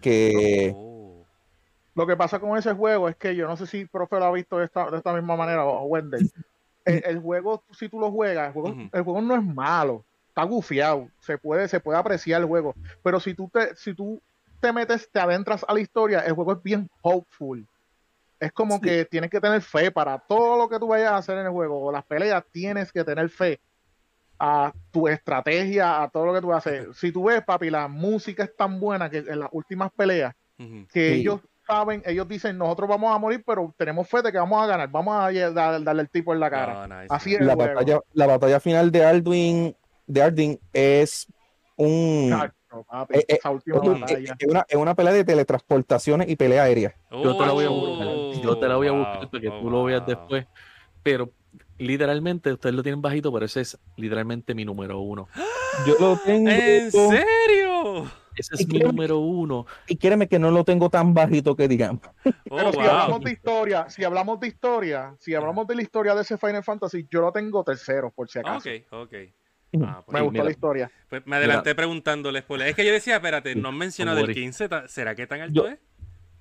que... 0.00 0.72
Oh. 0.76 1.24
Lo 1.94 2.06
que 2.06 2.16
pasa 2.16 2.38
con 2.38 2.56
ese 2.56 2.72
juego 2.72 3.08
es 3.08 3.16
que 3.16 3.34
yo 3.34 3.48
no 3.48 3.56
sé 3.56 3.66
si 3.66 3.80
el 3.80 3.88
profe 3.88 4.18
lo 4.18 4.26
ha 4.26 4.32
visto 4.32 4.58
de 4.58 4.64
esta, 4.64 4.90
de 4.90 4.98
esta 4.98 5.12
misma 5.12 5.36
manera 5.36 5.64
o 5.64 5.84
Wendell. 5.84 6.30
El, 6.84 7.20
juego, 7.20 7.62
si 7.72 7.88
tú 7.88 8.00
lo 8.00 8.10
juegas, 8.10 8.48
el 8.48 8.52
juego, 8.52 8.74
el 8.92 9.02
juego 9.02 9.20
no 9.20 9.34
es 9.34 9.44
malo, 9.44 10.04
está 10.28 10.44
gufiado, 10.44 11.08
se 11.20 11.36
puede, 11.36 11.68
se 11.68 11.78
puede 11.78 11.98
apreciar 11.98 12.40
el 12.40 12.48
juego. 12.48 12.74
Pero 13.02 13.20
si 13.20 13.34
tú 13.34 13.50
te, 13.52 13.76
si 13.76 13.92
tú 13.92 14.20
te 14.60 14.72
metes, 14.72 15.10
te 15.10 15.20
adentras 15.20 15.64
a 15.66 15.74
la 15.74 15.80
historia, 15.80 16.20
el 16.20 16.32
juego 16.34 16.52
es 16.52 16.62
bien 16.62 16.88
hopeful. 17.02 17.66
Es 18.38 18.52
como 18.52 18.80
que 18.80 19.04
tienes 19.04 19.30
que 19.30 19.40
tener 19.40 19.60
fe 19.60 19.90
para 19.90 20.18
todo 20.18 20.56
lo 20.56 20.68
que 20.68 20.78
tú 20.78 20.88
vayas 20.88 21.12
a 21.12 21.16
hacer 21.18 21.38
en 21.38 21.46
el 21.46 21.52
juego, 21.52 21.80
o 21.82 21.92
las 21.92 22.04
peleas, 22.04 22.42
tienes 22.50 22.90
que 22.92 23.04
tener 23.04 23.28
fe 23.28 23.60
a 24.38 24.72
tu 24.90 25.06
estrategia, 25.06 26.02
a 26.02 26.08
todo 26.08 26.26
lo 26.26 26.34
que 26.34 26.40
tú 26.40 26.52
haces. 26.52 26.96
Si 26.96 27.12
tú 27.12 27.24
ves, 27.24 27.42
papi, 27.44 27.68
la 27.68 27.88
música 27.88 28.44
es 28.44 28.56
tan 28.56 28.80
buena 28.80 29.10
que 29.10 29.18
en 29.18 29.38
las 29.40 29.50
últimas 29.52 29.90
peleas, 29.92 30.34
que 30.90 31.14
ellos 31.14 31.40
saben, 31.66 32.02
ellos 32.06 32.26
dicen, 32.26 32.56
nosotros 32.56 32.88
vamos 32.88 33.14
a 33.14 33.18
morir, 33.18 33.42
pero 33.46 33.74
tenemos 33.76 34.08
fe 34.08 34.22
de 34.22 34.32
que 34.32 34.38
vamos 34.38 34.62
a 34.62 34.66
ganar, 34.66 34.88
vamos 34.88 35.14
a 35.14 35.30
darle 35.50 36.02
el 36.02 36.08
tipo 36.08 36.32
en 36.32 36.40
la 36.40 36.50
cara. 36.50 37.06
Así 37.10 37.34
es. 37.34 37.42
La 37.42 37.54
batalla, 37.54 38.00
la 38.14 38.26
batalla 38.26 38.60
final 38.60 38.90
de 38.90 39.04
Alduin, 39.04 39.76
de 40.06 40.22
Ardin 40.22 40.58
es 40.72 41.26
un... 41.76 42.50
Eh, 43.10 43.24
eh, 43.28 43.38
es, 44.68 44.76
una, 44.76 44.94
pelea 44.94 45.12
de 45.12 45.24
teletransportaciones 45.24 46.28
y 46.28 46.36
pelea 46.36 46.64
aérea. 46.64 46.94
yo 47.10 47.36
te 47.36 47.46
la 47.46 47.52
voy 47.52 47.64
a 47.64 47.68
buscar. 47.68 48.42
Yo 48.42 48.58
te 48.58 48.68
la 48.68 48.76
voy 48.76 48.88
a 48.88 48.92
buscar 48.92 49.30
para 49.30 49.40
que 49.40 49.50
tú 49.50 49.70
lo 49.70 49.84
veas 49.84 50.06
después. 50.06 50.46
Pero 51.02 51.30
literalmente, 51.78 52.52
ustedes 52.52 52.74
lo 52.74 52.82
tienen 52.82 53.02
bajito, 53.02 53.32
pero 53.32 53.46
ese 53.46 53.62
es 53.62 53.78
literalmente 53.96 54.54
mi 54.54 54.64
número 54.64 55.00
uno. 55.00 55.28
Yo 55.86 55.96
lo 55.98 56.16
tengo. 56.16 56.50
¿En 56.50 56.90
serio? 56.90 58.10
Ese 58.36 58.54
es 58.54 58.68
mi 58.68 58.78
número 58.78 59.18
uno. 59.18 59.66
Y 59.88 59.96
créeme 59.96 60.28
que 60.28 60.38
no 60.38 60.50
lo 60.50 60.64
tengo 60.64 60.88
tan 60.88 61.12
bajito 61.12 61.56
que 61.56 61.66
digamos. 61.66 62.02
Pero 62.22 62.68
oh, 62.68 62.72
si 62.72 62.78
hablamos 62.78 63.20
de 63.20 63.32
historia, 63.32 63.90
si 63.90 64.04
hablamos 64.04 64.40
de 64.40 64.46
historia, 64.46 65.16
si 65.18 65.34
hablamos 65.34 65.66
de 65.66 65.74
la 65.74 65.82
historia 65.82 66.14
de 66.14 66.22
ese 66.22 66.38
Final 66.38 66.62
Fantasy, 66.62 67.06
yo 67.10 67.20
lo 67.20 67.32
tengo 67.32 67.64
tercero, 67.64 68.10
por 68.10 68.28
si 68.28 68.38
acaso. 68.38 68.68
Ok, 68.68 68.92
ok. 68.92 69.14
Ah, 69.82 70.02
pues 70.04 70.14
me 70.14 70.20
gustó 70.22 70.44
la 70.44 70.50
historia. 70.50 70.90
Pues 71.08 71.26
me 71.26 71.36
adelanté 71.36 71.74
preguntándoles. 71.74 72.44
Es 72.66 72.74
que 72.74 72.84
yo 72.84 72.92
decía, 72.92 73.16
espérate, 73.16 73.54
no 73.54 73.68
han 73.68 73.78
mencionado 73.78 74.20
el 74.20 74.34
15. 74.34 74.68
¿Será 74.86 75.14
que 75.14 75.26
tan 75.26 75.40
alto 75.40 75.68
es? 75.68 75.78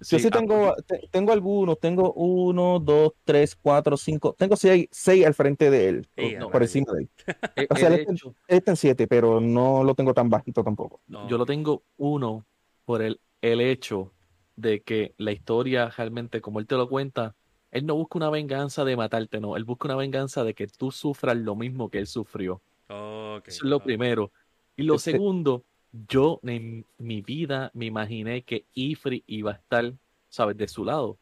Yo 0.01 0.17
sí, 0.17 0.29
tengo, 0.29 0.73
tengo 1.11 1.33
algunos, 1.33 1.77
tengo 1.77 2.13
uno, 2.13 2.79
dos, 2.79 3.11
tres, 3.25 3.53
cuatro, 3.53 3.97
cinco, 3.97 4.33
tengo 4.37 4.55
seis, 4.55 4.87
seis 4.91 5.25
al 5.25 5.33
frente 5.33 5.69
de 5.69 5.89
él, 5.89 6.07
por 6.49 6.61
encima 6.61 6.93
de 6.93 7.01
él. 7.01 7.67
o 7.69 7.75
sea, 7.75 7.89
él, 7.89 8.07
está 8.47 8.71
en 8.71 8.77
siete, 8.77 9.07
pero 9.07 9.41
no 9.41 9.83
lo 9.83 9.95
tengo 9.95 10.13
tan 10.13 10.29
bajito 10.29 10.63
tampoco. 10.63 11.01
Yo 11.27 11.37
lo 11.37 11.45
tengo 11.45 11.83
uno 11.97 12.45
por 12.85 13.01
el, 13.01 13.19
el 13.41 13.59
hecho 13.59 14.13
de 14.55 14.81
que 14.83 15.15
la 15.17 15.33
historia 15.33 15.89
realmente, 15.89 16.39
como 16.39 16.59
él 16.59 16.67
te 16.67 16.75
lo 16.75 16.87
cuenta, 16.87 17.35
él 17.71 17.85
no 17.85 17.95
busca 17.95 18.17
una 18.17 18.29
venganza 18.29 18.85
de 18.85 18.95
matarte, 18.95 19.41
no, 19.41 19.57
él 19.57 19.65
busca 19.65 19.89
una 19.89 19.95
venganza 19.95 20.45
de 20.45 20.53
que 20.53 20.67
tú 20.67 20.91
sufras 20.91 21.35
lo 21.35 21.55
mismo 21.55 21.89
que 21.89 21.99
él 21.99 22.07
sufrió. 22.07 22.61
Eso 22.89 23.41
es 23.45 23.63
lo 23.63 23.79
primero. 23.79 24.31
Y 24.75 24.83
lo 24.83 24.95
este 24.95 25.11
segundo, 25.11 25.63
yo 26.07 26.39
en 26.43 26.85
mi 26.97 27.21
vida 27.21 27.71
me 27.73 27.85
imaginé 27.85 28.43
que 28.43 28.65
Ifri 28.73 29.23
iba 29.27 29.51
a 29.51 29.55
estar, 29.55 29.93
¿sabes?, 30.29 30.57
de 30.57 30.67
su 30.67 30.83
lado. 30.83 31.17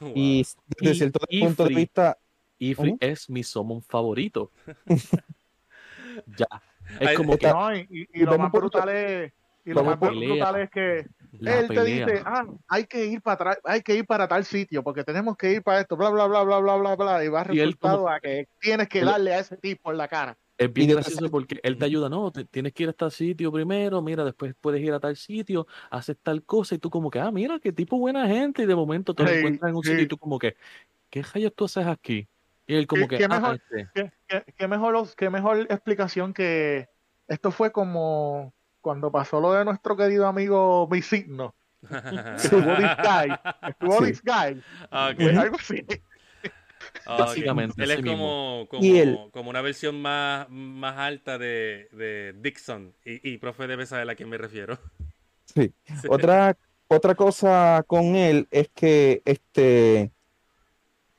Y 0.14 0.46
desde 0.80 0.94
cierto 0.94 1.20
punto 1.28 1.64
de 1.64 1.74
vista. 1.74 2.18
Ifri 2.58 2.96
es 3.00 3.28
mi 3.28 3.42
summon 3.42 3.82
favorito. 3.82 4.50
ya. 6.38 6.46
Es 7.00 7.16
como 7.16 7.36
que. 7.36 7.48
y, 7.90 8.20
lo 8.20 8.38
más 8.38 8.52
brutal 8.52 8.88
es. 8.90 9.32
Y 9.64 9.72
lo 9.72 9.84
más 9.84 9.98
brutal 10.00 10.60
es 10.60 10.70
que 10.70 11.06
él 11.40 11.68
te 11.68 11.84
dice, 11.84 12.22
ah, 12.24 12.44
hay 12.68 12.84
que 12.84 13.06
ir 13.06 13.22
para 13.22 13.34
atrás, 13.34 13.58
hay 13.64 13.82
que 13.82 13.94
ir 13.94 14.06
para 14.06 14.26
tal 14.26 14.44
sitio, 14.44 14.82
porque 14.82 15.04
tenemos 15.04 15.36
que 15.36 15.52
ir 15.52 15.62
para 15.62 15.80
esto, 15.80 15.96
bla, 15.96 16.10
bla, 16.10 16.26
bla, 16.26 16.42
bla, 16.42 16.58
bla, 16.58 16.76
bla, 16.76 16.96
bla, 16.96 17.24
y 17.24 17.28
va 17.28 17.44
resultado 17.44 18.08
a 18.08 18.20
que 18.20 18.48
tienes 18.60 18.88
que 18.88 19.04
darle 19.04 19.34
a 19.34 19.40
ese 19.40 19.56
tipo 19.56 19.90
en 19.90 19.98
la 19.98 20.08
cara. 20.08 20.36
Es 20.58 20.70
bien 20.70 20.90
gracioso 20.90 21.30
porque 21.30 21.58
él 21.62 21.78
te 21.78 21.84
ayuda, 21.86 22.08
no, 22.10 22.30
tienes 22.32 22.72
que 22.74 22.82
ir 22.82 22.88
a 22.90 22.92
tal 22.92 23.10
sitio 23.10 23.50
primero, 23.50 24.02
mira, 24.02 24.24
después 24.24 24.54
puedes 24.60 24.82
ir 24.82 24.92
a 24.92 25.00
tal 25.00 25.16
sitio, 25.16 25.66
haces 25.90 26.16
tal 26.22 26.42
cosa, 26.42 26.74
y 26.74 26.78
tú 26.78 26.90
como 26.90 27.10
que, 27.10 27.18
ah, 27.18 27.30
mira, 27.30 27.58
qué 27.58 27.72
tipo 27.72 27.98
buena 27.98 28.26
gente, 28.26 28.62
y 28.62 28.66
de 28.66 28.74
momento 28.74 29.14
te 29.14 29.22
encuentras 29.22 29.70
en 29.70 29.76
un 29.76 29.82
sitio 29.82 30.02
y 30.02 30.06
tú 30.08 30.18
como 30.18 30.38
que, 30.38 30.56
¿qué 31.08 31.22
rayos 31.22 31.54
tú 31.54 31.64
haces 31.64 31.86
aquí? 31.86 32.28
Y 32.66 32.74
él 32.74 32.86
como 32.86 33.08
que, 33.08 33.18
¿qué 33.18 33.24
ah, 33.24 33.28
mejor, 33.28 33.54
este". 33.56 34.12
¿qué, 34.56 34.68
mejor, 34.68 35.08
qué 35.16 35.30
mejor 35.30 35.60
explicación 35.70 36.34
que 36.34 36.88
esto 37.26 37.50
fue 37.50 37.72
como 37.72 38.52
cuando 38.80 39.10
pasó 39.10 39.40
lo 39.40 39.52
de 39.52 39.64
nuestro 39.64 39.96
querido 39.96 40.26
amigo 40.26 40.86
Visigno. 40.88 41.54
estuvo 42.36 42.76
this 42.76 42.96
guy, 42.98 43.32
estuvo 43.68 44.04
this 44.04 44.22
guy, 44.22 44.62
algo 44.90 45.56
así. 45.58 45.84
Básicamente. 47.06 47.82
Él 47.82 47.90
es 47.90 48.04
como, 48.04 48.66
como, 48.70 49.30
como, 49.30 49.50
una 49.50 49.62
versión 49.62 50.00
más, 50.00 50.48
más 50.50 50.98
alta 50.98 51.38
de, 51.38 51.88
de 51.92 52.34
Dixon. 52.40 52.94
Y, 53.04 53.30
y, 53.30 53.38
profe 53.38 53.66
debe 53.66 53.86
saber 53.86 54.08
a 54.10 54.14
quién 54.14 54.28
me 54.28 54.38
refiero. 54.38 54.78
Sí. 55.44 55.72
Otra, 56.08 56.56
otra 56.88 57.14
cosa 57.14 57.84
con 57.86 58.16
él 58.16 58.48
es 58.50 58.68
que 58.74 59.22
este. 59.24 60.12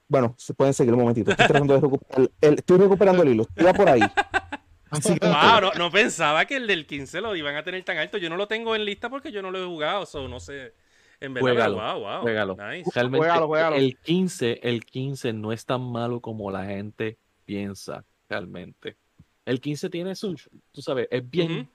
Bueno, 0.08 0.36
se 0.38 0.54
pueden 0.54 0.74
seguir 0.74 0.94
un 0.94 1.00
momentito. 1.00 1.32
Estoy 1.32 1.48
tratando 1.48 1.74
de 1.74 1.82
recuperar 1.82 2.30
el, 2.42 2.54
estoy 2.56 2.78
recuperando 2.78 3.24
el 3.24 3.30
hilo. 3.30 3.48
Iba 3.56 3.74
por 3.74 3.90
ahí. 3.90 4.02
No, 4.92 5.72
no, 5.74 5.92
pensaba 5.92 6.46
que 6.46 6.58
el 6.58 6.68
del 6.68 6.86
15 6.86 7.22
lo 7.22 7.36
iban 7.36 7.56
a 7.56 7.64
tener 7.64 7.84
tan 7.84 7.98
alto. 7.98 8.18
Yo 8.18 8.30
no 8.30 8.38
lo 8.38 8.48
tengo 8.48 8.76
en 8.76 8.86
lista 8.86 9.10
porque 9.10 9.32
yo 9.32 9.42
no 9.42 9.52
lo 9.52 9.62
he 9.62 9.66
jugado. 9.66 10.06
So, 10.06 10.28
no 10.28 10.40
sé. 10.40 10.74
En 11.20 11.36
verdad, 11.36 11.72
wow, 11.72 12.00
wow. 12.00 12.22
Juégalo. 12.22 12.58
Realmente, 12.94 13.28
El 13.76 13.98
15, 14.00 14.60
el 14.64 14.84
15 14.84 15.34
no 15.34 15.52
es 15.52 15.66
tan 15.66 15.82
malo 15.82 16.20
como 16.20 16.50
la 16.50 16.66
gente 16.66 17.20
piensa, 17.46 18.04
realmente. 18.28 18.98
El 19.46 19.62
15 19.62 19.90
tiene 19.90 20.16
su, 20.16 20.36
tú 20.72 20.82
sabes, 20.82 21.08
es 21.12 21.30
bien, 21.30 21.70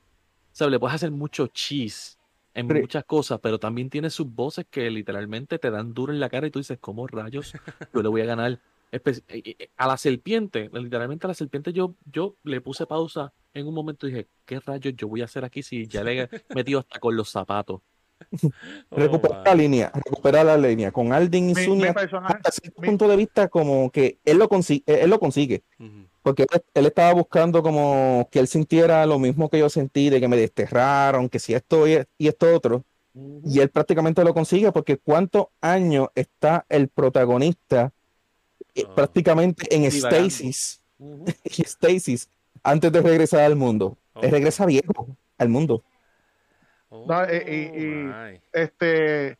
sabes, 0.50 0.72
le 0.72 0.80
puedes 0.80 0.96
hacer 0.96 1.12
mucho 1.12 1.46
cheese 1.46 2.18
en 2.54 2.66
muchas 2.66 3.04
cosas, 3.04 3.38
pero 3.40 3.58
también 3.58 3.90
tiene 3.90 4.10
sus 4.10 4.26
voces 4.26 4.66
que 4.68 4.90
literalmente 4.90 5.58
te 5.58 5.70
dan 5.70 5.92
duro 5.92 6.12
en 6.12 6.18
la 6.18 6.28
cara 6.28 6.46
y 6.46 6.50
tú 6.50 6.58
dices, 6.58 6.78
¿cómo 6.80 7.06
rayos 7.06 7.52
yo 7.94 8.02
le 8.02 8.08
voy 8.08 8.22
a 8.22 8.24
ganar? 8.24 8.58
Eh, 8.92 9.00
eh, 9.28 9.68
a 9.76 9.86
la 9.88 9.96
serpiente, 9.96 10.70
literalmente 10.72 11.26
a 11.26 11.28
la 11.28 11.34
serpiente 11.34 11.72
yo, 11.72 11.94
yo 12.10 12.36
le 12.44 12.60
puse 12.60 12.86
pausa 12.86 13.32
en 13.52 13.66
un 13.66 13.74
momento 13.74 14.06
y 14.06 14.12
dije, 14.12 14.28
¿qué 14.44 14.60
rayos 14.60 14.94
yo 14.96 15.08
voy 15.08 15.22
a 15.22 15.24
hacer 15.24 15.44
aquí 15.44 15.62
si 15.62 15.86
ya 15.86 16.04
le 16.04 16.22
he 16.22 16.28
metido 16.54 16.80
hasta 16.80 16.98
con 17.00 17.16
los 17.16 17.28
zapatos? 17.30 17.80
recuperar 18.90 19.44
la 19.44 19.54
línea, 19.54 19.92
recuperar 19.92 20.46
la 20.46 20.56
línea. 20.56 20.92
Con 20.92 21.12
Aldin 21.12 21.50
y 21.50 21.54
Zunia, 21.54 21.90
hasta 21.90 22.50
cierto 22.50 22.80
punto 22.80 23.08
de 23.08 23.16
vista, 23.16 23.48
como 23.48 23.90
que 23.90 24.18
él 24.24 24.38
lo 24.38 24.48
consigue, 24.48 24.84
él 24.86 25.10
lo 25.10 25.18
consigue. 25.18 25.62
Porque 26.22 26.46
él, 26.74 26.86
estaba 26.86 27.12
buscando 27.12 27.62
como 27.62 28.28
que 28.32 28.40
él 28.40 28.48
sintiera 28.48 29.06
lo 29.06 29.18
mismo 29.18 29.48
que 29.48 29.58
yo 29.58 29.68
sentí, 29.68 30.10
de 30.10 30.20
que 30.20 30.28
me 30.28 30.36
desterraron, 30.36 31.28
que 31.28 31.38
si 31.38 31.54
esto 31.54 31.86
y, 31.86 32.04
esto 32.18 32.54
otro. 32.54 32.84
Y 33.44 33.60
él 33.60 33.70
prácticamente 33.70 34.24
lo 34.24 34.34
consigue 34.34 34.72
porque 34.72 34.98
cuántos 34.98 35.46
años 35.60 36.08
está 36.14 36.66
el 36.68 36.88
protagonista 36.88 37.92
eh, 38.76 38.84
oh. 38.86 38.94
prácticamente 38.94 39.74
en 39.74 39.90
stasis, 39.90 40.82
stasis, 41.46 42.28
antes 42.62 42.92
de 42.92 43.00
regresar 43.00 43.40
al 43.40 43.56
mundo. 43.56 43.96
Él 44.20 44.30
regresa 44.30 44.64
viejo 44.64 45.16
al 45.38 45.48
mundo. 45.48 45.82
Y, 46.90 46.96
oh, 46.96 48.12
este, 48.52 49.36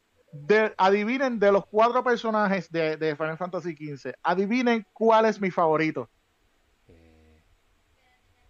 adivinen 0.77 1.39
de 1.39 1.53
los 1.53 1.67
cuatro 1.67 2.03
personajes 2.03 2.71
de, 2.71 3.15
Final 3.17 3.39
Fantasy 3.39 3.75
XV, 3.75 4.13
adivinen 4.23 4.87
cuál 4.93 5.27
es 5.27 5.41
mi 5.41 5.51
favorito. 5.51 6.09
Eh. 6.89 7.41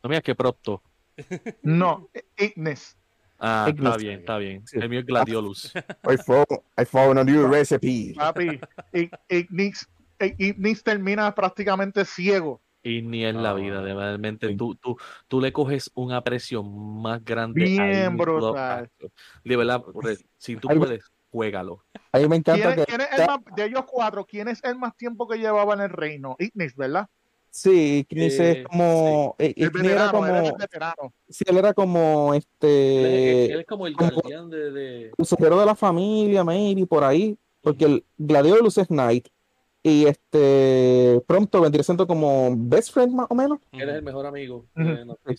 No 0.02 0.08
mira 0.08 0.20
qué 0.20 0.34
pronto. 0.34 0.82
No, 1.62 2.08
Ignis. 2.36 2.96
Ah, 3.38 3.66
está 3.68 3.96
bien, 3.96 4.20
está 4.20 4.38
bien. 4.38 4.64
El 4.72 4.88
mío 4.88 5.00
es 5.00 5.06
Gladiolus. 5.06 5.72
I 5.74 6.16
follow, 6.16 6.64
I 6.78 6.84
follow 6.84 7.18
a 7.18 7.24
new 7.24 7.46
recipe. 7.46 8.14
Papi, 8.14 8.60
Ignis, 9.28 9.88
Ignis 10.38 10.82
termina 10.82 11.34
prácticamente 11.34 12.04
ciego 12.04 12.62
y 12.86 13.02
ni 13.02 13.24
en 13.24 13.42
la 13.42 13.52
vida, 13.52 13.82
realmente 13.82 14.54
tú, 14.54 14.76
tú, 14.76 14.96
tú 15.26 15.40
le 15.40 15.52
coges 15.52 15.90
un 15.94 16.12
aprecio 16.12 16.62
más 16.62 17.24
grande. 17.24 17.64
Bien 17.64 18.16
brutal. 18.16 18.88
De 19.44 19.56
verdad, 19.56 19.82
si 20.38 20.56
tú 20.56 20.68
puedes, 20.68 21.04
juégalo. 21.30 21.82
A 22.12 22.18
mí 22.18 22.28
me 22.28 22.36
encanta 22.36 22.74
¿Quién, 22.84 23.00
es 23.00 23.08
el 23.18 23.54
de 23.56 23.64
ellos 23.64 23.84
cuatro, 23.88 24.24
¿quién 24.24 24.46
es 24.46 24.62
el 24.62 24.76
más 24.76 24.96
tiempo 24.96 25.26
que 25.26 25.38
llevaba 25.38 25.74
en 25.74 25.80
el 25.80 25.90
reino? 25.90 26.36
Ignis, 26.38 26.76
¿verdad? 26.76 27.08
Sí, 27.50 28.06
Ignis 28.08 28.38
es 28.38 28.56
eh, 28.58 28.64
como. 28.64 29.34
Sí. 29.40 29.46
Eh, 29.46 29.54
era 29.84 30.10
como. 30.12 30.26
Él 30.26 30.52
Sí, 31.28 31.44
él 31.48 31.56
era 31.56 31.74
como 31.74 32.34
este. 32.34 33.52
Él, 33.52 33.60
es 33.60 33.66
como 33.66 33.88
el 33.88 33.96
guardián 33.96 34.48
de, 34.48 34.70
de. 34.70 35.10
Consejero 35.16 35.58
de 35.58 35.66
la 35.66 35.74
familia, 35.74 36.44
maybe, 36.44 36.86
por 36.86 37.02
ahí. 37.02 37.36
Porque 37.62 37.84
el 37.84 38.04
Gladiolus 38.16 38.78
es 38.78 38.86
Knight 38.86 39.26
y 39.86 40.04
este 40.04 41.22
pronto 41.28 41.60
vendría 41.60 41.84
siendo 41.84 42.08
como 42.08 42.52
best 42.56 42.92
friend 42.92 43.14
más 43.14 43.26
o 43.30 43.36
menos. 43.36 43.60
Eres 43.70 43.94
el 43.94 44.02
mejor 44.02 44.26
amigo 44.26 44.66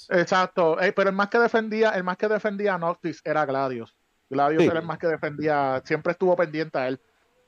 Exacto, 0.08 0.80
eh, 0.80 0.94
pero 0.94 1.10
el 1.10 1.16
más 1.18 1.28
que 1.28 1.38
defendía, 1.38 1.90
el 1.90 2.06
más 2.06 2.16
que 2.16 2.30
defendía 2.30 2.76
a 2.76 2.78
Noctis 2.78 3.22
era 3.26 3.46
Gladius. 3.46 3.94
Gladius 4.30 4.64
era 4.64 4.80
el 4.80 4.86
más 4.86 5.00
que 5.00 5.08
defendía, 5.08 5.82
siempre 5.84 6.14
estuvo 6.14 6.34
pendiente 6.38 6.78
a 6.78 6.88
él. 6.88 6.98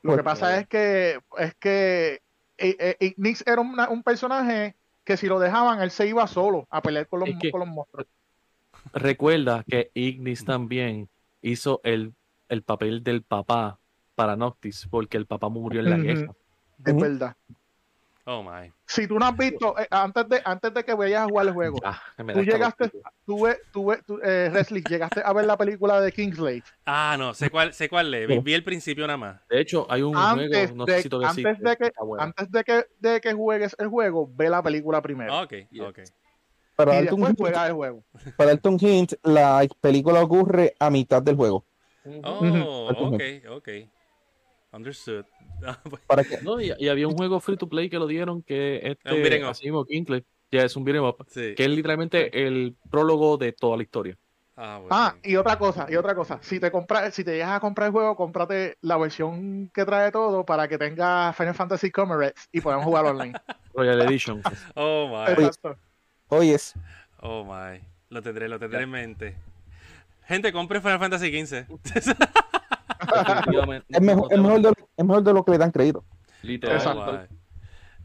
Lo 0.02 0.14
que 0.14 0.22
pasa 0.22 0.58
es 0.58 0.68
que 0.68 1.18
es 1.38 1.54
que 1.54 2.20
eh, 2.58 2.96
eh, 3.00 3.24
era 3.46 3.62
un 3.62 4.02
personaje 4.02 4.76
que 5.02 5.16
si 5.16 5.26
lo 5.26 5.40
dejaban 5.40 5.80
él 5.80 5.90
se 5.90 6.06
iba 6.06 6.26
solo 6.26 6.66
a 6.68 6.82
pelear 6.82 7.08
con 7.08 7.20
los, 7.20 7.30
con 7.50 7.60
los 7.60 7.68
monstruos. 7.68 8.08
Recuerda 8.92 9.64
que 9.66 9.90
Ignis 9.94 10.44
también 10.44 11.08
hizo 11.40 11.80
el, 11.82 12.12
el 12.50 12.62
papel 12.62 13.02
del 13.02 13.22
papá 13.22 13.78
para 14.14 14.36
Noctis 14.36 14.86
porque 14.90 15.16
el 15.16 15.24
papá 15.24 15.48
murió 15.48 15.80
en 15.80 15.88
la 15.88 15.96
guerra 15.96 16.34
es 16.84 16.96
verdad. 16.96 17.36
Oh 18.24 18.42
my. 18.42 18.72
Si 18.86 19.06
tú 19.06 19.18
no 19.18 19.26
has 19.26 19.36
visto, 19.36 19.76
eh, 19.78 19.86
antes, 19.90 20.28
de, 20.28 20.42
antes 20.44 20.74
de 20.74 20.84
que 20.84 20.94
vayas 20.94 21.22
a 21.22 21.26
jugar 21.26 21.46
el 21.46 21.52
juego, 21.52 21.80
tú 22.16 22.42
llegaste, 22.42 22.90
tú, 23.24 23.46
tú, 23.72 23.92
tú 24.06 24.20
eh, 24.22 24.52
llegaste 24.88 25.22
a 25.24 25.32
ver 25.32 25.46
la 25.46 25.56
película 25.56 26.00
de 26.00 26.12
Kingsley. 26.12 26.62
Ah, 26.84 27.16
no, 27.18 27.32
sé 27.34 27.50
cuál, 27.50 27.72
sé 27.72 27.88
cuál 27.88 28.10
le 28.10 28.26
vi, 28.26 28.52
el 28.52 28.62
principio 28.62 29.06
nada 29.06 29.16
más. 29.16 29.40
De 29.48 29.60
hecho, 29.60 29.86
hay 29.90 30.02
un 30.02 30.12
juego, 30.14 30.74
no 30.74 30.86
sé 30.86 31.02
si 31.02 31.08
antes, 31.24 31.58
de 31.60 31.76
que, 31.76 31.92
antes 32.18 32.50
de 32.50 32.64
que, 32.64 32.86
de 32.98 33.20
que 33.20 33.32
juegues 33.32 33.74
el 33.78 33.88
juego, 33.88 34.30
ve 34.32 34.50
la 34.50 34.62
película 34.62 35.00
primero. 35.00 35.40
Ok, 35.40 35.54
ok. 35.80 35.98
Para 36.76 37.02
después 37.02 37.34
juega 37.36 37.66
el 37.66 37.72
juego. 37.74 38.04
Para 38.36 38.52
Elton 38.52 38.78
Hint, 38.80 39.14
la 39.22 39.66
película 39.80 40.22
ocurre 40.22 40.74
a 40.78 40.88
mitad 40.90 41.22
del 41.22 41.36
juego. 41.36 41.64
Oh, 42.22 42.90
ok, 42.96 43.22
ok. 43.50 43.68
Understood. 44.72 45.24
Ah, 45.66 45.78
pues. 45.82 46.02
¿Para 46.06 46.24
qué? 46.24 46.38
No, 46.42 46.60
y, 46.60 46.88
había 46.88 47.06
un 47.06 47.16
juego 47.16 47.40
free 47.40 47.56
to 47.56 47.68
play 47.68 47.90
que 47.90 47.98
lo 47.98 48.06
dieron 48.06 48.42
que 48.42 48.80
este 48.82 49.44
así 49.44 49.70
mismo 49.70 49.86
ya 50.50 50.64
es 50.64 50.74
un 50.76 50.84
beat'em 50.84 51.04
up, 51.04 51.26
que 51.32 51.54
es 51.56 51.68
literalmente 51.68 52.46
el 52.46 52.74
prólogo 52.90 53.36
de 53.36 53.52
toda 53.52 53.76
la 53.76 53.82
historia. 53.82 54.16
Ah, 54.56 54.80
ah, 54.90 55.14
y 55.22 55.36
otra 55.36 55.56
cosa, 55.56 55.86
y 55.88 55.96
otra 55.96 56.14
cosa, 56.14 56.38
si 56.42 56.60
te 56.60 56.70
compras, 56.70 57.14
si 57.14 57.24
te 57.24 57.32
llegas 57.32 57.52
a 57.52 57.60
comprar 57.60 57.86
el 57.86 57.92
juego, 57.92 58.14
cómprate 58.14 58.76
la 58.82 58.98
versión 58.98 59.70
que 59.72 59.86
trae 59.86 60.12
todo 60.12 60.44
para 60.44 60.68
que 60.68 60.76
tenga 60.76 61.32
Final 61.32 61.54
Fantasy 61.54 61.90
Comrades 61.90 62.48
y 62.52 62.60
podamos 62.60 62.84
jugar 62.84 63.06
online. 63.06 63.32
Royal 63.74 64.02
Edition. 64.02 64.42
oh 64.74 65.08
my. 65.08 65.50
Oyes. 66.28 66.74
Oh 67.20 67.42
my. 67.44 67.80
Lo 68.10 68.20
tendré, 68.20 68.48
lo 68.48 68.58
tendré 68.58 68.82
en 68.82 68.90
mente. 68.90 69.36
Gente, 70.26 70.52
compre 70.52 70.80
Final 70.80 70.98
Fantasy 70.98 71.46
XV. 71.46 71.64
es, 73.88 74.00
mejor, 74.00 75.22
de, 75.22 75.32
lo 75.32 75.44
que 75.44 75.50
le 75.52 75.58
dan 75.58 75.70
creído. 75.70 76.04
Exacto. 76.42 77.26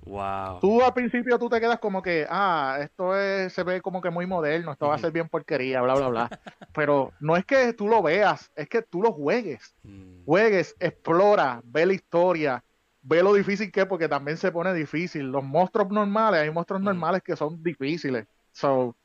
Wow. 0.05 0.59
Tú 0.59 0.83
al 0.83 0.93
principio 0.93 1.39
tú 1.39 1.49
te 1.49 1.59
quedas 1.59 1.79
como 1.79 2.01
que, 2.01 2.27
ah, 2.29 2.77
esto 2.79 3.17
es, 3.17 3.51
se 3.51 3.63
ve 3.63 3.81
como 3.81 4.01
que 4.01 4.11
muy 4.11 4.27
moderno, 4.27 4.71
esto 4.71 4.87
va 4.87 4.95
a 4.95 4.99
ser 4.99 5.11
bien 5.11 5.27
porquería, 5.27 5.81
bla, 5.81 5.95
bla, 5.95 6.07
bla. 6.09 6.29
Pero 6.73 7.11
no 7.19 7.35
es 7.35 7.43
que 7.43 7.73
tú 7.73 7.87
lo 7.87 8.03
veas, 8.03 8.51
es 8.55 8.69
que 8.69 8.83
tú 8.83 9.01
lo 9.01 9.11
juegues. 9.11 9.75
Mm. 9.81 10.25
Juegues, 10.25 10.75
explora, 10.79 11.59
ve 11.63 11.87
la 11.87 11.93
historia, 11.93 12.63
ve 13.01 13.23
lo 13.23 13.33
difícil 13.33 13.71
que 13.71 13.81
es, 13.81 13.85
porque 13.87 14.07
también 14.07 14.37
se 14.37 14.51
pone 14.51 14.73
difícil. 14.73 15.31
Los 15.31 15.43
monstruos 15.43 15.89
normales, 15.89 16.41
hay 16.41 16.51
monstruos 16.51 16.83
mm. 16.83 16.85
normales 16.85 17.23
que 17.23 17.35
son 17.35 17.63
difíciles. 17.63 18.27
So, 18.51 18.95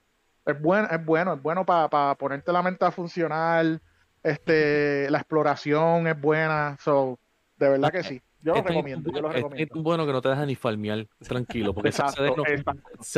es 0.45 0.61
bueno, 0.61 0.87
es 0.91 1.05
bueno, 1.05 1.33
es 1.33 1.43
bueno 1.43 1.65
para 1.65 2.15
ponerte 2.17 2.53
la 2.53 2.63
mente 2.63 2.85
a 2.85 2.91
funcionar, 2.91 3.81
este, 4.23 5.11
la 5.11 5.19
exploración 5.19 6.07
es 6.07 6.21
buena, 6.21 6.77
so, 6.81 7.19
de 7.57 7.69
verdad 7.69 7.91
que 7.91 8.03
sí. 8.03 8.23
Yo 8.43 8.55
lo 8.55 8.63
recomiendo, 8.63 9.13
yo 9.13 9.21
lo 9.21 9.29
recomiendo. 9.29 9.75
Es 9.75 9.83
bueno 9.83 10.07
que 10.07 10.13
no 10.13 10.23
te 10.23 10.31
dejes 10.31 10.47
ni 10.47 10.55
farmear, 10.55 11.07
tranquilo, 11.21 11.75
porque 11.75 11.93
se, 11.93 12.03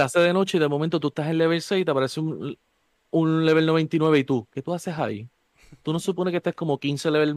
hace 0.02 0.18
de 0.20 0.32
noche 0.32 0.56
y 0.56 0.60
de 0.60 0.68
momento 0.68 0.98
tú 0.98 1.08
estás 1.08 1.28
en 1.28 1.38
level 1.38 1.62
6 1.62 1.82
y 1.82 1.84
te 1.84 1.90
aparece 1.92 2.18
un, 2.18 2.58
un 3.10 3.46
level 3.46 3.66
99 3.66 4.18
y 4.18 4.24
tú, 4.24 4.48
¿qué 4.50 4.62
tú 4.62 4.74
haces 4.74 4.98
ahí? 4.98 5.28
tú 5.82 5.92
no 5.92 5.98
supones 5.98 6.32
que 6.32 6.38
estés 6.38 6.54
como 6.54 6.78
15 6.78 7.10
level 7.10 7.36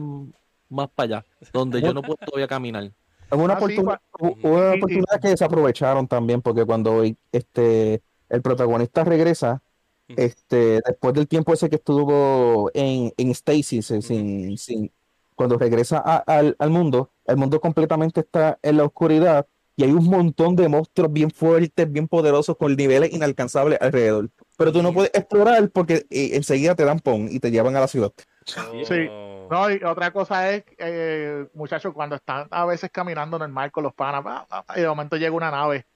más 0.68 0.88
para 0.94 1.18
allá, 1.18 1.26
donde 1.52 1.80
yo 1.80 1.94
no 1.94 2.02
puedo 2.02 2.16
todavía 2.16 2.48
caminar. 2.48 2.84
Es 2.84 3.38
una, 3.38 3.54
ah, 3.54 3.56
oportunidad, 3.56 4.00
una 4.20 4.72
oportunidad 4.74 5.20
que 5.20 5.28
desaprovecharon 5.28 6.06
también, 6.06 6.42
porque 6.42 6.64
cuando 6.64 7.02
este 7.32 8.02
el 8.28 8.42
protagonista 8.42 9.04
regresa, 9.04 9.62
este, 10.08 10.80
después 10.86 11.14
del 11.14 11.28
tiempo 11.28 11.52
ese 11.52 11.68
que 11.68 11.76
estuvo 11.76 12.70
en, 12.74 13.12
en 13.16 13.34
Stasis, 13.34 13.86
sin, 13.86 14.56
sin, 14.56 14.92
cuando 15.34 15.58
regresa 15.58 15.98
al, 15.98 16.56
al, 16.58 16.70
mundo, 16.70 17.10
el 17.26 17.36
mundo 17.36 17.60
completamente 17.60 18.20
está 18.20 18.58
en 18.62 18.76
la 18.76 18.84
oscuridad 18.84 19.46
y 19.76 19.84
hay 19.84 19.92
un 19.92 20.04
montón 20.04 20.56
de 20.56 20.68
monstruos 20.68 21.12
bien 21.12 21.30
fuertes, 21.30 21.90
bien 21.92 22.08
poderosos, 22.08 22.56
con 22.56 22.74
niveles 22.74 23.12
inalcanzables 23.12 23.78
alrededor. 23.80 24.30
Pero 24.56 24.72
tú 24.72 24.82
no 24.82 24.92
puedes 24.92 25.10
explorar 25.12 25.68
porque 25.70 26.06
eh, 26.08 26.30
enseguida 26.32 26.74
te 26.74 26.84
dan 26.84 26.98
pon 26.98 27.28
y 27.30 27.40
te 27.40 27.50
llevan 27.50 27.76
a 27.76 27.80
la 27.80 27.88
ciudad. 27.88 28.12
Sí. 28.46 29.08
No, 29.50 29.70
y 29.70 29.82
otra 29.84 30.12
cosa 30.12 30.50
es, 30.50 30.64
eh, 30.78 31.46
muchachos, 31.54 31.92
cuando 31.94 32.16
están 32.16 32.48
a 32.50 32.64
veces 32.64 32.90
caminando 32.90 33.38
normal 33.38 33.70
con 33.70 33.84
los 33.84 33.94
panas, 33.94 34.46
y 34.74 34.80
de 34.80 34.88
momento 34.88 35.16
llega 35.16 35.36
una 35.36 35.50
nave 35.50 35.86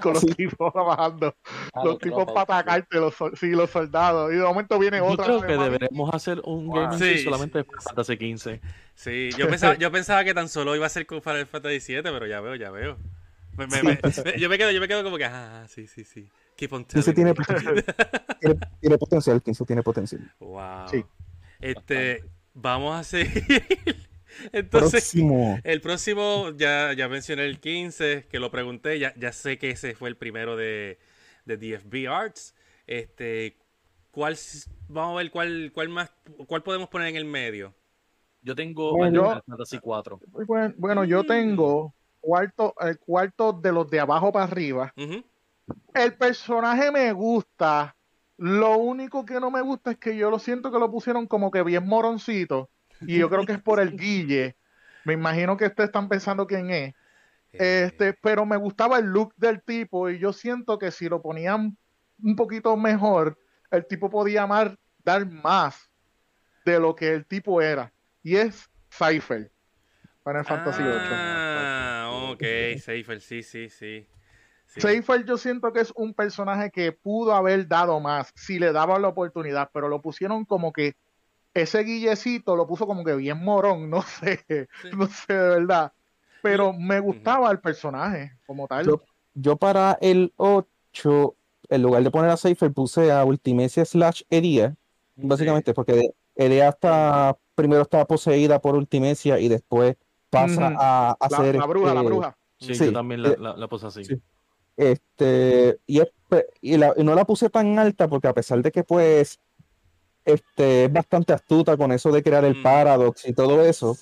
con 0.00 0.14
los 0.14 0.24
tipos 0.36 0.72
trabajando, 0.72 1.36
ah, 1.74 1.84
los 1.84 1.98
tipos 1.98 2.24
para 2.24 2.42
atacarte, 2.42 2.98
los, 2.98 3.14
sí, 3.34 3.50
los 3.50 3.68
soldados, 3.68 4.32
y 4.32 4.36
de 4.36 4.42
momento 4.42 4.78
viene 4.78 5.00
otra. 5.00 5.26
Yo 5.26 5.40
creo 5.40 5.58
que 5.58 5.62
deberemos 5.64 6.14
hacer 6.14 6.40
un 6.44 6.70
game 6.70 6.98
sí, 6.98 7.18
solamente 7.24 7.58
de 7.58 7.64
Fantasy 7.64 8.16
15. 8.16 8.60
Sí, 8.94 9.30
yo 9.36 9.48
pensaba, 9.48 9.74
yo 9.78 9.92
pensaba 9.92 10.24
que 10.24 10.32
tan 10.32 10.48
solo 10.48 10.74
iba 10.74 10.86
a 10.86 10.88
ser 10.88 11.06
con 11.06 11.20
Final 11.20 11.46
Fantasy 11.46 11.80
7, 11.80 12.10
pero 12.10 12.26
ya 12.26 12.40
veo, 12.40 12.54
ya 12.54 12.70
veo. 12.70 12.96
yo, 14.38 14.48
me 14.48 14.58
quedo, 14.58 14.70
yo 14.70 14.80
me 14.80 14.88
quedo 14.88 15.04
como 15.04 15.18
que, 15.18 15.26
ah, 15.26 15.66
sí, 15.68 15.86
sí, 15.86 16.04
sí. 16.04 16.28
Keep 16.56 16.72
on 16.72 16.84
telling 16.84 17.14
tiene, 17.14 17.34
tiene, 18.40 18.56
tiene, 18.80 18.98
potencial, 18.98 19.42
15 19.42 19.64
tiene 19.64 19.82
potencial. 19.82 20.32
Wow. 20.38 20.88
Sí. 20.88 21.04
Este, 21.60 22.24
vamos 22.54 22.98
a 22.98 23.04
seguir. 23.04 24.13
Entonces, 24.52 25.14
el 25.64 25.80
próximo, 25.80 26.50
ya, 26.56 26.92
ya 26.92 27.08
mencioné 27.08 27.44
el 27.44 27.60
15, 27.60 28.26
que 28.30 28.38
lo 28.38 28.50
pregunté, 28.50 28.98
ya, 28.98 29.14
ya 29.16 29.32
sé 29.32 29.58
que 29.58 29.70
ese 29.70 29.94
fue 29.94 30.08
el 30.08 30.16
primero 30.16 30.56
de, 30.56 30.98
de 31.44 31.56
DFB 31.56 32.08
Arts. 32.08 32.54
Este, 32.86 33.56
¿cuál, 34.10 34.36
vamos 34.88 35.14
a 35.14 35.22
ver 35.22 35.30
cuál, 35.30 35.70
cuál 35.74 35.88
más, 35.88 36.10
cuál 36.46 36.62
podemos 36.62 36.88
poner 36.88 37.08
en 37.08 37.16
el 37.16 37.24
medio. 37.24 37.74
Yo 38.42 38.54
tengo 38.54 38.96
bueno, 38.96 39.42
Fantasy 39.46 39.78
4. 39.78 40.20
Bueno, 40.76 41.04
yo 41.04 41.24
tengo 41.24 41.94
cuarto, 42.20 42.74
el 42.80 42.98
cuarto 42.98 43.54
de 43.54 43.72
los 43.72 43.88
de 43.88 44.00
abajo 44.00 44.32
para 44.32 44.44
arriba. 44.44 44.92
El 45.94 46.14
personaje 46.14 46.90
me 46.90 47.10
gusta. 47.12 47.96
Lo 48.36 48.76
único 48.76 49.24
que 49.24 49.40
no 49.40 49.50
me 49.50 49.62
gusta 49.62 49.92
es 49.92 49.98
que 49.98 50.16
yo 50.16 50.30
lo 50.30 50.38
siento 50.38 50.70
que 50.70 50.78
lo 50.78 50.90
pusieron 50.90 51.26
como 51.26 51.50
que 51.50 51.62
bien 51.62 51.86
moroncito 51.86 52.68
y 53.08 53.18
yo 53.18 53.28
creo 53.28 53.44
que 53.44 53.52
es 53.52 53.62
por 53.62 53.80
el 53.80 53.96
Guille. 53.96 54.56
Me 55.04 55.14
imagino 55.14 55.56
que 55.56 55.66
ustedes 55.66 55.88
están 55.88 56.08
pensando 56.08 56.46
quién 56.46 56.70
es. 56.70 56.94
Eh, 57.52 57.84
este, 57.86 58.14
pero 58.14 58.44
me 58.46 58.56
gustaba 58.56 58.98
el 58.98 59.06
look 59.06 59.34
del 59.36 59.62
tipo 59.62 60.10
y 60.10 60.18
yo 60.18 60.32
siento 60.32 60.78
que 60.78 60.90
si 60.90 61.08
lo 61.08 61.22
ponían 61.22 61.76
un 62.22 62.36
poquito 62.36 62.76
mejor, 62.76 63.38
el 63.70 63.86
tipo 63.86 64.10
podía 64.10 64.42
amar, 64.42 64.76
dar 65.04 65.26
más 65.26 65.90
de 66.64 66.80
lo 66.80 66.94
que 66.94 67.12
el 67.12 67.26
tipo 67.26 67.60
era. 67.60 67.92
Y 68.22 68.36
es 68.36 68.68
Cypher 68.90 69.50
para 70.22 70.40
el 70.40 70.44
Fantasy 70.46 70.82
VIII. 70.82 70.92
Ah, 70.94 72.30
ok, 72.32 72.42
Cypher, 72.80 73.20
sí, 73.20 73.42
sí, 73.42 73.68
sí. 73.68 74.06
sí. 74.66 74.80
Cypher 74.80 75.24
yo 75.24 75.36
siento 75.36 75.72
que 75.72 75.80
es 75.80 75.92
un 75.94 76.14
personaje 76.14 76.70
que 76.70 76.92
pudo 76.92 77.34
haber 77.34 77.68
dado 77.68 78.00
más 78.00 78.32
si 78.34 78.58
le 78.58 78.72
daba 78.72 78.98
la 78.98 79.08
oportunidad, 79.08 79.70
pero 79.72 79.88
lo 79.88 80.00
pusieron 80.00 80.44
como 80.44 80.72
que 80.72 80.96
ese 81.54 81.84
guillecito 81.84 82.56
lo 82.56 82.66
puso 82.66 82.86
como 82.86 83.04
que 83.04 83.14
bien 83.14 83.42
morón, 83.42 83.88
no 83.88 84.02
sé, 84.20 84.44
no 84.96 85.06
sé 85.06 85.32
de 85.32 85.48
verdad. 85.48 85.92
Pero 86.42 86.72
me 86.74 87.00
gustaba 87.00 87.50
el 87.50 87.60
personaje 87.60 88.32
como 88.46 88.66
tal. 88.66 89.00
Yo, 89.34 89.56
para 89.56 89.96
el 90.02 90.32
8, 90.36 91.34
en 91.70 91.82
lugar 91.82 92.02
de 92.02 92.10
poner 92.10 92.30
a 92.30 92.36
Cypher, 92.36 92.70
puse 92.70 93.10
a 93.10 93.24
Ultimecia 93.24 93.84
slash 93.84 94.22
Eria, 94.28 94.76
básicamente, 95.16 95.72
porque 95.72 96.10
Eria 96.34 96.68
está, 96.68 97.36
primero 97.54 97.82
estaba 97.82 98.04
poseída 98.04 98.60
por 98.60 98.74
Ultimecia 98.74 99.38
y 99.38 99.48
después 99.48 99.96
pasa 100.28 100.74
a, 100.78 101.16
hacer... 101.18 101.56
La, 101.56 101.66
bruja, 101.66 101.94
la 101.94 102.02
bruja. 102.02 102.36
Sí, 102.58 102.74
yo 102.74 102.92
también 102.92 103.22
la, 103.22 103.56
la, 103.56 103.68
puse 103.68 103.86
así. 103.86 104.02
Este, 104.76 105.78
y, 105.86 106.00
y, 106.60 106.74
y 106.74 106.78
no 106.78 107.14
la 107.14 107.24
puse 107.24 107.48
tan 107.48 107.78
alta 107.78 108.06
porque 108.08 108.28
a 108.28 108.34
pesar 108.34 108.60
de 108.60 108.70
que 108.70 108.84
pues 108.84 109.40
este, 110.24 110.84
es 110.84 110.92
bastante 110.92 111.32
astuta 111.32 111.76
con 111.76 111.92
eso 111.92 112.10
de 112.10 112.22
crear 112.22 112.44
el 112.44 112.56
mm. 112.56 112.62
paradox 112.62 113.26
y 113.26 113.32
todo 113.32 113.62
eso, 113.62 113.96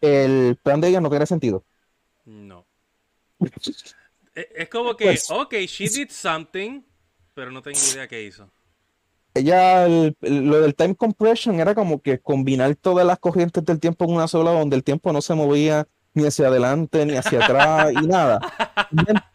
el 0.00 0.56
plan 0.62 0.80
de 0.80 0.88
ella 0.88 1.00
no 1.00 1.10
tiene 1.10 1.26
sentido. 1.26 1.64
No. 2.24 2.66
E, 4.36 4.48
es 4.56 4.68
como 4.68 4.96
que, 4.96 5.04
pues, 5.04 5.30
ok, 5.30 5.54
she 5.68 5.88
did 5.88 6.10
something, 6.10 6.82
pero 7.34 7.52
no 7.52 7.62
tengo 7.62 7.78
idea 7.92 8.08
qué 8.08 8.24
hizo. 8.24 8.50
Ella, 9.32 9.86
lo 9.86 10.60
del 10.60 10.74
time 10.74 10.96
compression 10.96 11.60
era 11.60 11.72
como 11.72 12.02
que 12.02 12.18
combinar 12.18 12.74
todas 12.74 13.06
las 13.06 13.20
corrientes 13.20 13.64
del 13.64 13.78
tiempo 13.78 14.06
en 14.06 14.10
una 14.10 14.26
sola, 14.26 14.50
donde 14.50 14.74
el 14.74 14.82
tiempo 14.82 15.12
no 15.12 15.22
se 15.22 15.34
movía 15.34 15.86
ni 16.14 16.26
hacia 16.26 16.48
adelante, 16.48 17.06
ni 17.06 17.14
hacia 17.14 17.44
atrás, 17.44 17.92
y 17.92 18.06
nada. 18.08 18.40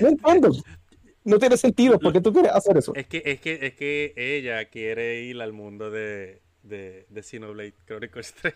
No, 0.00 0.08
entiendo 0.08 0.52
no 1.28 1.38
tiene 1.38 1.56
sentido. 1.56 1.98
¿Por 1.98 2.12
qué 2.12 2.20
tú 2.20 2.32
quieres 2.32 2.52
hacer 2.52 2.76
eso? 2.76 2.94
Es 2.94 3.06
que, 3.06 3.22
es 3.24 3.40
que, 3.40 3.58
es 3.62 3.74
que 3.74 4.14
ella 4.16 4.64
quiere 4.66 5.22
ir 5.22 5.40
al 5.40 5.52
mundo 5.52 5.90
de, 5.90 6.40
de, 6.62 7.06
de 7.08 7.22
Xenoblade 7.22 7.74
Chronicles 7.86 8.34
3. 8.40 8.54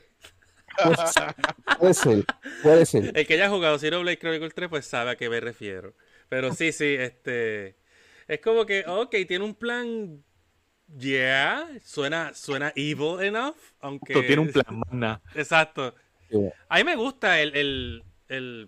puede 1.78 1.94
ser, 1.94 2.24
puede 2.62 2.86
ser. 2.86 3.12
El 3.16 3.26
que 3.26 3.34
haya 3.34 3.50
jugado 3.50 3.78
Xenoblade 3.78 4.18
Chronicles 4.18 4.54
3, 4.54 4.68
pues 4.68 4.86
sabe 4.86 5.10
a 5.10 5.16
qué 5.16 5.28
me 5.28 5.40
refiero. 5.40 5.94
Pero 6.28 6.52
sí, 6.54 6.72
sí, 6.72 6.94
este. 6.98 7.76
Es 8.26 8.40
como 8.40 8.64
que, 8.64 8.84
ok, 8.86 9.14
tiene 9.28 9.44
un 9.44 9.54
plan. 9.54 10.24
Yeah, 10.98 11.70
suena, 11.82 12.34
suena 12.34 12.72
evil 12.76 13.22
enough. 13.22 13.56
Aunque. 13.80 14.14
tiene 14.22 14.42
un 14.42 14.52
plan, 14.52 15.20
Exacto. 15.34 15.94
A 16.68 16.78
mí 16.78 16.84
me 16.84 16.96
gusta 16.96 17.40
el, 17.40 17.54
el, 17.56 18.04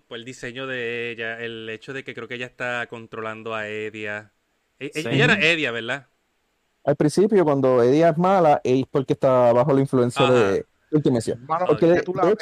pues, 0.07 0.19
el 0.19 0.25
diseño 0.25 0.67
de 0.67 1.11
ella, 1.11 1.39
el 1.39 1.67
hecho 1.69 1.93
de 1.93 2.03
que 2.03 2.13
creo 2.13 2.27
que 2.27 2.35
ella 2.35 2.45
está 2.45 2.85
controlando 2.87 3.55
a 3.55 3.67
Edia. 3.67 4.33
E, 4.79 4.91
e, 4.93 4.99
ella 4.99 5.25
era 5.25 5.39
Edia, 5.39 5.71
¿verdad? 5.71 6.07
Al 6.83 6.95
principio, 6.95 7.43
cuando 7.43 7.81
Edia 7.81 8.09
es 8.09 8.17
mala, 8.17 8.61
es 8.63 8.85
porque 8.85 9.13
está 9.13 9.51
bajo 9.53 9.73
la 9.73 9.81
influencia 9.81 10.29
de 10.29 10.65
Ultimation. 10.91 11.45
Porque 11.47 12.01
tú, 12.03 12.13
la 12.13 12.25
ves, 12.25 12.37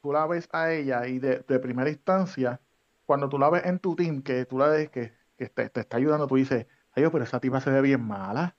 tú, 0.00 0.12
la, 0.12 0.26
ves 0.26 0.48
a 0.50 0.72
ella 0.72 1.06
y 1.06 1.20
de, 1.20 1.38
primera 1.60 1.88
instancia, 1.88 2.60
cuando 3.06 3.28
tú 3.28 3.38
la 3.38 3.48
ves 3.48 3.64
en 3.64 3.78
tu 3.78 3.94
team, 3.94 4.22
que 4.22 4.44
tú 4.44 4.58
la 4.58 4.66
ves 4.66 4.90
que, 4.90 5.12
te, 5.36 5.70
está 5.80 5.96
ayudando, 5.96 6.26
tú 6.26 6.34
dices, 6.34 6.66
ay, 6.94 7.04
pero 7.12 7.22
esa 7.22 7.38
tipa 7.38 7.60
se 7.60 7.70
ve 7.70 7.80
bien 7.80 8.02
mala. 8.02 8.56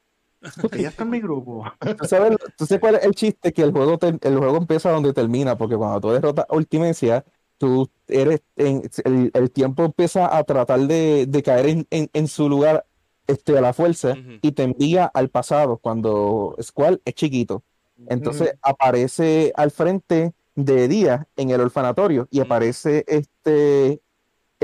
Ella 0.71 0.89
está 0.89 1.03
en 1.03 1.09
mi 1.09 1.19
grupo. 1.19 1.65
¿Tú 1.97 2.05
sabes, 2.05 2.79
cuál 2.79 2.95
es 2.95 3.03
el 3.03 3.15
chiste? 3.15 3.53
Que 3.53 3.63
el 3.63 3.71
juego, 3.71 3.97
el 4.01 4.37
juego 4.37 4.57
empieza 4.57 4.91
donde 4.91 5.13
termina, 5.13 5.57
porque 5.57 5.75
cuando 5.75 5.99
tú 6.01 6.11
derrotas 6.11 6.45
a 6.49 6.55
Ultimecia, 6.55 7.25
tú 7.57 7.89
eres 8.07 8.41
el, 8.55 9.51
tiempo 9.51 9.85
empieza 9.85 10.35
a 10.35 10.43
tratar 10.43 10.81
de, 10.81 11.41
caer 11.43 11.85
en, 11.89 12.27
su 12.27 12.49
lugar 12.49 12.85
este, 13.27 13.57
a 13.57 13.61
la 13.61 13.73
fuerza 13.73 14.15
y 14.41 14.51
te 14.51 14.63
envía 14.63 15.05
al 15.05 15.29
pasado 15.29 15.77
cuando 15.77 16.55
Squall 16.61 17.01
es 17.05 17.13
chiquito. 17.13 17.63
Entonces 18.07 18.55
aparece 18.61 19.53
al 19.55 19.71
frente 19.71 20.33
de 20.55 20.87
Día 20.87 21.27
en 21.35 21.51
el 21.51 21.61
orfanatorio 21.61 22.27
y 22.31 22.39
aparece 22.39 23.05
este 23.07 24.01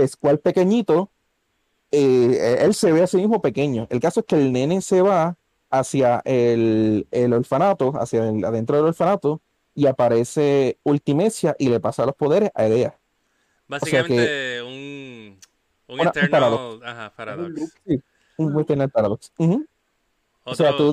Squall 0.06 0.40
pequeñito. 0.40 1.10
Eh, 1.92 2.58
él 2.62 2.74
se 2.74 2.92
ve 2.92 3.04
a 3.04 3.08
sí 3.08 3.18
mismo 3.18 3.42
pequeño. 3.42 3.88
El 3.90 4.00
caso 4.00 4.20
es 4.20 4.26
que 4.26 4.36
el 4.36 4.52
nene 4.52 4.82
se 4.82 5.02
va 5.02 5.38
hacia 5.70 6.22
el, 6.26 7.06
orfanato, 7.34 7.94
hacia 8.00 8.24
adentro 8.24 8.78
del 8.78 8.86
orfanato, 8.86 9.42
y 9.80 9.88
aparece 9.88 10.78
Ultimecia 10.84 11.56
y 11.58 11.70
le 11.70 11.80
pasa 11.80 12.06
los 12.06 12.14
poderes 12.14 12.52
a 12.54 12.66
Edea. 12.66 13.00
Básicamente 13.66 14.62
un, 14.62 15.40
un 15.88 16.00
eternal 16.02 16.82
Ajá, 16.84 17.14
paradox. 17.16 17.78
Sí, 17.88 18.02
un 18.36 18.60
eternal 18.60 18.90
paradox. 18.90 19.32
O 20.44 20.54
sea, 20.54 20.76
tú 20.76 20.92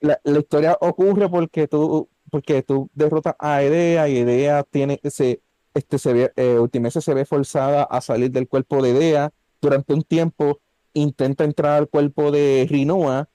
la, 0.00 0.18
la, 0.22 0.38
historia 0.38 0.78
ocurre 0.80 1.28
porque 1.28 1.68
tú, 1.68 2.08
porque 2.30 2.62
tú 2.62 2.88
derrotas 2.94 3.34
a 3.38 3.62
Edea 3.62 4.08
y 4.08 4.18
Edea 4.18 4.62
tiene 4.62 4.98
ese 5.02 5.42
este 5.74 5.98
se 5.98 6.12
ve, 6.14 6.32
eh, 6.36 6.58
Ultimecia 6.58 7.02
se 7.02 7.12
ve 7.12 7.26
forzada 7.26 7.82
a 7.82 8.00
salir 8.00 8.30
del 8.30 8.48
cuerpo 8.48 8.82
de 8.82 8.92
Edea 8.92 9.32
durante 9.60 9.92
un 9.92 10.02
tiempo 10.02 10.60
intenta 10.94 11.44
entrar 11.44 11.72
al 11.72 11.88
cuerpo 11.88 12.30
de 12.30 12.66
Rinoa 12.70 13.28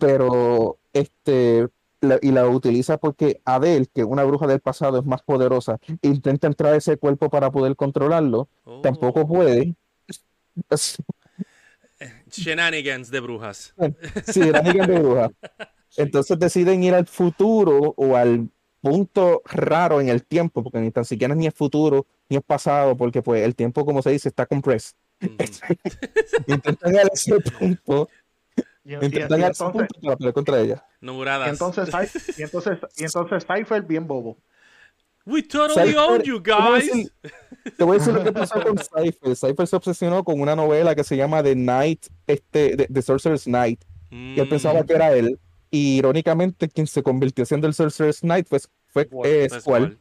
pero 0.00 0.78
este 0.94 1.68
y 2.00 2.30
la 2.30 2.48
utiliza 2.48 2.98
porque 2.98 3.40
Adel, 3.44 3.88
que 3.88 4.02
es 4.02 4.06
una 4.06 4.24
bruja 4.24 4.46
del 4.46 4.60
pasado, 4.60 4.98
es 4.98 5.04
más 5.04 5.22
poderosa, 5.22 5.78
intenta 6.02 6.46
entrar 6.46 6.74
a 6.74 6.76
ese 6.76 6.96
cuerpo 6.96 7.30
para 7.30 7.50
poder 7.50 7.76
controlarlo, 7.76 8.48
tampoco 8.82 9.20
oh. 9.20 9.28
puede. 9.28 9.74
Shenanigans 12.30 13.10
de 13.10 13.20
brujas. 13.20 13.74
Sí, 14.26 14.40
shenanigans 14.40 14.88
de 14.88 14.98
brujas. 14.98 15.30
Entonces 15.96 16.38
deciden 16.38 16.84
ir 16.84 16.94
al 16.94 17.06
futuro 17.06 17.94
o 17.96 18.16
al 18.16 18.50
punto 18.80 19.42
raro 19.46 20.00
en 20.00 20.08
el 20.08 20.22
tiempo, 20.24 20.62
porque 20.62 20.78
ni 20.78 20.90
tan 20.90 21.04
siquiera 21.04 21.34
ni 21.34 21.46
es 21.46 21.54
futuro 21.54 22.06
ni 22.28 22.36
es 22.36 22.42
pasado, 22.42 22.96
porque 22.96 23.22
pues 23.22 23.42
el 23.42 23.54
tiempo, 23.54 23.84
como 23.84 24.02
se 24.02 24.10
dice, 24.10 24.28
está 24.28 24.46
compressed. 24.46 24.96
intentan 26.46 26.94
ir 26.94 27.00
a 27.00 27.10
ese 27.12 27.40
punto. 27.40 28.08
Intentan 28.86 29.42
a 29.42 29.48
ese 29.48 29.64
punto 29.64 30.16
para 30.18 30.32
contra 30.32 30.60
ella. 30.60 30.84
No 31.00 31.22
y 31.22 31.48
entonces, 31.48 31.88
y 32.38 32.42
entonces, 32.42 32.78
y 32.96 33.04
entonces 33.04 33.46
Cypher 33.46 33.82
bien 33.82 34.06
bobo. 34.06 34.38
We 35.26 35.42
totally 35.42 35.96
own 35.96 36.22
you 36.22 36.40
guys. 36.40 37.10
Te 37.76 37.82
voy 37.82 37.96
a 37.96 37.98
decir 37.98 38.14
lo 38.14 38.22
que 38.22 38.32
pasó 38.32 38.62
con 38.62 38.78
Cypher. 38.78 39.36
Cypher 39.36 39.66
se 39.66 39.76
obsesionó 39.76 40.22
con 40.22 40.40
una 40.40 40.54
novela 40.54 40.94
que 40.94 41.02
se 41.02 41.16
llama 41.16 41.42
The 41.42 41.56
Night, 41.56 42.06
este, 42.28 42.76
The, 42.76 43.02
Sorcerer's 43.02 43.48
Night. 43.48 43.82
Y 44.10 44.38
él 44.38 44.48
pensaba 44.48 44.84
que 44.84 44.92
era 44.92 45.12
él. 45.12 45.38
Y 45.68 45.96
irónicamente, 45.96 46.68
quien 46.68 46.86
se 46.86 47.02
convirtió 47.02 47.44
siendo 47.44 47.66
el 47.66 47.74
Sorcerer's 47.74 48.22
Night 48.22 48.46
fue, 48.48 48.60
fue 48.86 49.08
eh, 49.24 49.48
Squall. 49.50 49.98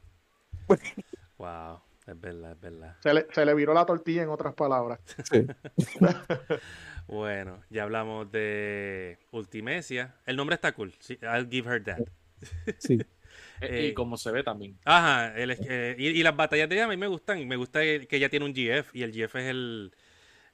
wow, 1.39 1.79
es 2.08 2.20
verdad, 2.20 2.51
es 2.51 2.60
verdad. 2.60 2.95
Se 3.01 3.14
le, 3.14 3.28
se 3.32 3.45
le 3.45 3.53
viró 3.56 3.74
la 3.74 3.86
tortilla 3.86 4.24
en 4.24 4.30
otras 4.30 4.53
palabras. 4.53 4.99
Sí. 5.24 5.45
bueno, 7.08 7.62
ya 7.70 7.84
hablamos 7.84 8.32
de 8.32 9.18
Ultimecia. 9.32 10.16
El 10.26 10.36
nombre 10.36 10.56
está 10.56 10.74
cool. 10.74 10.93
I'll 11.22 11.49
give 11.49 11.70
her 11.70 11.84
that. 11.84 11.99
Sí. 12.80 12.99
Eh, 13.62 13.88
y 13.88 13.93
como 13.93 14.18
se 14.18 14.32
ve 14.32 14.43
también. 14.43 14.78
Ajá, 14.84 15.34
eh, 15.38 15.95
y, 15.97 16.24
las 16.24 16.36
batallas 16.36 16.68
de 16.68 16.76
ella 16.76 16.86
a 16.86 16.88
mí 16.89 16.97
me 16.97 17.08
gustan. 17.08 17.45
Me 17.47 17.56
gusta 17.56 17.82
que 17.82 18.08
ella 18.12 18.30
tiene 18.30 18.45
un 18.45 18.53
GF 18.53 18.93
y 18.93 19.03
el 19.03 19.12
GF 19.12 19.36
es 19.36 19.45
el. 19.45 19.93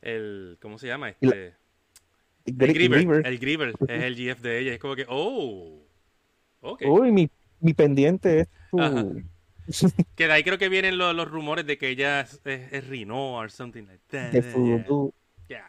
el 0.02 0.58
¿Cómo 0.62 0.78
se 0.78 0.88
llama? 0.88 1.10
Este, 1.10 1.56
el 2.46 2.56
Griever. 2.56 3.26
El 3.26 3.40
Griever 3.40 3.74
es 3.88 4.04
el 4.04 4.16
GF 4.16 4.42
de 4.42 4.60
ella. 4.60 4.74
Es 4.74 4.80
como 4.80 4.96
que, 4.96 5.06
oh. 5.08 5.84
Okay. 6.62 6.88
Uy, 6.88 7.12
mi, 7.12 7.30
mi 7.60 7.74
pendiente 7.74 8.42
es. 8.42 8.50
que 10.16 10.28
de 10.28 10.34
ahí 10.34 10.44
creo 10.44 10.58
que 10.58 10.70
vienen 10.70 10.98
los, 10.98 11.16
los 11.16 11.30
rumores 11.30 11.66
de 11.66 11.78
que 11.78 11.90
ella 11.90 12.22
es, 12.22 12.42
es, 12.46 12.88
Rino 12.88 13.38
o 13.38 13.50
something 13.50 13.84
like 13.84 14.04
that. 14.10 14.32
De 14.32 14.42
yeah. 15.48 15.68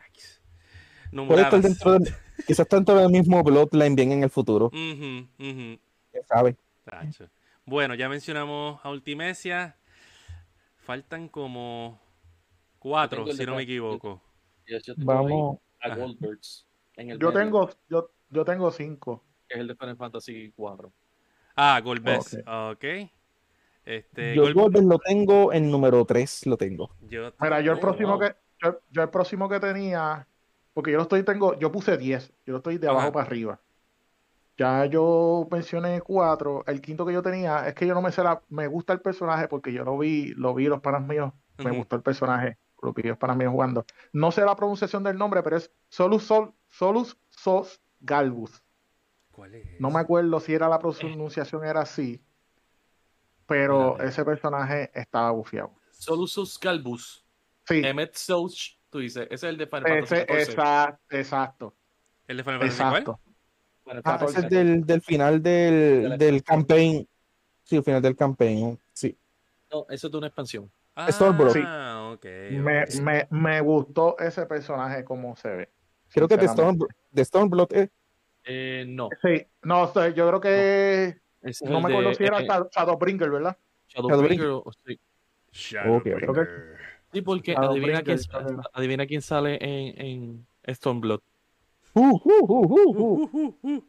Puede 1.26 1.60
dentro 1.60 1.98
quizás 2.46 2.60
está 2.60 2.76
dentro 2.76 2.96
del 2.96 3.10
mismo 3.10 3.42
Bloodline 3.42 3.94
bien 3.94 4.12
en 4.12 4.22
el 4.22 4.30
futuro. 4.30 4.70
Uh 4.72 5.78
sabe? 6.26 6.56
Bueno, 7.64 7.94
ya 7.94 8.08
mencionamos 8.08 8.80
a 8.82 8.90
Ultimecia. 8.90 9.76
Faltan 10.78 11.28
como 11.28 12.00
cuatro, 12.78 13.26
si 13.32 13.44
no 13.44 13.56
me 13.56 13.62
equivoco. 13.62 14.20
Vamos 14.96 15.58
a 15.80 15.94
Goldbergs. 15.94 16.66
yo, 16.96 17.32
tengo, 17.32 17.70
yo, 17.88 18.10
yo 18.30 18.44
tengo 18.44 18.70
cinco. 18.70 19.22
es 19.48 19.58
el 19.58 19.68
de 19.68 19.76
Final 19.76 19.96
Fantasy 19.96 20.52
4. 20.56 20.92
Ah, 21.56 21.80
Goldbergs. 21.84 22.38
Ok. 22.46 22.84
Este, 23.84 24.34
yo 24.36 24.48
lo 24.50 24.98
tengo 24.98 25.52
en 25.52 25.70
número 25.70 26.04
3, 26.04 26.46
lo 26.46 26.56
tengo. 26.56 26.90
Yo 27.08 27.32
Mira, 27.40 27.60
yo 27.60 27.72
el 27.72 27.80
próximo 27.80 28.18
que 28.18 28.34
yo, 28.90 29.02
el 29.02 29.10
próximo 29.10 29.48
que 29.48 29.58
tenía, 29.58 30.26
porque 30.72 30.92
yo 30.92 30.98
lo 30.98 31.02
estoy 31.02 31.24
tengo, 31.24 31.58
yo 31.58 31.72
puse 31.72 31.96
10, 31.96 32.32
yo 32.46 32.52
lo 32.52 32.58
estoy 32.58 32.78
de 32.78 32.88
abajo 32.88 33.12
para 33.12 33.26
arriba. 33.26 33.60
Ya 34.56 34.84
yo 34.86 35.48
mencioné 35.50 36.00
cuatro. 36.02 36.62
El 36.66 36.80
quinto 36.80 37.04
que 37.04 37.12
yo 37.12 37.22
tenía 37.22 37.66
es 37.66 37.74
que 37.74 37.86
yo 37.86 37.94
no 37.94 38.02
me 38.02 38.12
sé 38.12 38.22
la, 38.22 38.42
me 38.50 38.68
gusta 38.68 38.92
el 38.92 39.00
personaje 39.00 39.48
porque 39.48 39.72
yo 39.72 39.82
lo 39.82 39.98
vi, 39.98 40.28
lo 40.34 40.54
vi 40.54 40.66
los 40.66 40.80
panas 40.80 41.02
míos, 41.02 41.32
me 41.58 41.76
gustó 41.76 41.96
el 41.96 42.02
personaje, 42.02 42.58
lo 42.80 42.92
vi 42.92 43.02
los 43.02 43.18
panas 43.18 43.36
míos 43.36 43.50
jugando. 43.50 43.84
No 44.12 44.30
sé 44.30 44.44
la 44.44 44.54
pronunciación 44.54 45.02
del 45.02 45.18
nombre, 45.18 45.42
pero 45.42 45.56
es 45.56 45.72
Solus 45.88 46.22
Sol, 46.22 46.52
Solus 46.68 47.18
Sos 47.30 47.80
Galbus. 48.00 48.62
¿Cuál 49.32 49.54
es? 49.54 49.80
No 49.80 49.90
me 49.90 49.98
acuerdo 49.98 50.38
si 50.38 50.54
era 50.54 50.68
la 50.68 50.78
pronunciación 50.78 51.64
era 51.64 51.80
así, 51.80 52.22
pero 53.46 54.00
ese 54.00 54.24
personaje 54.24 54.90
estaba 54.94 55.30
bufiado. 55.30 55.72
Solus 55.90 56.32
Sos 56.32 56.58
Galbus. 56.58 57.24
Sí. 57.66 57.80
Emmet 57.84 58.14
Soch, 58.14 58.76
tú 58.90 58.98
dices, 58.98 59.24
ese 59.30 59.34
es 59.34 59.42
el 59.44 59.56
de 59.56 59.66
Final 59.66 60.06
Fantasy 60.06 60.14
Exacto, 60.32 61.16
exacto. 61.16 61.74
¿El 62.26 62.36
de 62.38 62.44
Final 62.44 62.60
Fantasy 62.60 62.82
exacto. 62.82 63.20
Ah, 64.04 64.18
ese 64.24 64.40
es 64.40 64.48
del, 64.48 64.86
del 64.86 65.02
final 65.02 65.42
del, 65.42 66.16
del 66.16 66.42
campaign. 66.42 67.06
Sí, 67.64 67.76
el 67.76 67.84
final 67.84 68.02
del 68.02 68.16
campaign, 68.16 68.78
sí. 68.92 69.16
No, 69.70 69.86
eso 69.88 70.06
es 70.06 70.10
de 70.10 70.18
una 70.18 70.26
expansión. 70.28 70.70
Ah, 70.94 71.10
Stormblood. 71.10 71.56
Okay, 72.14 72.58
me, 72.58 72.84
me, 73.00 73.26
me, 73.30 73.60
gustó 73.62 74.18
ese 74.18 74.44
personaje 74.46 75.04
como 75.04 75.34
se 75.36 75.48
ve. 75.48 75.68
Creo 76.12 76.28
que 76.28 76.36
de, 76.36 76.44
Storm, 76.44 76.78
de 77.10 77.24
Stormblood 77.24 77.72
es. 77.72 77.90
Eh, 78.44 78.84
no. 78.86 79.08
Sí, 79.22 79.46
no, 79.62 79.92
yo 80.10 80.28
creo 80.28 80.40
que. 80.40 81.21
No, 81.42 81.70
no 81.70 81.80
me 81.80 81.88
acuerdo 81.88 82.14
si 82.14 82.24
era 82.24 82.40
eh, 82.40 82.46
Shadowbringer, 82.70 83.30
¿verdad? 83.30 83.56
Shadowbringer, 83.88 84.62
sí. 84.86 85.00
Shadowbringer. 85.52 86.30
Okay. 86.30 86.44
Sí, 87.12 87.20
porque 87.20 87.54
adivina 87.56 88.02
quién, 88.02 88.18
adivina 88.72 89.06
quién 89.06 89.22
sale 89.22 89.58
en, 89.60 90.46
en 90.64 90.74
Stormblood. 90.74 91.20
Uh, 91.94 92.20
uh, 92.24 93.58
uh, 93.62 93.84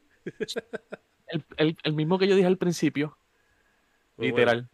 el, 1.28 1.46
el, 1.58 1.78
el, 1.84 1.94
mismo 1.94 2.20
que 2.20 2.28
yo 2.28 2.36
dije 2.36 2.48
al 2.48 2.58
principio. 2.58 3.18
literal. 4.18 4.70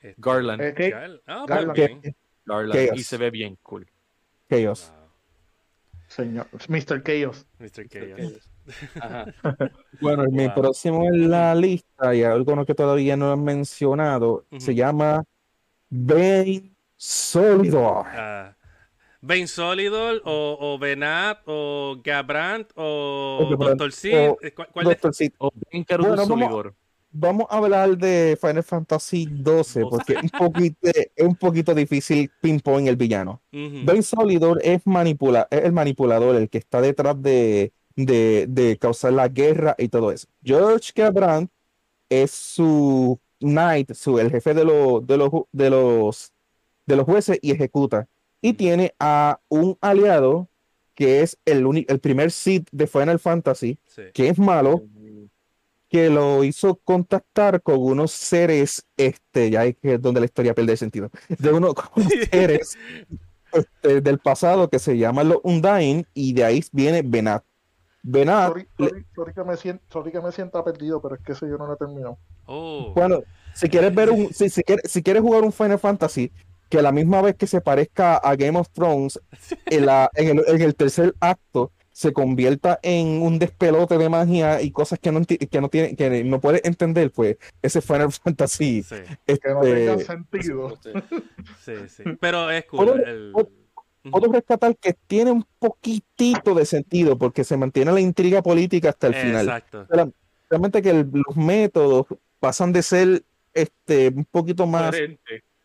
Este, 0.00 0.14
Garland. 0.20 1.20
Ah, 1.26 1.44
Garland. 1.46 2.14
Garland. 2.46 2.96
Y 2.96 3.02
se 3.02 3.16
ve 3.18 3.30
bien 3.30 3.56
cool. 3.62 3.86
Chaos. 4.48 4.92
Señor. 6.06 6.46
Mr. 6.68 7.02
Chaos. 7.02 7.46
Mr. 7.58 7.88
Chaos. 7.88 8.50
bueno, 10.00 10.24
mi 10.30 10.48
próximo 10.50 11.04
en 11.04 11.30
la 11.30 11.54
lista, 11.54 12.14
y 12.14 12.22
algo 12.22 12.64
que 12.64 12.74
todavía 12.74 13.16
no 13.16 13.32
han 13.32 13.42
mencionado, 13.42 14.44
se 14.58 14.74
llama 14.74 15.24
Bane 15.90 16.74
Solidor. 16.96 18.06
Ah, 18.08 18.54
Ben 19.20 19.48
Solidor 19.48 20.22
o, 20.24 20.56
o 20.60 20.78
Benat 20.78 21.40
o 21.46 21.96
Gabrant 22.02 22.70
o 22.76 23.56
Doctor 23.58 23.92
Sid. 23.92 24.12
¿Cuál 24.72 24.84
Doctor 24.84 25.14
Sid. 25.14 25.32
O 25.38 25.50
Ben 25.70 25.84
bueno, 25.88 26.24
Solidor. 26.24 26.74
Vamos, 27.10 27.46
a 27.48 27.56
hablar 27.56 27.96
de 27.96 28.38
Final 28.40 28.62
Fantasy 28.62 29.24
XII 29.24 29.82
porque 29.88 30.12
es 30.12 30.22
un 30.22 30.28
poquito, 30.28 30.78
es 30.82 31.26
un 31.26 31.34
poquito 31.36 31.74
difícil 31.74 32.30
pinpoint 32.40 32.86
el 32.86 32.96
villano. 32.96 33.42
Ben 33.50 34.02
Solidor 34.02 34.60
es, 34.62 34.86
manipula, 34.86 35.48
es 35.50 35.64
el 35.64 35.72
manipulador, 35.72 36.36
el 36.36 36.48
que 36.50 36.58
está 36.58 36.80
detrás 36.80 37.20
de, 37.20 37.72
de, 38.04 38.46
de 38.48 38.78
causar 38.78 39.12
la 39.12 39.28
guerra 39.28 39.74
y 39.76 39.88
todo 39.88 40.12
eso. 40.12 40.28
George 40.42 40.92
Gabrant 40.94 41.50
es 42.08 42.30
su 42.30 43.18
knight, 43.40 43.92
su, 43.94 44.18
el 44.18 44.30
jefe 44.30 44.54
de, 44.54 44.64
lo, 44.64 45.00
de, 45.00 45.16
los, 45.16 45.30
de, 45.52 45.70
los, 45.70 46.32
de 46.86 46.96
los 46.96 47.04
jueces 47.04 47.38
y 47.42 47.50
ejecuta 47.50 48.06
y 48.40 48.52
tiene 48.52 48.94
a 49.00 49.40
un 49.48 49.76
aliado 49.80 50.48
que 50.94 51.22
es 51.22 51.38
el, 51.44 51.86
el 51.88 51.98
primer 52.00 52.30
Sith 52.30 52.68
de 52.72 52.86
Final 52.86 53.18
Fantasy, 53.18 53.78
que 54.14 54.28
es 54.28 54.38
malo, 54.38 54.82
que 55.88 56.10
lo 56.10 56.44
hizo 56.44 56.76
contactar 56.76 57.62
con 57.62 57.78
unos 57.78 58.10
seres, 58.10 58.84
este, 58.96 59.50
ya 59.50 59.64
es 59.64 59.76
donde 60.00 60.20
la 60.20 60.26
historia 60.26 60.54
pierde 60.54 60.76
sentido, 60.76 61.10
de 61.28 61.52
unos, 61.52 61.74
seres 62.30 62.76
este, 63.52 64.00
del 64.00 64.18
pasado 64.18 64.68
que 64.68 64.78
se 64.78 64.98
llaman 64.98 65.28
los 65.28 65.38
Undyne 65.42 66.04
y 66.14 66.32
de 66.32 66.44
ahí 66.44 66.64
viene 66.72 67.02
Benat. 67.02 67.44
Benat. 68.10 68.54
Sorry, 69.14 69.34
que 69.34 69.44
me 69.44 69.56
siento, 69.56 70.02
que 70.02 70.20
me 70.20 70.32
sienta 70.32 70.64
perdido, 70.64 71.02
pero 71.02 71.16
es 71.16 71.20
que 71.20 71.32
eso 71.32 71.46
yo 71.46 71.58
no 71.58 71.66
lo 71.66 71.74
he 71.74 71.76
terminado. 71.76 72.18
Oh. 72.46 72.92
Bueno, 72.94 73.22
si 73.54 73.68
quieres 73.68 73.94
ver 73.94 74.10
un, 74.10 74.32
si, 74.32 74.48
si, 74.48 74.62
quieres, 74.62 74.90
si 74.90 75.02
quieres 75.02 75.22
jugar 75.22 75.42
un 75.42 75.52
Final 75.52 75.78
Fantasy, 75.78 76.32
que 76.70 76.78
a 76.78 76.82
la 76.82 76.90
misma 76.90 77.20
vez 77.20 77.36
que 77.36 77.46
se 77.46 77.60
parezca 77.60 78.16
a 78.16 78.34
Game 78.34 78.58
of 78.58 78.70
Thrones, 78.70 79.20
en, 79.66 79.84
la, 79.84 80.10
en, 80.14 80.38
el, 80.38 80.74
tercer 80.74 81.14
acto 81.20 81.70
se 81.90 82.14
convierta 82.14 82.78
en 82.82 83.20
un 83.20 83.38
despelote 83.38 83.98
de 83.98 84.08
magia 84.08 84.62
y 84.62 84.70
cosas 84.70 84.98
que 84.98 85.12
no, 85.12 85.20
que 85.26 85.60
no 85.60 85.68
tiene, 85.68 85.94
que 85.94 86.24
no 86.24 86.40
puedes 86.40 86.64
entender, 86.64 87.10
pues 87.10 87.36
ese 87.60 87.82
Final 87.82 88.10
Fantasy. 88.24 88.84
Sí. 88.84 88.96
Este, 89.26 89.48
que 89.48 89.54
no 89.54 89.60
tenga 89.60 89.98
sentido. 89.98 90.78
Sí, 91.62 91.72
sí. 91.88 92.04
Pero 92.18 92.50
es 92.50 92.64
cool. 92.66 93.34
Puedo, 94.10 94.32
rescatar 94.32 94.76
que 94.76 94.94
tiene 95.06 95.32
un 95.32 95.44
poquitito 95.58 96.54
de 96.54 96.64
sentido 96.64 97.18
porque 97.18 97.44
se 97.44 97.56
mantiene 97.56 97.92
la 97.92 98.00
intriga 98.00 98.42
política 98.42 98.90
hasta 98.90 99.08
el 99.08 99.14
final. 99.14 99.46
Exacto. 99.48 99.86
Realmente 100.48 100.80
que 100.80 100.92
los 100.94 101.36
métodos 101.36 102.06
pasan 102.40 102.72
de 102.72 102.82
ser 102.82 103.24
este 103.52 104.08
un 104.08 104.24
poquito 104.24 104.66
más 104.66 104.94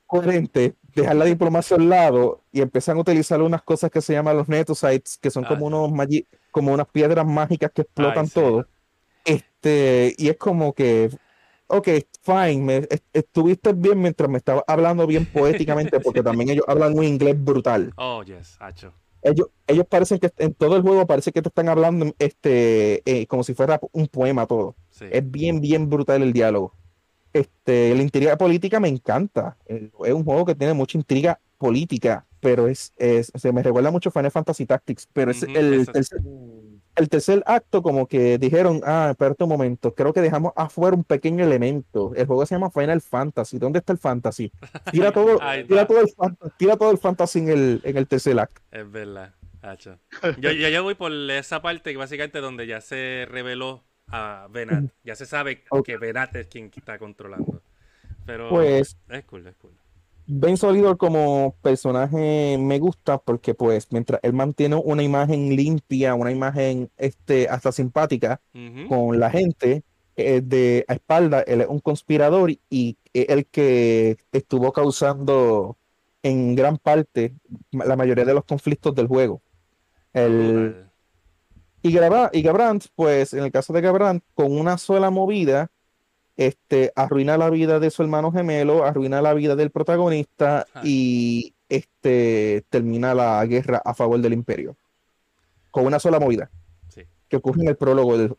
coherente, 0.05 0.75
dejar 0.93 1.15
la 1.15 1.25
diplomacia 1.25 1.77
al 1.77 1.89
lado 1.89 2.41
y 2.51 2.61
empiezan 2.61 2.97
a 2.97 3.01
utilizar 3.01 3.41
unas 3.41 3.63
cosas 3.63 3.89
que 3.89 4.01
se 4.01 4.13
llaman 4.13 4.37
los 4.37 4.47
netosites, 4.49 5.17
que 5.17 5.31
son 5.31 5.43
como 5.43 5.65
unos 5.65 5.91
como 6.51 6.73
unas 6.73 6.87
piedras 6.87 7.25
mágicas 7.25 7.71
que 7.73 7.83
explotan 7.83 8.29
todo. 8.29 8.67
Este, 9.25 10.13
y 10.17 10.29
es 10.29 10.37
como 10.37 10.73
que, 10.73 11.09
ok, 11.67 11.87
fine, 12.21 12.61
me, 12.61 12.87
estuviste 13.13 13.73
bien 13.73 14.01
mientras 14.01 14.29
me 14.29 14.37
estaba 14.37 14.63
hablando 14.67 15.07
bien 15.07 15.25
poéticamente, 15.25 15.99
porque 15.99 16.23
también 16.23 16.49
ellos 16.49 16.65
hablan 16.67 16.97
un 16.97 17.03
inglés 17.03 17.41
brutal. 17.41 17.93
Oh, 17.97 18.23
yes, 18.23 18.57
hacho. 18.59 18.93
ellos, 19.21 19.47
ellos 19.67 19.85
parecen 19.87 20.19
que 20.19 20.31
en 20.37 20.53
todo 20.53 20.75
el 20.75 20.81
juego 20.81 21.05
parece 21.07 21.31
que 21.31 21.41
te 21.41 21.49
están 21.49 21.69
hablando 21.69 22.13
este, 22.19 23.01
eh, 23.05 23.27
como 23.27 23.43
si 23.43 23.53
fuera 23.53 23.79
un 23.91 24.07
poema 24.07 24.45
todo. 24.45 24.75
Es 24.99 25.31
bien, 25.31 25.61
bien 25.61 25.89
brutal 25.89 26.21
el 26.21 26.33
diálogo. 26.33 26.73
Este, 27.33 27.95
la 27.95 28.03
intriga 28.03 28.37
política 28.37 28.79
me 28.79 28.89
encanta. 28.89 29.57
Es 29.65 30.13
un 30.13 30.23
juego 30.23 30.45
que 30.45 30.55
tiene 30.55 30.73
mucha 30.73 30.97
intriga 30.97 31.39
política, 31.57 32.25
pero 32.39 32.67
es, 32.67 32.93
se 32.97 33.51
me 33.51 33.63
recuerda 33.63 33.89
mucho 33.89 34.11
Final 34.11 34.31
Fantasy 34.31 34.65
Tactics, 34.65 35.07
pero 35.11 35.31
es 35.31 35.43
el, 35.43 35.87
el, 35.93 36.72
tercer 37.09 37.43
acto 37.45 37.81
como 37.81 38.07
que 38.07 38.37
dijeron, 38.37 38.81
ah, 38.85 39.09
espérate 39.11 39.43
un 39.43 39.49
momento, 39.49 39.95
creo 39.95 40.13
que 40.13 40.21
dejamos 40.21 40.53
afuera 40.55 40.95
un 40.95 41.03
pequeño 41.03 41.43
elemento. 41.43 42.13
El 42.15 42.27
juego 42.27 42.45
se 42.45 42.55
llama 42.55 42.69
Final 42.71 43.01
Fantasy. 43.01 43.57
¿Dónde 43.57 43.79
está 43.79 43.93
el 43.93 43.99
fantasy? 43.99 44.51
Tira 44.91 45.11
todo, 45.13 45.39
tira 45.67 45.87
todo, 45.87 46.01
el, 46.01 46.07
tira 46.57 46.77
todo 46.77 46.91
el 46.91 46.97
fantasy 46.97 47.39
en 47.39 47.49
el, 47.49 47.81
en 47.83 47.97
el 47.97 48.07
tercer 48.07 48.39
acto. 48.39 48.61
Es 48.71 48.89
verdad. 48.91 49.33
Yo, 50.39 50.51
yo, 50.51 50.67
yo 50.67 50.83
voy 50.83 50.95
por 50.95 51.11
esa 51.31 51.61
parte 51.61 51.95
básicamente 51.95 52.41
donde 52.41 52.67
ya 52.67 52.81
se 52.81 53.25
reveló 53.29 53.83
a 54.07 54.47
Venat. 54.51 54.91
Ya 55.03 55.15
se 55.15 55.25
sabe 55.25 55.63
que 55.85 55.97
Venat 55.97 56.35
es 56.35 56.47
quien 56.47 56.69
está 56.75 56.97
controlando. 56.97 57.61
Pero 58.25 58.49
pues, 58.49 58.97
es 59.09 59.23
cool, 59.25 59.47
es 59.47 59.55
cool. 59.55 59.71
Ben 60.25 60.57
Solidor 60.57 60.97
como 60.97 61.55
personaje 61.61 62.57
me 62.57 62.79
gusta 62.79 63.17
porque 63.17 63.53
pues 63.53 63.87
mientras 63.91 64.19
él 64.23 64.33
mantiene 64.33 64.75
una 64.75 65.03
imagen 65.03 65.55
limpia, 65.55 66.15
una 66.15 66.31
imagen 66.31 66.89
este, 66.97 67.49
hasta 67.49 67.71
simpática 67.71 68.41
con 68.87 69.19
la 69.19 69.29
gente, 69.29 69.83
eh, 70.15 70.41
de 70.43 70.85
a 70.87 70.93
espalda, 70.93 71.41
él 71.41 71.61
es 71.61 71.67
un 71.67 71.79
conspirador 71.79 72.51
y 72.69 72.97
el 73.13 73.47
que 73.47 74.17
estuvo 74.31 74.71
causando 74.71 75.77
en 76.21 76.55
gran 76.55 76.77
parte 76.77 77.33
la 77.71 77.95
mayoría 77.95 78.23
de 78.23 78.33
los 78.33 78.45
conflictos 78.45 78.95
del 78.95 79.07
juego. 79.07 79.41
El, 80.13 80.87
y, 81.81 81.89
y 81.89 82.41
Gabrant, 82.41 82.85
pues 82.95 83.33
en 83.33 83.43
el 83.43 83.51
caso 83.51 83.73
de 83.73 83.81
Gabrant, 83.81 84.23
con 84.33 84.57
una 84.57 84.77
sola 84.77 85.09
movida, 85.09 85.69
este, 86.35 86.91
arruina 86.95 87.37
la 87.37 87.49
vida 87.49 87.79
de 87.79 87.91
su 87.91 88.01
hermano 88.01 88.31
gemelo, 88.31 88.85
arruina 88.85 89.21
la 89.21 89.33
vida 89.33 89.55
del 89.55 89.71
protagonista 89.71 90.65
y 90.83 91.53
este, 91.69 92.65
termina 92.69 93.13
la 93.13 93.45
guerra 93.45 93.81
a 93.83 93.93
favor 93.93 94.19
del 94.19 94.33
imperio. 94.33 94.75
Con 95.71 95.85
una 95.85 95.99
sola 95.99 96.19
movida. 96.19 96.49
Que 97.27 97.37
ocurre 97.37 97.61
en 97.61 97.69
el 97.69 97.77
prólogo 97.77 98.15
del, 98.15 98.35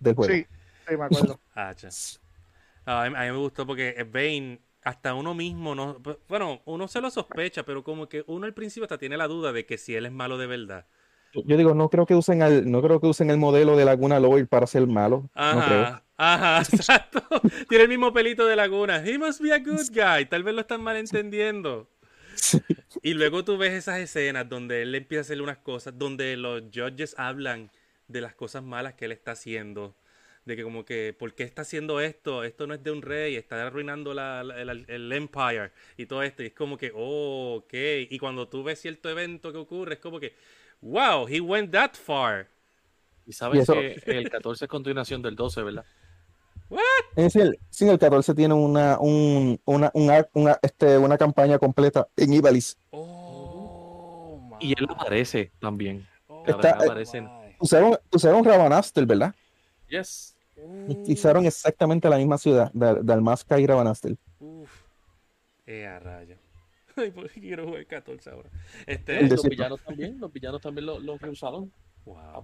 del 0.00 0.14
juego. 0.14 0.34
Sí, 0.34 0.46
sí, 0.86 0.96
me 0.96 1.04
acuerdo. 1.04 1.40
a, 1.54 3.04
mí, 3.04 3.10
me 3.10 3.32
gustó 3.32 3.66
porque 3.66 4.06
Bane, 4.12 4.60
hasta 4.82 5.14
uno 5.14 5.32
mismo, 5.32 5.74
no, 5.74 5.98
bueno, 6.28 6.60
uno 6.66 6.88
se 6.88 7.00
lo 7.00 7.10
sospecha, 7.10 7.62
pero 7.62 7.82
como 7.82 8.06
que 8.06 8.22
uno 8.26 8.44
al 8.44 8.52
principio 8.52 8.84
hasta 8.84 8.98
tiene 8.98 9.16
la 9.16 9.28
duda 9.28 9.52
de 9.52 9.64
que 9.64 9.78
si 9.78 9.94
él 9.94 10.04
es 10.04 10.12
malo 10.12 10.36
de 10.36 10.46
verdad. 10.46 10.86
Yo 11.32 11.56
digo, 11.56 11.74
no 11.74 11.88
creo 11.88 12.06
que 12.06 12.14
usen 12.14 12.42
el, 12.42 12.70
no 12.70 12.82
creo 12.82 13.00
que 13.00 13.06
usen 13.06 13.30
el 13.30 13.38
modelo 13.38 13.76
de 13.76 13.84
Laguna 13.84 14.20
Lloyd 14.20 14.46
para 14.46 14.66
ser 14.66 14.86
malo. 14.86 15.30
Ajá, 15.34 16.03
ajá, 16.16 16.60
exacto. 16.72 17.22
Tiene 17.68 17.84
el 17.84 17.88
mismo 17.88 18.12
pelito 18.12 18.46
de 18.46 18.56
Laguna. 18.56 19.02
He 19.04 19.18
must 19.18 19.40
be 19.40 19.52
a 19.52 19.58
good 19.58 19.88
guy. 19.90 20.26
Tal 20.26 20.42
vez 20.42 20.54
lo 20.54 20.60
están 20.62 20.82
malentendiendo. 20.82 21.90
Y 23.02 23.14
luego 23.14 23.44
tú 23.44 23.56
ves 23.56 23.72
esas 23.72 23.98
escenas 23.98 24.48
donde 24.48 24.82
él 24.82 24.94
empieza 24.94 25.20
a 25.20 25.22
hacerle 25.22 25.42
unas 25.42 25.58
cosas, 25.58 25.96
donde 25.96 26.36
los 26.36 26.62
judges 26.74 27.14
hablan 27.18 27.70
de 28.08 28.20
las 28.20 28.34
cosas 28.34 28.62
malas 28.62 28.94
que 28.94 29.04
él 29.04 29.12
está 29.12 29.32
haciendo. 29.32 29.96
De 30.44 30.56
que 30.56 30.62
como 30.62 30.84
que, 30.84 31.14
¿por 31.18 31.34
qué 31.34 31.44
está 31.44 31.62
haciendo 31.62 32.00
esto? 32.00 32.44
Esto 32.44 32.66
no 32.66 32.74
es 32.74 32.82
de 32.82 32.90
un 32.90 33.00
rey, 33.00 33.36
está 33.36 33.66
arruinando 33.66 34.12
la, 34.12 34.40
el, 34.40 34.84
el, 34.88 35.12
empire 35.12 35.72
y 35.96 36.04
todo 36.04 36.22
esto. 36.22 36.42
Y 36.42 36.46
es 36.46 36.52
como 36.52 36.76
que, 36.76 36.92
oh, 36.94 37.62
ok. 37.64 37.72
Y 38.10 38.18
cuando 38.18 38.46
tú 38.48 38.62
ves 38.62 38.80
cierto 38.80 39.08
evento 39.08 39.52
que 39.52 39.58
ocurre, 39.58 39.94
es 39.94 40.00
como 40.00 40.20
que, 40.20 40.34
Wow, 40.84 41.26
he 41.26 41.40
went 41.40 41.72
that 41.72 41.94
far. 41.94 42.46
Y 43.26 43.32
sabes 43.32 43.66
que 43.66 44.18
el 44.18 44.28
14 44.28 44.66
es 44.66 44.68
continuación 44.68 45.22
del 45.22 45.34
12, 45.34 45.62
¿verdad? 45.62 45.86
Es 47.16 47.36
el, 47.36 47.58
sí, 47.70 47.88
el 47.88 47.98
14 47.98 48.34
tiene 48.34 48.54
una, 48.54 48.98
un, 48.98 49.60
una, 49.64 49.90
una, 49.94 50.58
este, 50.62 50.98
una 50.98 51.16
campaña 51.16 51.58
completa 51.58 52.08
en 52.16 52.32
Ibalis. 52.32 52.76
Oh, 52.90 54.56
y 54.60 54.72
él 54.78 54.86
aparece 54.88 55.52
también. 55.60 56.06
Oh, 56.26 56.44
Está, 56.46 56.70
aparecen. 56.70 57.28
Usaron, 57.60 57.96
usaron 58.12 58.44
Rabanastel, 58.44 59.06
¿verdad? 59.06 59.34
Yes. 59.88 60.36
Usaron 61.06 61.46
exactamente 61.46 62.08
la 62.08 62.16
misma 62.16 62.38
ciudad, 62.38 62.70
Dalmasca 62.72 63.58
y 63.60 63.66
Rabanastel. 63.66 64.18
Uf. 64.40 64.70
Eh, 65.66 65.86
a 65.86 65.98
rayo. 65.98 66.36
Ay, 66.96 67.10
por 67.10 67.30
quiero 67.30 67.66
jugar 67.66 67.86
14 67.86 68.30
ahora. 68.30 68.50
Este, 68.86 69.22
los 69.28 69.42
villanos 69.42 69.80
también, 69.82 70.18
los 70.20 70.32
villanos 70.32 70.60
también 70.60 70.86
lo, 70.86 70.98
lo 70.98 71.18
reusaron. 71.18 71.72
Wow. 72.04 72.42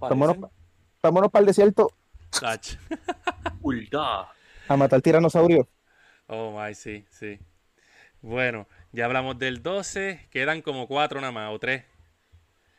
Vámonos, 1.01 1.31
para 1.31 1.41
el 1.41 1.45
desierto. 1.45 1.91
A 4.67 4.77
matar 4.77 5.01
tiranosaurio. 5.01 5.67
Oh, 6.27 6.57
my, 6.59 6.73
sí, 6.73 7.05
sí. 7.09 7.39
Bueno, 8.21 8.67
ya 8.91 9.05
hablamos 9.05 9.37
del 9.39 9.61
12. 9.61 10.27
Quedan 10.29 10.61
como 10.61 10.87
4 10.87 11.19
nada 11.19 11.31
más, 11.31 11.51
o 11.51 11.59
3. 11.59 11.83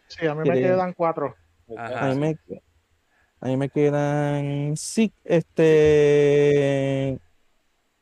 Sí, 0.08 0.26
a 0.26 0.34
mí 0.34 0.48
me 0.48 0.60
quedan 0.60 0.92
4. 0.92 1.36
A 1.76 2.06
mí 2.08 2.18
me, 2.18 2.38
a 3.40 3.46
mí 3.46 3.56
me 3.56 3.68
quedan. 3.68 4.76
Sí, 4.76 5.12
este. 5.24 7.18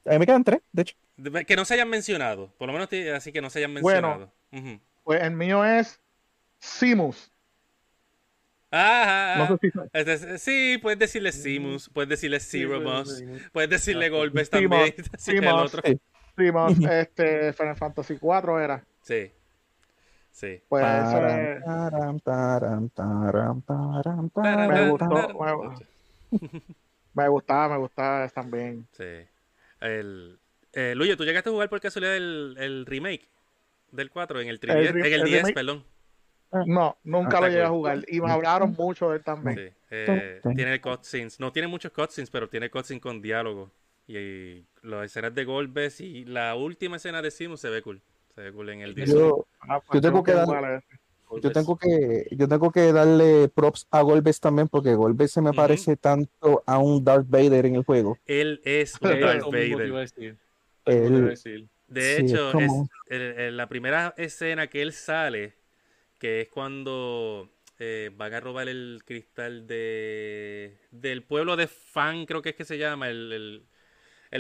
A 0.05 0.11
mí 0.11 0.19
me 0.19 0.27
quedan 0.27 0.45
3, 0.45 0.61
de 0.73 0.83
hecho. 0.83 0.97
Que 1.47 1.57
no 1.57 1.65
se 1.65 1.75
hayan 1.75 1.89
mencionado. 1.89 2.53
Por 2.59 2.67
lo 2.67 2.73
menos 2.73 2.89
así 3.15 3.33
que 3.33 3.41
no 3.41 3.51
se 3.51 3.59
hayan 3.59 3.73
mencionado. 3.73 4.33
Bueno, 4.51 4.81
pues 5.05 5.23
el 5.23 5.33
mío 5.33 5.65
es 5.65 6.01
Simus. 6.59 7.30
Ajá. 8.71 9.59
Este 9.93 10.39
sí, 10.39 10.79
puedes 10.81 10.99
decirle 10.99 11.33
Simus, 11.33 11.89
puedes 11.89 12.09
decirle 12.09 12.39
Ceremus, 12.39 13.23
puedes 13.53 13.71
decirle 13.71 14.09
Golbes 14.09 14.49
también. 14.49 14.95
Simus, 15.19 15.77
Simus, 16.37 16.79
este, 16.91 17.53
Final 17.53 17.77
Fantasy 17.77 18.17
4 18.17 18.61
era. 18.61 18.85
Sí. 19.03 19.33
Sí. 20.31 20.63
Pues. 20.69 20.85
Me 20.85 21.61
gustó. 24.89 25.75
Me 27.13 27.29
gustaba, 27.29 27.69
me 27.69 27.77
gustaba 27.79 28.29
también. 28.29 28.87
Sí. 28.93 29.27
El, 29.81 30.39
eh, 30.73 30.95
Luyo, 30.95 31.17
¿tú 31.17 31.25
llegaste 31.25 31.51
a 31.51 31.53
jugar 31.53 31.69
por 31.69 31.81
casualidad 31.81 32.17
el, 32.17 32.55
el 32.59 32.87
remake 32.87 33.29
del 33.91 34.11
4 34.11 34.41
en 34.41 34.49
el, 34.49 34.61
3, 34.61 34.91
en 34.91 35.05
el, 35.05 35.25
10, 35.25 35.53
perdón? 35.53 35.85
No, 36.67 36.97
nunca 37.05 37.39
ah, 37.39 37.41
lo 37.43 37.49
llegué 37.49 37.63
a 37.63 37.69
jugar. 37.69 38.05
Y 38.09 38.21
me 38.21 38.31
hablaron 38.31 38.75
mucho 38.77 39.11
de 39.11 39.19
él 39.19 39.25
también. 39.25 39.57
Sí. 39.57 39.75
Eh, 39.91 40.41
tiene 40.55 40.81
cutscenes. 40.81 41.39
No 41.39 41.53
tiene 41.53 41.69
muchos 41.69 41.93
cutscenes, 41.93 42.31
pero 42.31 42.49
tiene 42.49 42.71
cutscenes 42.71 43.03
con 43.03 43.23
diálogo. 43.23 43.71
Y, 44.09 44.65
las 44.83 45.05
escenas 45.05 45.35
de 45.35 45.45
golpes 45.45 46.01
y 46.01 46.25
la 46.25 46.55
última 46.57 46.97
escena 46.97 47.23
de 47.23 47.31
Simus 47.31 47.61
se 47.61 47.69
ve 47.69 47.83
cool. 47.83 48.01
Se 48.35 48.41
ve 48.41 48.53
cool 48.53 48.71
en 48.71 48.81
el 48.81 48.95
10. 48.95 49.11
Yo, 49.13 49.47
ah, 49.61 49.81
pues 49.81 50.01
yo, 50.01 50.01
tengo 50.01 50.25
que 50.25 50.33
yo 51.43 51.53
tengo 51.53 51.77
que 51.77 52.27
yo 52.33 52.49
tengo 52.49 52.73
que 52.73 52.93
darle 52.93 53.49
props 53.49 53.87
a 53.91 54.03
Golbes 54.03 54.41
también 54.41 54.69
porque 54.69 54.95
Golbes 54.95 55.31
se 55.31 55.41
me 55.41 55.53
parece 55.53 55.97
tanto 55.97 56.63
a 56.67 56.79
un 56.79 57.05
Darth 57.05 57.29
Vader 57.29 57.67
en 57.67 57.77
el 57.77 57.85
juego. 57.85 58.19
Él 58.27 58.61
es 58.65 58.95
un 59.01 59.21
Darth 59.21 59.45
Vader. 59.45 60.09
De 61.87 62.19
hecho, 62.19 62.53
es 63.07 63.53
la 63.53 63.69
primera 63.69 64.15
escena 64.17 64.67
que 64.67 64.83
él 64.83 64.93
sale, 64.93 65.55
que 66.21 66.43
es 66.43 66.49
cuando 66.49 67.51
eh, 67.81 68.13
van 68.15 68.33
a 68.33 68.39
robar 68.39 68.69
el 68.69 69.03
cristal 69.05 69.67
de 69.67 70.79
del 70.93 71.25
pueblo 71.25 71.57
de 71.57 71.67
Fan, 71.67 72.27
creo 72.27 72.43
que 72.43 72.51
es 72.51 72.55
que 72.55 72.65
se 72.65 72.79
llama, 72.79 73.09
el, 73.09 73.67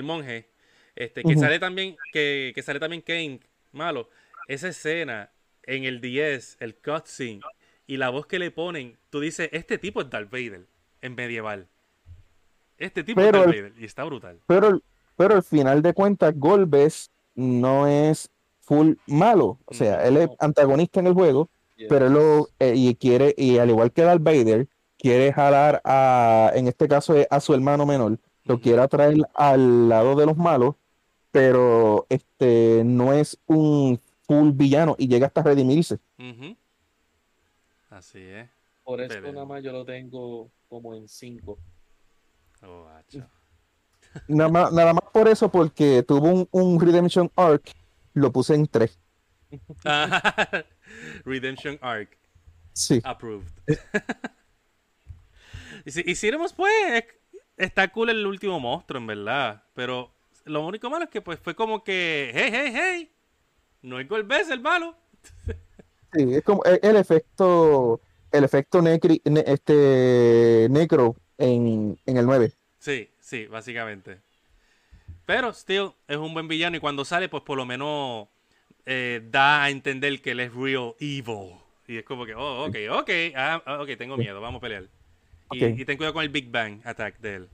monje. 0.03 0.51
Este, 0.95 1.25
que 1.25 1.37
sale 1.37 1.59
también, 1.59 1.97
que, 2.13 2.53
que, 2.55 2.63
sale 2.63 2.79
también 2.79 3.03
Kane, 3.03 3.41
malo. 3.73 4.09
Esa 4.47 4.69
escena 4.69 5.33
en 5.65 5.85
el 5.85 6.01
10, 6.01 6.59
el 6.61 6.77
cutscene, 6.77 7.41
y 7.89 7.97
la 7.97 8.11
voz 8.11 8.27
que 8.27 8.39
le 8.39 8.53
ponen, 8.53 8.97
tú 9.09 9.19
dices, 9.19 9.49
este 9.53 9.79
tipo 9.79 10.01
es 10.01 10.11
Darth 10.11 10.31
Vader 10.31 10.67
en 11.01 11.15
medieval. 11.17 11.67
Este 12.77 13.03
tipo 13.03 13.21
es 13.21 13.33
Darth 13.33 13.47
Vader, 13.47 13.73
y 13.79 13.85
está 13.85 14.05
brutal. 14.05 14.41
Pero 14.47 14.81
pero 15.21 15.35
al 15.35 15.43
final 15.43 15.83
de 15.83 15.93
cuentas, 15.93 16.33
Golbes 16.35 17.11
no 17.35 17.87
es 17.87 18.31
full 18.61 18.95
malo. 19.07 19.59
O 19.67 19.75
sea, 19.75 20.03
él 20.07 20.17
es 20.17 20.31
antagonista 20.39 20.99
en 21.01 21.09
el 21.09 21.13
juego, 21.13 21.51
pero 21.89 22.07
él 22.07 22.13
lo, 22.13 22.49
eh, 22.59 22.75
y 22.77 22.95
quiere, 22.95 23.35
y 23.37 23.59
al 23.59 23.71
igual 23.71 23.93
que 23.93 24.03
Darth 24.03 24.23
Vader, 24.23 24.69
quiere 24.99 25.33
jalar 25.33 25.81
a, 25.85 26.53
en 26.55 26.69
este 26.69 26.89
caso, 26.89 27.15
a 27.29 27.41
su 27.41 27.55
hermano 27.55 27.87
menor, 27.87 28.19
lo 28.45 28.61
quiere 28.61 28.83
atraer 28.83 29.17
al 29.35 29.89
lado 29.89 30.17
de 30.17 30.27
los 30.27 30.37
malos, 30.37 30.75
pero 31.31 32.07
este 32.09 32.83
no 32.85 33.13
es 33.13 33.39
un 33.47 34.01
full 34.27 34.51
villano 34.53 34.97
y 34.99 35.09
llega 35.09 35.27
hasta 35.27 35.43
redimirse. 35.43 35.99
Así 37.89 38.21
es. 38.21 38.49
Por 38.85 39.01
eso 39.01 39.21
nada 39.21 39.45
más 39.45 39.63
yo 39.63 39.73
lo 39.73 39.85
tengo 39.85 40.51
como 40.69 40.95
en 40.95 41.09
5. 41.09 41.59
Oh, 42.63 42.87
Nada 44.27 44.51
más, 44.51 44.73
nada 44.73 44.93
más 44.93 45.05
por 45.13 45.29
eso, 45.29 45.49
porque 45.51 46.03
tuvo 46.03 46.29
un, 46.29 46.49
un 46.51 46.81
Redemption 46.81 47.31
Arc, 47.37 47.73
lo 48.13 48.33
puse 48.33 48.55
en 48.55 48.67
3. 48.67 48.99
Redemption 51.25 51.79
Arc. 51.81 52.17
Sí. 52.73 53.01
Approved. 53.05 53.51
y 55.85 55.91
si 55.91 56.03
hiciéramos, 56.07 56.53
pues, 56.53 57.05
está 57.57 57.91
cool 57.93 58.11
el 58.11 58.27
último 58.27 58.61
monstruo, 58.61 59.01
en 59.01 59.07
verdad. 59.07 59.65
Pero 59.75 60.13
lo 60.45 60.67
único 60.67 60.91
malo 60.91 61.05
es 61.05 61.11
que 61.11 61.21
pues 61.21 61.39
fue 61.39 61.55
como 61.55 61.85
que, 61.85 62.31
hey, 62.35 62.51
hey, 62.53 62.73
hey, 62.75 63.13
no 63.83 63.99
hay 63.99 64.05
golpes 64.05 64.51
el 64.51 64.61
malo. 64.61 64.97
sí, 66.13 66.35
es 66.35 66.43
como 66.43 66.63
el, 66.65 66.97
efecto, 66.97 68.01
el 68.33 68.45
efecto 68.45 68.83
necri, 68.83 69.23
este, 69.25 70.69
necro 70.71 71.17
en, 71.39 71.99
en 72.07 72.17
el 72.17 72.27
9. 72.27 72.53
Sí, 72.79 73.11
sí, 73.21 73.47
básicamente. 73.47 74.21
Pero, 75.27 75.53
still, 75.53 75.93
es 76.09 76.17
un 76.17 76.35
buen 76.35 76.49
villano 76.49 76.77
y 76.77 76.81
cuando 76.81 77.05
sale, 77.05 77.29
pues 77.29 77.45
por 77.45 77.57
lo 77.57 77.65
menos 77.65 78.27
eh, 78.87 79.23
da 79.31 79.65
a 79.65 79.71
entender 79.71 80.21
que 80.21 80.33
él 80.33 80.41
es 80.41 80.55
real 80.55 80.95
evil. 81.01 81.55
Y 81.87 81.99
es 81.99 82.05
como 82.05 82.25
que, 82.25 82.35
oh, 82.35 82.67
ok, 82.67 82.77
ok, 82.91 83.11
ah, 83.37 83.63
ah, 83.67 83.83
ok, 83.83 83.89
tengo 83.99 84.17
miedo, 84.17 84.41
vamos 84.41 84.59
a 84.59 84.63
pelear. 84.63 84.85
Y, 85.53 85.85
ten 85.85 85.97
cuidado 85.97 86.15
con 86.15 86.23
el 86.23 86.29
Big 86.29 86.49
Bang 86.51 86.81
Attack 86.85 87.19
de 87.19 87.35
él. 87.35 87.49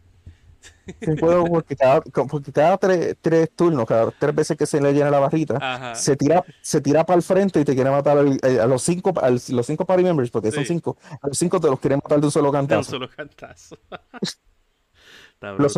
puedo, 1.18 1.44
porque 1.46 1.74
cada, 1.74 2.02
porque 2.02 2.52
cada 2.52 2.76
tres, 2.76 3.16
tres, 3.20 3.50
turnos, 3.56 3.86
cada 3.86 4.10
tres 4.10 4.34
veces 4.34 4.56
que 4.58 4.66
se 4.66 4.80
le 4.80 4.92
llena 4.92 5.10
la 5.10 5.20
barrita, 5.20 5.94
se 5.94 6.16
tira, 6.16 6.44
se 6.60 6.82
tira 6.82 7.04
para 7.06 7.16
el 7.16 7.22
frente 7.22 7.60
y 7.60 7.64
te 7.64 7.74
quiere 7.74 7.90
matar 7.90 8.18
eh, 8.42 8.60
a 8.60 8.66
los 8.66 8.82
cinco, 8.82 9.14
a 9.20 9.30
los 9.30 9.66
cinco 9.66 9.86
party 9.86 10.02
members, 10.02 10.30
porque 10.30 10.52
son 10.52 10.66
cinco, 10.66 10.98
a 11.22 11.28
los 11.28 11.38
cinco 11.38 11.58
te 11.58 11.68
los 11.68 11.80
quiere 11.80 11.96
matar 11.96 12.20
de 12.20 12.26
un 12.26 12.32
solo 12.32 12.52
cantazo. 12.52 12.90
De 12.90 12.96
un 12.98 13.02
solo 13.02 13.16
cantazo. 13.16 13.78
los, 15.58 15.76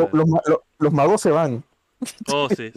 los, 0.79 0.93
magos 0.93 1.21
se 1.21 1.31
van. 1.31 1.63
Oh, 2.33 2.49
sí. 2.49 2.73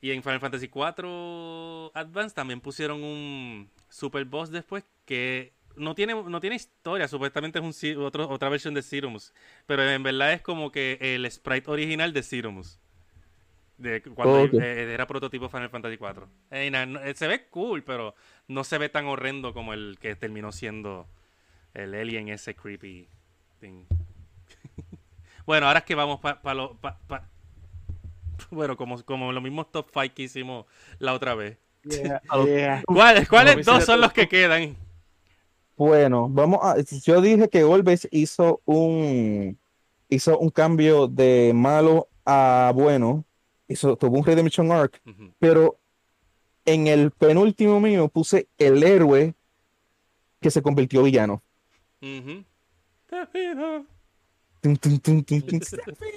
Y 0.00 0.10
en 0.10 0.22
Final 0.22 0.40
Fantasy 0.40 0.66
IV 0.66 1.90
Advance 1.94 2.34
también 2.34 2.60
pusieron 2.60 3.02
un 3.02 3.70
super 3.88 4.24
boss 4.24 4.50
después 4.50 4.84
que 5.04 5.52
no 5.76 5.94
tiene, 5.94 6.14
no 6.14 6.40
tiene 6.40 6.56
historia, 6.56 7.08
supuestamente 7.08 7.58
es 7.58 7.64
un 7.64 8.02
otra 8.02 8.48
versión 8.48 8.74
de 8.74 8.82
Sirumus, 8.82 9.32
pero 9.66 9.88
en 9.88 10.02
verdad 10.02 10.32
es 10.32 10.42
como 10.42 10.72
que 10.72 10.98
el 11.00 11.30
sprite 11.30 11.70
original 11.70 12.12
de 12.12 12.22
Sirumus. 12.22 12.80
De 13.78 14.02
cuando 14.02 14.44
eh, 14.58 14.94
era 14.94 15.06
prototipo 15.06 15.50
Final 15.50 15.68
Fantasy 15.68 15.98
IV. 16.00 16.26
Eh, 16.50 16.70
eh, 16.72 17.14
se 17.14 17.26
ve 17.26 17.46
cool, 17.48 17.84
pero 17.84 18.14
no 18.48 18.64
se 18.64 18.78
ve 18.78 18.88
tan 18.88 19.04
horrendo 19.04 19.52
como 19.52 19.74
el 19.74 19.98
que 20.00 20.16
terminó 20.16 20.50
siendo 20.50 21.06
el 21.74 21.94
alien 21.94 22.28
ese 22.28 22.54
creepy 22.54 23.06
thing. 23.60 23.84
bueno, 25.46 25.66
ahora 25.66 25.80
es 25.80 25.84
que 25.84 25.94
vamos 25.94 26.20
para 26.20 26.40
pa, 26.40 27.28
bueno, 28.50 28.76
como, 28.76 29.02
como 29.04 29.32
los 29.32 29.42
mismos 29.42 29.70
top 29.70 29.86
5 29.92 30.14
que 30.14 30.22
hicimos 30.22 30.66
la 30.98 31.14
otra 31.14 31.34
vez. 31.34 31.58
¿Cuáles, 32.86 33.28
cuáles 33.28 33.64
dos 33.64 33.84
son 33.84 34.00
los 34.00 34.12
que 34.12 34.28
quedan? 34.28 34.76
Bueno, 35.76 36.28
vamos 36.28 36.60
a. 36.62 36.76
Yo 37.04 37.20
dije 37.20 37.48
que 37.48 37.64
Olves 37.64 38.08
hizo 38.10 38.62
un 38.64 39.58
hizo 40.08 40.38
un 40.38 40.50
cambio 40.50 41.06
de 41.06 41.52
malo 41.54 42.08
a 42.24 42.72
bueno. 42.74 43.24
Hizo, 43.68 43.96
tuvo 43.96 44.18
un 44.18 44.24
Redemption 44.24 44.70
Arc, 44.70 45.02
pero 45.40 45.76
en 46.64 46.86
el 46.86 47.10
penúltimo 47.10 47.80
mío 47.80 48.08
puse 48.08 48.46
el 48.58 48.82
héroe 48.82 49.34
que 50.40 50.50
se 50.50 50.62
convirtió 50.62 51.02
villano. 51.02 51.42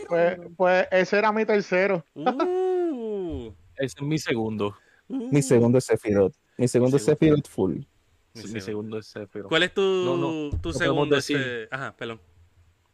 Pues, 0.08 0.40
pues, 0.58 0.88
ese 0.92 1.18
era 1.18 1.32
mi 1.32 1.46
tercero. 1.46 2.06
Uh. 2.16 3.52
ese 3.78 3.96
es 3.98 4.02
mi 4.02 4.18
segundo. 4.18 4.76
Mi 5.08 5.42
segundo 5.42 5.78
es 5.78 5.86
Sephiroth. 5.86 6.34
Mi 6.58 6.68
segundo 6.68 6.98
es 6.98 7.06
Sephiroth 7.06 7.48
full. 7.48 7.78
Mi, 8.34 8.62
segundo 8.62 9.00
es 9.00 9.08
Sephiroth. 9.08 9.50
¿Cuál 9.50 9.64
es 9.64 9.74
tu, 9.74 10.52
tu 10.62 10.72
segundo? 10.72 11.16
Decir, 11.16 11.68
Ajá, 11.72 11.96
pelón. 11.96 12.20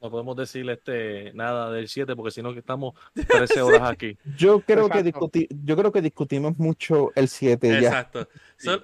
No 0.02 0.12
podemos 0.12 0.36
decirle 0.36 0.74
este, 0.74 1.34
nada 1.34 1.72
del 1.72 1.88
7 1.88 2.16
porque 2.16 2.30
si 2.30 2.42
no 2.42 2.52
estamos 2.52 2.94
13 3.28 3.62
horas 3.62 3.82
aquí. 3.90 4.18
yo, 4.38 4.60
creo 4.60 4.88
que 4.88 5.02
discuti 5.02 5.48
yo 5.50 5.76
creo 5.76 5.92
que 5.92 6.02
discutimos 6.02 6.60
mucho 6.60 7.12
el 7.16 7.28
7 7.28 7.80
Exacto. 7.80 8.28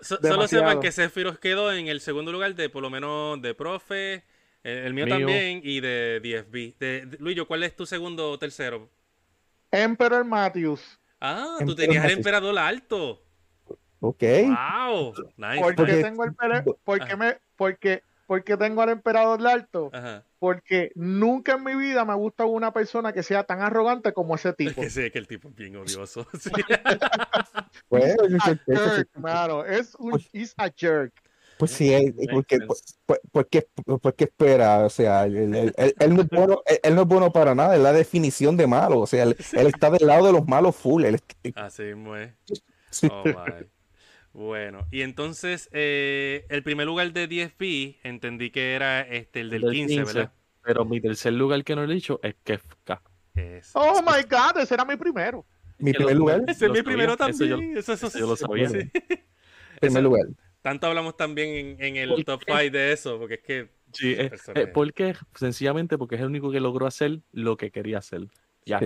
solo 0.02 0.48
sepan 0.48 0.80
que 0.80 0.92
Sephiroth 0.92 1.38
quedó 1.38 1.72
en 1.72 1.90
el 1.90 2.02
segundo 2.02 2.32
lugar 2.32 2.56
de 2.56 2.70
por 2.70 2.82
lo 2.82 2.90
menos 2.90 3.40
de 3.40 3.54
profe, 3.54 4.24
el, 4.64 4.94
mío, 4.94 5.08
también 5.08 5.62
y 5.64 5.80
de 5.80 6.20
DFB. 6.20 6.80
De, 6.80 7.18
Luis, 7.20 7.42
¿cuál 7.48 7.64
es 7.64 7.76
tu 7.76 7.86
segundo 7.86 8.32
o 8.32 8.40
tercero? 8.40 8.90
Emperor 9.72 10.24
Matthews. 10.26 11.00
Ah, 11.20 11.58
tú 11.66 11.76
tenías 11.76 12.06
el 12.06 12.12
emperador 12.12 12.58
alto. 12.58 13.24
Ok. 14.00 14.24
Wow. 14.48 15.14
Nice. 15.38 15.62
¿Por 15.62 15.76
qué 15.86 16.04
tengo 16.04 16.24
el 16.26 16.34
porque 16.84 17.16
me 17.16 17.38
porque 17.56 18.04
porque 18.26 18.58
tengo 18.58 18.82
al 18.82 18.90
emperador 18.90 19.46
alto? 19.46 19.92
Porque 20.40 20.92
nunca 20.96 21.54
en 21.54 21.64
mi 21.64 21.76
vida 21.76 22.04
me 22.06 22.14
ha 22.14 22.16
gustado 22.16 22.50
una 22.50 22.74
persona 22.74 23.14
que 23.14 23.24
sea 23.24 23.44
tan 23.44 23.62
arrogante 23.62 24.14
como 24.14 24.36
ese 24.36 24.54
tipo. 24.54 24.82
Es 24.82 24.96
que 24.96 25.12
que 25.12 25.20
el 25.20 25.28
tipo 25.28 25.50
es 25.50 25.56
bien 25.56 25.76
odioso. 25.76 26.26
bueno, 27.90 28.16
claro, 29.14 29.66
es 29.66 29.96
un 29.96 30.20
is 30.32 30.56
a 30.58 30.72
jerk. 30.76 31.14
Pues 31.62 31.74
sí, 31.74 31.94
porque, 32.32 32.58
porque, 33.32 33.68
porque, 34.02 34.24
espera, 34.24 34.84
o 34.84 34.90
sea, 34.90 35.26
él, 35.26 35.54
él, 35.54 35.74
él, 35.78 36.16
no 36.16 36.24
es 36.24 36.28
bueno, 36.28 36.64
él, 36.82 36.96
no 36.96 37.04
es 37.04 37.08
bueno 37.08 37.32
para 37.32 37.54
nada, 37.54 37.76
es 37.76 37.82
la 37.84 37.94
definición 37.94 38.58
de 38.58 38.66
malo, 38.66 39.02
o 39.02 39.06
sea, 39.06 39.22
él, 39.22 39.36
está 39.76 39.92
del 39.92 40.08
lado 40.08 40.26
de 40.26 40.34
los 40.34 40.48
malos 40.48 40.76
full. 40.76 41.06
Así 41.54 41.84
mismo 41.84 42.16
es. 42.16 42.32
Oh, 43.12 43.24
bueno, 44.34 44.88
y 44.90 45.04
entonces 45.04 45.70
eh, 45.72 46.48
el 46.50 46.64
primer 46.64 46.88
lugar 46.88 47.14
de 47.14 47.30
10B 47.30 47.98
entendí 48.02 48.50
que 48.50 48.74
era 48.74 49.02
este 49.02 49.42
el 49.42 49.52
del, 49.52 49.62
15, 49.62 50.04
¿verdad? 50.04 50.34
Pero 50.64 50.84
mi 50.84 51.00
tercer 51.00 51.34
lugar 51.34 51.64
que 51.64 51.76
no 51.76 51.84
he 51.84 51.88
dicho 51.88 52.20
es 52.24 52.34
Kefka. 52.44 53.04
Oh 53.74 54.02
my 54.02 54.24
god, 54.28 54.58
ese 54.60 54.74
era 54.74 54.84
mi 54.84 54.96
primero. 54.96 55.46
Mi 55.78 55.94
primer 55.94 56.16
lugar. 56.16 56.42
Ese 56.48 56.66
es 56.66 56.72
mi 56.72 56.82
primero 56.82 57.16
también. 57.16 57.78
Eso, 57.78 57.94
eso, 57.94 58.10
yo 58.18 58.26
lo 58.26 58.36
sabía. 58.36 58.68
Primer 59.80 60.02
lugar. 60.02 60.26
Tanto 60.62 60.88
hablamos 60.88 61.18
también 61.18 61.78
en, 61.80 61.96
el 61.96 62.24
top 62.24 62.42
5 62.46 62.58
de 62.72 62.94
eso, 62.94 63.18
porque 63.18 63.36
es 63.36 63.42
que. 63.42 63.70
Sí, 63.94 64.14
eh, 64.14 64.32
eh, 64.56 64.68
porque 64.68 65.16
sencillamente 65.36 65.98
porque 65.98 66.16
es 66.16 66.22
el 66.22 66.28
único 66.28 66.52
que 66.52 66.62
logró 66.62 66.86
hacer 66.88 67.20
lo 67.34 67.58
que 67.58 67.72
quería 67.72 67.98
hacer. 67.98 68.28
Ya. 68.66 68.80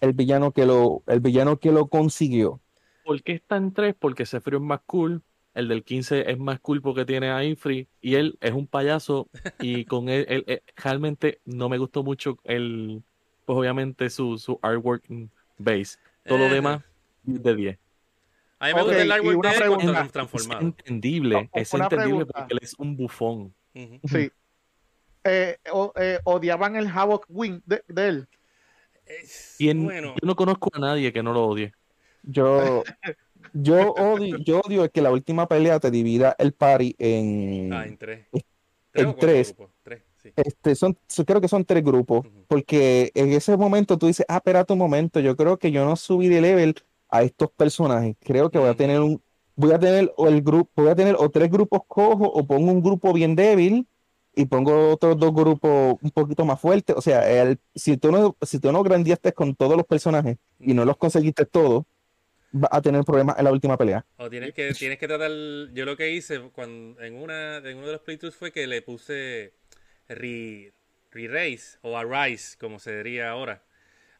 El 0.00 0.12
villano 0.12 0.52
que 0.52 0.66
lo, 0.66 1.02
el 1.06 1.20
villano 1.20 1.58
que 1.58 1.72
lo 1.72 1.86
consiguió. 1.86 2.60
¿Por 3.04 3.22
qué 3.22 3.32
está 3.32 3.56
en 3.56 3.72
3? 3.72 3.94
Porque 3.98 4.26
Sephiroth 4.26 4.62
es 4.62 4.66
más 4.66 4.80
cool. 4.86 5.22
El 5.54 5.68
del 5.68 5.82
15 5.82 6.30
es 6.30 6.38
más 6.38 6.60
cool 6.60 6.80
porque 6.80 7.04
tiene 7.04 7.30
a 7.30 7.44
Infree 7.44 7.86
y 8.00 8.14
él 8.14 8.38
es 8.40 8.52
un 8.52 8.66
payaso 8.66 9.28
y 9.60 9.84
con 9.84 10.08
él, 10.08 10.24
eh, 10.28 10.62
realmente 10.76 11.40
no 11.44 11.68
me 11.68 11.76
gustó 11.76 12.02
mucho 12.02 12.38
el, 12.44 13.02
pues 13.44 13.58
obviamente 13.58 14.08
su, 14.08 14.38
su 14.38 14.58
artwork 14.62 15.04
base. 15.58 15.98
Todo 16.24 16.38
lo 16.38 16.48
demás, 16.48 16.82
de 17.24 17.54
10. 17.54 17.78
A 18.62 18.68
mí 18.68 18.74
me 18.74 18.82
gusta 18.82 19.02
el 19.02 19.10
artwork 19.10 19.82
de 19.82 20.00
él 20.00 20.12
transformado. 20.12 20.60
Es 20.60 20.66
entendible, 20.66 21.50
es 21.52 21.74
entendible 21.74 22.26
porque 22.26 22.54
él 22.54 22.60
es 22.62 22.74
un 22.78 22.96
bufón. 22.96 23.52
Sí. 23.74 24.30
Eh, 25.24 25.56
eh, 25.96 26.18
odiaban 26.22 26.76
el 26.76 26.86
Havoc 26.86 27.26
Wing 27.28 27.60
de, 27.66 27.82
él. 27.96 28.28
Yo 29.58 29.74
no 29.74 30.36
conozco 30.36 30.70
a 30.74 30.78
nadie 30.78 31.12
que 31.12 31.24
no 31.24 31.32
lo 31.32 31.44
odie. 31.44 31.72
Yo, 32.22 32.84
yo 33.52 33.94
odio, 33.94 34.36
yo 34.38 34.60
odio 34.60 34.88
que 34.88 35.02
la 35.02 35.10
última 35.10 35.48
pelea 35.48 35.80
te 35.80 35.90
divida 35.90 36.36
el 36.38 36.52
party 36.52 36.94
en, 36.98 37.72
ah, 37.72 37.84
en 37.84 37.96
tres. 37.96 38.26
En 38.94 39.16
tres. 39.16 39.56
Este, 40.36 40.76
son, 40.76 40.96
creo 41.26 41.40
que 41.40 41.48
son 41.48 41.64
tres 41.64 41.82
grupos, 41.82 42.24
porque 42.46 43.10
en 43.16 43.32
ese 43.32 43.56
momento 43.56 43.98
tú 43.98 44.06
dices, 44.06 44.24
ah, 44.28 44.36
espérate 44.36 44.72
un 44.72 44.78
momento, 44.78 45.18
yo 45.18 45.34
creo 45.34 45.56
que 45.56 45.72
yo 45.72 45.84
no 45.84 45.96
subí 45.96 46.28
de 46.28 46.40
level 46.40 46.76
a 47.12 47.22
estos 47.22 47.50
personajes. 47.50 48.16
Creo 48.20 48.50
que 48.50 48.58
voy 48.58 48.70
a 48.70 48.74
tener 48.74 48.98
un, 49.00 49.22
voy 49.54 49.72
a 49.72 49.78
tener 49.78 50.10
o 50.16 50.28
el 50.28 50.40
grupo, 50.40 50.70
voy 50.82 50.90
a 50.90 50.96
tener 50.96 51.14
o 51.18 51.30
tres 51.30 51.50
grupos 51.50 51.82
cojos 51.86 52.28
o 52.32 52.44
pongo 52.44 52.72
un 52.72 52.82
grupo 52.82 53.12
bien 53.12 53.36
débil 53.36 53.86
y 54.34 54.46
pongo 54.46 54.90
otros 54.90 55.18
dos 55.18 55.32
grupos 55.34 55.98
un 56.00 56.10
poquito 56.10 56.46
más 56.46 56.58
fuertes. 56.58 56.96
O 56.96 57.02
sea, 57.02 57.30
el, 57.30 57.58
si 57.74 57.98
tú 57.98 58.10
no, 58.10 58.34
si 58.40 58.58
tú 58.58 58.72
no 58.72 58.82
grandiaste 58.82 59.34
con 59.34 59.54
todos 59.54 59.76
los 59.76 59.86
personajes 59.86 60.38
y 60.58 60.72
no 60.72 60.86
los 60.86 60.96
conseguiste 60.96 61.44
todos, 61.44 61.84
va 62.54 62.68
a 62.72 62.80
tener 62.80 63.04
problemas 63.04 63.38
en 63.38 63.44
la 63.44 63.52
última 63.52 63.76
pelea. 63.76 64.06
O 64.16 64.30
tienes 64.30 64.54
que, 64.54 64.72
tienes 64.72 64.98
que 64.98 65.06
tratar, 65.06 65.30
yo 65.74 65.84
lo 65.84 65.98
que 65.98 66.12
hice 66.12 66.40
cuando 66.54 66.98
en 67.02 67.16
una, 67.16 67.58
en 67.58 67.76
uno 67.76 67.88
de 67.88 67.92
los 67.92 68.00
playthroughs 68.00 68.36
fue 68.36 68.52
que 68.52 68.66
le 68.66 68.80
puse 68.80 69.52
re-race 70.08 71.78
o 71.82 71.98
arise, 71.98 72.56
como 72.58 72.78
se 72.78 72.96
diría 72.96 73.28
ahora, 73.28 73.62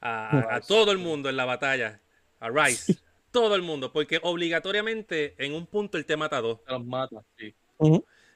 a 0.02 0.60
todo 0.68 0.92
el 0.92 0.98
mundo 0.98 1.30
en 1.30 1.38
la 1.38 1.46
batalla 1.46 2.01
a 2.42 2.50
Rice. 2.50 2.96
todo 3.30 3.54
el 3.54 3.62
mundo, 3.62 3.92
porque 3.92 4.20
obligatoriamente 4.22 5.34
en 5.38 5.54
un 5.54 5.66
punto 5.66 5.96
él 5.96 6.04
te 6.04 6.16
mata 6.16 6.40
dos. 6.40 6.62
Te 6.64 6.72
los 6.72 6.84
mata, 6.84 7.24
sí. 7.38 7.54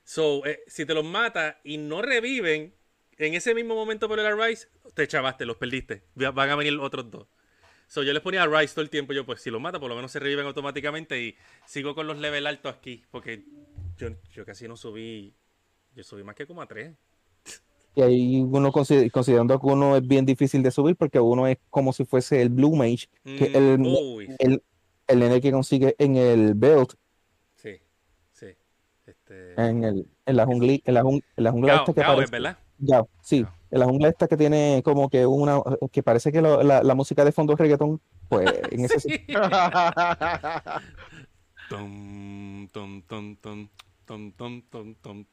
So, 0.04 0.46
eh, 0.46 0.60
si 0.66 0.86
te 0.86 0.94
los 0.94 1.04
mata 1.04 1.60
y 1.64 1.78
no 1.78 2.00
reviven, 2.00 2.74
en 3.18 3.34
ese 3.34 3.54
mismo 3.54 3.74
momento 3.74 4.08
por 4.08 4.18
el 4.18 4.40
Rice, 4.40 4.68
te 4.94 5.06
chavaste, 5.06 5.44
los 5.44 5.56
perdiste. 5.56 6.02
Van 6.14 6.50
a 6.50 6.56
venir 6.56 6.78
otros 6.78 7.10
dos. 7.10 7.26
So, 7.88 8.02
yo 8.02 8.12
les 8.12 8.22
ponía 8.22 8.42
a 8.42 8.46
Rise 8.46 8.74
todo 8.74 8.82
el 8.82 8.90
tiempo. 8.90 9.12
Yo, 9.12 9.24
pues, 9.24 9.40
si 9.40 9.50
lo 9.50 9.60
mata, 9.60 9.78
por 9.78 9.88
lo 9.88 9.96
menos 9.96 10.10
se 10.10 10.18
reviven 10.18 10.46
automáticamente. 10.46 11.20
Y 11.20 11.36
sigo 11.66 11.94
con 11.94 12.06
los 12.06 12.18
level 12.18 12.46
altos 12.46 12.74
aquí. 12.74 13.04
Porque 13.10 13.44
yo, 13.96 14.08
yo 14.32 14.44
casi 14.44 14.66
no 14.66 14.76
subí. 14.76 15.34
Yo 15.94 16.04
subí 16.04 16.22
más 16.22 16.34
que 16.34 16.46
como 16.46 16.62
a 16.62 16.66
3. 16.66 16.92
Y 17.96 18.02
ahí 18.02 18.42
uno 18.42 18.70
considerando 18.70 19.58
que 19.58 19.66
uno 19.66 19.96
es 19.96 20.06
bien 20.06 20.26
difícil 20.26 20.62
de 20.62 20.70
subir 20.70 20.96
porque 20.96 21.18
uno 21.18 21.46
es 21.46 21.56
como 21.70 21.94
si 21.94 22.04
fuese 22.04 22.42
el 22.42 22.50
Blue 22.50 22.76
Mage, 22.76 23.08
que 23.24 23.48
mm, 23.48 23.56
el, 23.56 24.36
el, 24.38 24.62
el, 25.06 25.18
nene 25.18 25.40
que 25.40 25.50
consigue 25.50 25.96
en 25.98 26.16
el 26.16 26.52
belt. 26.52 26.92
Sí, 27.54 27.80
sí. 28.32 28.48
Este... 29.06 29.54
En, 29.58 29.82
el, 29.82 30.06
en 30.26 30.36
la 30.36 30.44
jungla, 30.44 30.76
en 30.84 30.92
la, 30.94 31.02
jungla, 31.02 31.26
en 31.38 31.44
la 31.44 31.50
jungla 31.52 31.76
esta 31.76 31.94
que 31.94 32.02
parece, 32.02 32.30
¿verdad? 32.30 32.58
Ya, 32.76 33.02
sí. 33.22 33.46
En 33.70 33.80
la 33.80 33.86
jungla 33.86 34.08
esta 34.10 34.28
que 34.28 34.36
tiene 34.36 34.82
como 34.84 35.08
que 35.08 35.24
una, 35.24 35.62
que 35.90 36.02
parece 36.02 36.30
que 36.30 36.42
lo, 36.42 36.62
la, 36.62 36.82
la, 36.82 36.94
música 36.94 37.24
de 37.24 37.32
fondo 37.32 37.54
es 37.54 37.58
reggaetón, 37.58 37.98
pues 38.28 38.46
en 38.72 38.84
ese 38.84 39.24
tom, 41.70 42.68
tom, 42.68 43.02
tom, 43.02 43.36
tom. 43.36 43.68
Tom, 44.06 44.30
tom, 44.32 44.62
tom, 44.70 44.94
tom, 45.02 45.24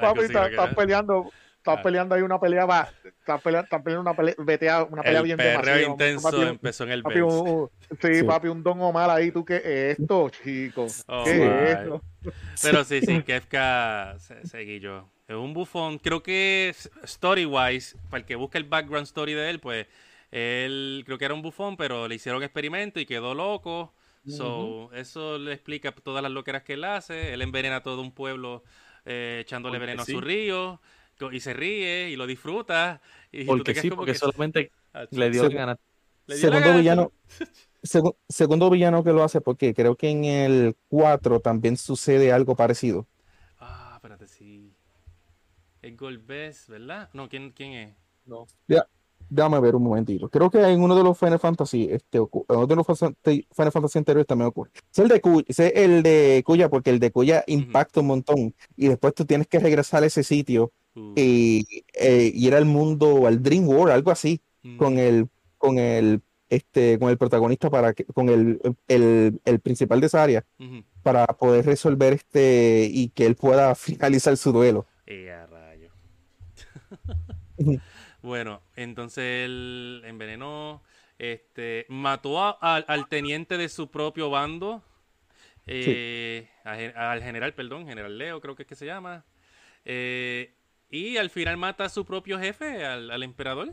Papi, 0.00 0.20
estás 0.22 0.74
peleando, 0.74 1.30
estás 1.56 1.80
peleando 1.82 2.16
ahí 2.16 2.22
una 2.22 2.40
pelea, 2.40 2.66
va, 2.66 2.88
estás 3.04 3.40
peleando, 3.40 3.68
peleando 3.84 4.00
una 4.00 4.14
pelea, 4.16 4.82
una 4.82 5.02
pelea 5.02 5.22
bien 5.22 5.36
demasiado. 5.36 5.92
intenso 5.92 6.42
empezó 6.42 6.82
en 6.82 6.90
el 6.90 7.04
papi, 7.04 7.20
sí, 8.02 8.24
papi, 8.24 8.48
un 8.48 8.64
Don 8.64 8.80
Omar 8.80 9.08
ahí, 9.08 9.30
¿tú 9.30 9.44
qué 9.44 9.56
es 9.56 9.98
esto, 10.00 10.30
chicos? 10.30 11.04
¿Qué 11.24 11.44
es 11.44 11.78
esto? 11.78 12.02
Pero 12.60 12.82
sí, 12.82 13.02
sí, 13.02 13.22
Kefka 13.26 14.16
seguí 14.42 14.80
yo. 14.80 15.08
Es 15.28 15.36
un 15.36 15.54
bufón. 15.54 15.98
Creo 15.98 16.24
que 16.24 16.74
story-wise, 17.04 17.96
para 18.10 18.22
el 18.22 18.24
que 18.24 18.34
busque 18.34 18.58
el 18.58 18.64
background 18.64 19.06
story 19.06 19.34
de 19.34 19.50
él, 19.50 19.60
pues 19.60 19.86
él 20.32 21.04
creo 21.06 21.18
que 21.18 21.24
era 21.24 21.34
un 21.34 21.42
bufón, 21.42 21.76
pero 21.76 22.08
le 22.08 22.16
hicieron 22.16 22.42
experimento 22.42 22.98
y 22.98 23.06
quedó 23.06 23.34
loco. 23.34 23.92
So, 24.28 24.90
eso 24.92 25.38
le 25.38 25.52
explica 25.52 25.92
todas 25.92 26.22
las 26.22 26.32
loqueras 26.32 26.62
que 26.62 26.74
él 26.74 26.84
hace. 26.84 27.32
Él 27.32 27.42
envenena 27.42 27.76
a 27.76 27.82
todo 27.82 28.02
un 28.02 28.12
pueblo 28.12 28.62
eh, 29.04 29.38
echándole 29.40 29.78
veneno 29.78 30.02
a 30.02 30.04
su 30.04 30.20
río 30.20 30.80
y 31.32 31.40
se 31.40 31.52
ríe 31.52 32.10
y 32.10 32.16
lo 32.16 32.26
disfruta. 32.26 33.00
Y 33.32 33.44
porque 33.44 33.74
sí, 33.74 33.90
porque 33.90 34.14
solamente 34.14 34.70
ah, 34.92 35.06
le 35.10 35.30
dio 35.30 35.48
ganas. 35.50 35.78
Segundo 36.26 36.76
villano. 36.76 37.12
segundo 38.28 38.70
villano 38.70 39.02
que 39.02 39.12
lo 39.12 39.22
hace, 39.22 39.40
porque 39.40 39.74
creo 39.74 39.96
que 39.96 40.10
en 40.10 40.24
el 40.24 40.76
4 40.88 41.40
también 41.40 41.76
sucede 41.76 42.32
algo 42.32 42.54
parecido. 42.54 43.06
Ah, 43.58 43.92
espérate, 43.96 44.26
sí. 44.26 44.74
Es 45.80 45.96
Golbez, 45.96 46.68
¿verdad? 46.68 47.08
No, 47.12 47.28
¿quién, 47.28 47.50
quién 47.50 47.72
es? 47.72 47.94
No. 48.26 48.46
Ya, 48.66 48.86
Déjame 49.30 49.60
ver 49.60 49.74
un 49.76 49.82
momentito. 49.82 50.28
Creo 50.28 50.50
que 50.50 50.62
en 50.62 50.80
uno 50.82 50.96
de 50.96 51.02
los 51.02 51.18
Final 51.18 51.38
Fantasy, 51.38 51.88
este, 51.90 52.18
uno 52.20 52.66
de 52.66 52.76
los 52.76 52.86
Final 52.86 53.72
Fantasy 53.72 53.98
anteriores 53.98 54.26
también 54.26 54.48
ocurre. 54.48 54.70
Es 54.90 54.98
el 54.98 55.08
de 55.08 55.20
Cuya, 55.20 55.44
es 55.48 55.58
el 55.58 56.02
de 56.02 56.42
Cuya 56.46 56.68
porque 56.70 56.90
el 56.90 56.98
de 56.98 57.10
Cuya 57.10 57.44
impacta 57.46 58.00
un 58.00 58.06
montón. 58.06 58.54
Y 58.76 58.88
después 58.88 59.14
tú 59.14 59.24
tienes 59.24 59.46
que 59.46 59.58
regresar 59.58 60.02
a 60.02 60.06
ese 60.06 60.22
sitio 60.22 60.72
uh. 60.94 61.12
y 61.16 61.84
eh, 61.94 62.32
ir 62.34 62.54
al 62.54 62.64
mundo, 62.64 63.26
al 63.26 63.42
Dream 63.42 63.68
World, 63.68 63.92
algo 63.92 64.10
así, 64.10 64.40
con 64.78 64.94
mm. 64.94 64.98
el, 64.98 65.28
con 65.58 65.78
el, 65.78 66.22
este, 66.48 66.98
con 66.98 67.10
el 67.10 67.18
protagonista 67.18 67.68
para 67.70 67.92
que, 67.92 68.04
con 68.04 68.28
el, 68.28 68.60
el, 68.88 69.40
el 69.44 69.60
principal 69.60 70.00
de 70.00 70.06
esa 70.06 70.22
área, 70.22 70.44
para 71.02 71.26
poder 71.26 71.66
resolver 71.66 72.14
este 72.14 72.88
y 72.90 73.10
que 73.10 73.26
él 73.26 73.36
pueda 73.36 73.74
finalizar 73.74 74.36
su 74.36 74.52
duelo. 74.52 74.86
Eh, 75.06 75.30
rayo. 75.50 75.90
Bueno, 78.22 78.62
entonces 78.76 79.44
él 79.44 80.02
envenenó, 80.04 80.82
este, 81.18 81.86
mató 81.88 82.62
al 82.62 83.08
teniente 83.08 83.56
de 83.56 83.68
su 83.68 83.90
propio 83.90 84.30
bando, 84.30 84.82
eh, 85.66 86.48
al 86.64 87.22
general, 87.22 87.52
perdón, 87.54 87.86
general 87.86 88.16
Leo 88.16 88.40
creo 88.40 88.56
que 88.56 88.62
es 88.62 88.68
que 88.68 88.74
se 88.74 88.86
llama, 88.86 89.24
eh, 89.84 90.54
y 90.90 91.18
al 91.18 91.30
final 91.30 91.56
mata 91.58 91.84
a 91.84 91.88
su 91.88 92.04
propio 92.04 92.38
jefe, 92.38 92.84
al, 92.84 93.22
emperador, 93.22 93.72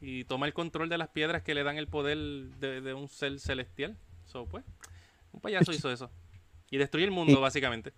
y 0.00 0.24
toma 0.24 0.46
el 0.46 0.54
control 0.54 0.88
de 0.88 0.98
las 0.98 1.08
piedras 1.08 1.42
que 1.42 1.54
le 1.54 1.62
dan 1.62 1.76
el 1.76 1.86
poder 1.86 2.16
de, 2.16 2.94
un 2.94 3.08
ser 3.08 3.38
celestial. 3.38 3.96
So, 4.24 4.46
pues, 4.46 4.64
un 5.32 5.40
payaso 5.40 5.72
hizo 5.72 5.92
eso. 5.92 6.10
Y 6.72 6.78
destruye 6.78 7.04
el 7.04 7.10
mundo, 7.10 7.38
básicamente. 7.38 7.92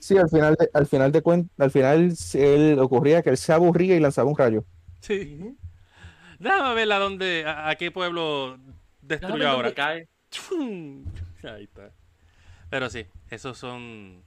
Sí, 0.00 0.18
al 0.18 0.28
final, 0.28 0.56
de, 0.56 0.68
al 0.74 0.86
final 0.86 1.12
de 1.12 1.22
cuenta, 1.22 1.64
al 1.64 1.70
final 1.70 2.12
él 2.34 2.78
ocurría 2.80 3.22
que 3.22 3.30
él 3.30 3.36
se 3.36 3.52
aburría 3.52 3.94
y 3.94 4.00
lanzaba 4.00 4.28
un 4.28 4.36
rayo. 4.36 4.64
Sí. 4.98 5.56
Déjame 6.40 6.74
ver 6.74 6.90
a 6.90 6.98
dónde, 6.98 7.44
a, 7.46 7.72
qué 7.76 7.92
pueblo 7.92 8.58
destruyó 9.00 9.48
ahora. 9.48 9.72
Cae. 9.74 10.08
Ahí 11.44 11.64
está. 11.64 11.92
Pero 12.68 12.90
sí, 12.90 13.06
esos 13.30 13.56
son. 13.56 14.24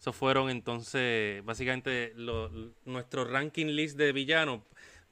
Esos 0.00 0.16
fueron 0.16 0.50
entonces, 0.50 1.44
básicamente, 1.44 2.14
nuestro 2.84 3.26
ranking 3.26 3.66
list 3.66 3.96
de 3.96 4.12
villanos. 4.12 4.62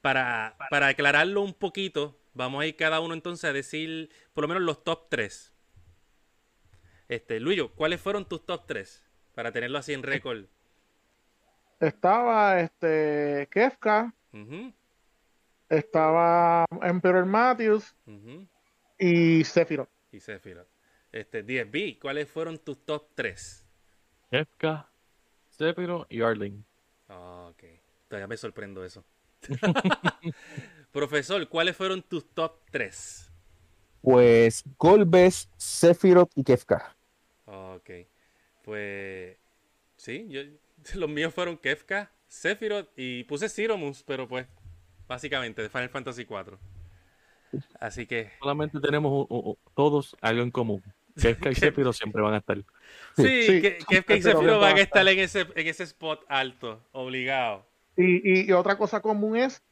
Para, 0.00 0.56
para 0.70 0.88
aclararlo 0.88 1.40
un 1.42 1.54
poquito, 1.54 2.18
vamos 2.34 2.62
a 2.62 2.66
ir 2.66 2.74
cada 2.74 2.98
uno 2.98 3.14
entonces 3.14 3.48
a 3.48 3.52
decir 3.52 4.10
por 4.32 4.42
lo 4.42 4.48
menos 4.48 4.64
los 4.64 4.82
top 4.82 5.08
3. 5.08 5.51
Este, 7.12 7.40
Luyo, 7.40 7.70
¿cuáles 7.72 8.00
fueron 8.00 8.24
tus 8.24 8.46
top 8.46 8.64
3? 8.66 9.02
Para 9.34 9.52
tenerlo 9.52 9.76
así 9.76 9.92
en 9.92 10.02
récord. 10.02 10.46
Estaba 11.78 12.58
este 12.58 13.50
Kefka. 13.50 14.14
Estaba 15.68 16.64
Emperor 16.80 17.26
Matthews. 17.26 17.94
Y 18.98 19.44
Sephiroth. 19.44 19.90
Y 20.10 20.20
Sephiroth. 20.20 20.68
Este, 21.12 21.44
10B, 21.44 21.98
¿cuáles 21.98 22.30
fueron 22.30 22.56
tus 22.56 22.82
top 22.86 23.10
3? 23.14 23.66
Kefka, 24.30 24.88
Sephiroth 25.50 26.10
y 26.10 26.22
Arling. 26.22 26.64
Ah, 27.10 27.50
ok. 27.50 27.62
Todavía 28.08 28.26
me 28.26 28.38
sorprendo 28.38 28.82
eso. 28.86 29.04
Profesor, 30.92 31.46
¿cuáles 31.50 31.76
fueron 31.76 32.00
tus 32.00 32.24
top 32.32 32.54
3? 32.70 33.30
Pues 34.00 34.64
Golbez, 34.78 35.50
Sephiroth 35.58 36.30
y 36.36 36.42
Kefka. 36.42 36.96
Ok. 37.52 37.90
Pues. 38.64 39.36
Sí, 39.96 40.26
yo, 40.28 40.40
los 40.94 41.08
míos 41.08 41.34
fueron 41.34 41.58
Kefka, 41.58 42.10
Sephiroth 42.26 42.88
y 42.96 43.24
puse 43.24 43.48
Siromus, 43.48 44.02
pero 44.02 44.26
pues. 44.26 44.46
Básicamente, 45.06 45.60
de 45.60 45.68
Final 45.68 45.90
Fantasy 45.90 46.22
IV. 46.22 46.56
Así 47.78 48.06
que. 48.06 48.30
Solamente 48.40 48.80
tenemos 48.80 49.26
todos 49.74 50.16
algo 50.22 50.42
en 50.42 50.50
común. 50.50 50.82
Kefka 51.20 51.50
y 51.50 51.54
Sephiroth 51.54 51.96
siempre 51.96 52.22
van 52.22 52.34
a 52.34 52.38
estar. 52.38 52.58
Sí, 53.16 53.60
Kefka 53.88 54.16
y 54.16 54.22
Sephiroth 54.22 54.60
van 54.60 54.78
a 54.78 54.80
estar 54.80 55.06
en 55.06 55.18
ese, 55.18 55.40
en 55.40 55.66
ese 55.66 55.82
spot 55.84 56.24
alto, 56.28 56.82
obligado. 56.92 57.66
Y, 57.96 58.48
y, 58.48 58.52
otra 58.52 58.78
cosa 58.78 59.00
común 59.00 59.36
es 59.36 59.62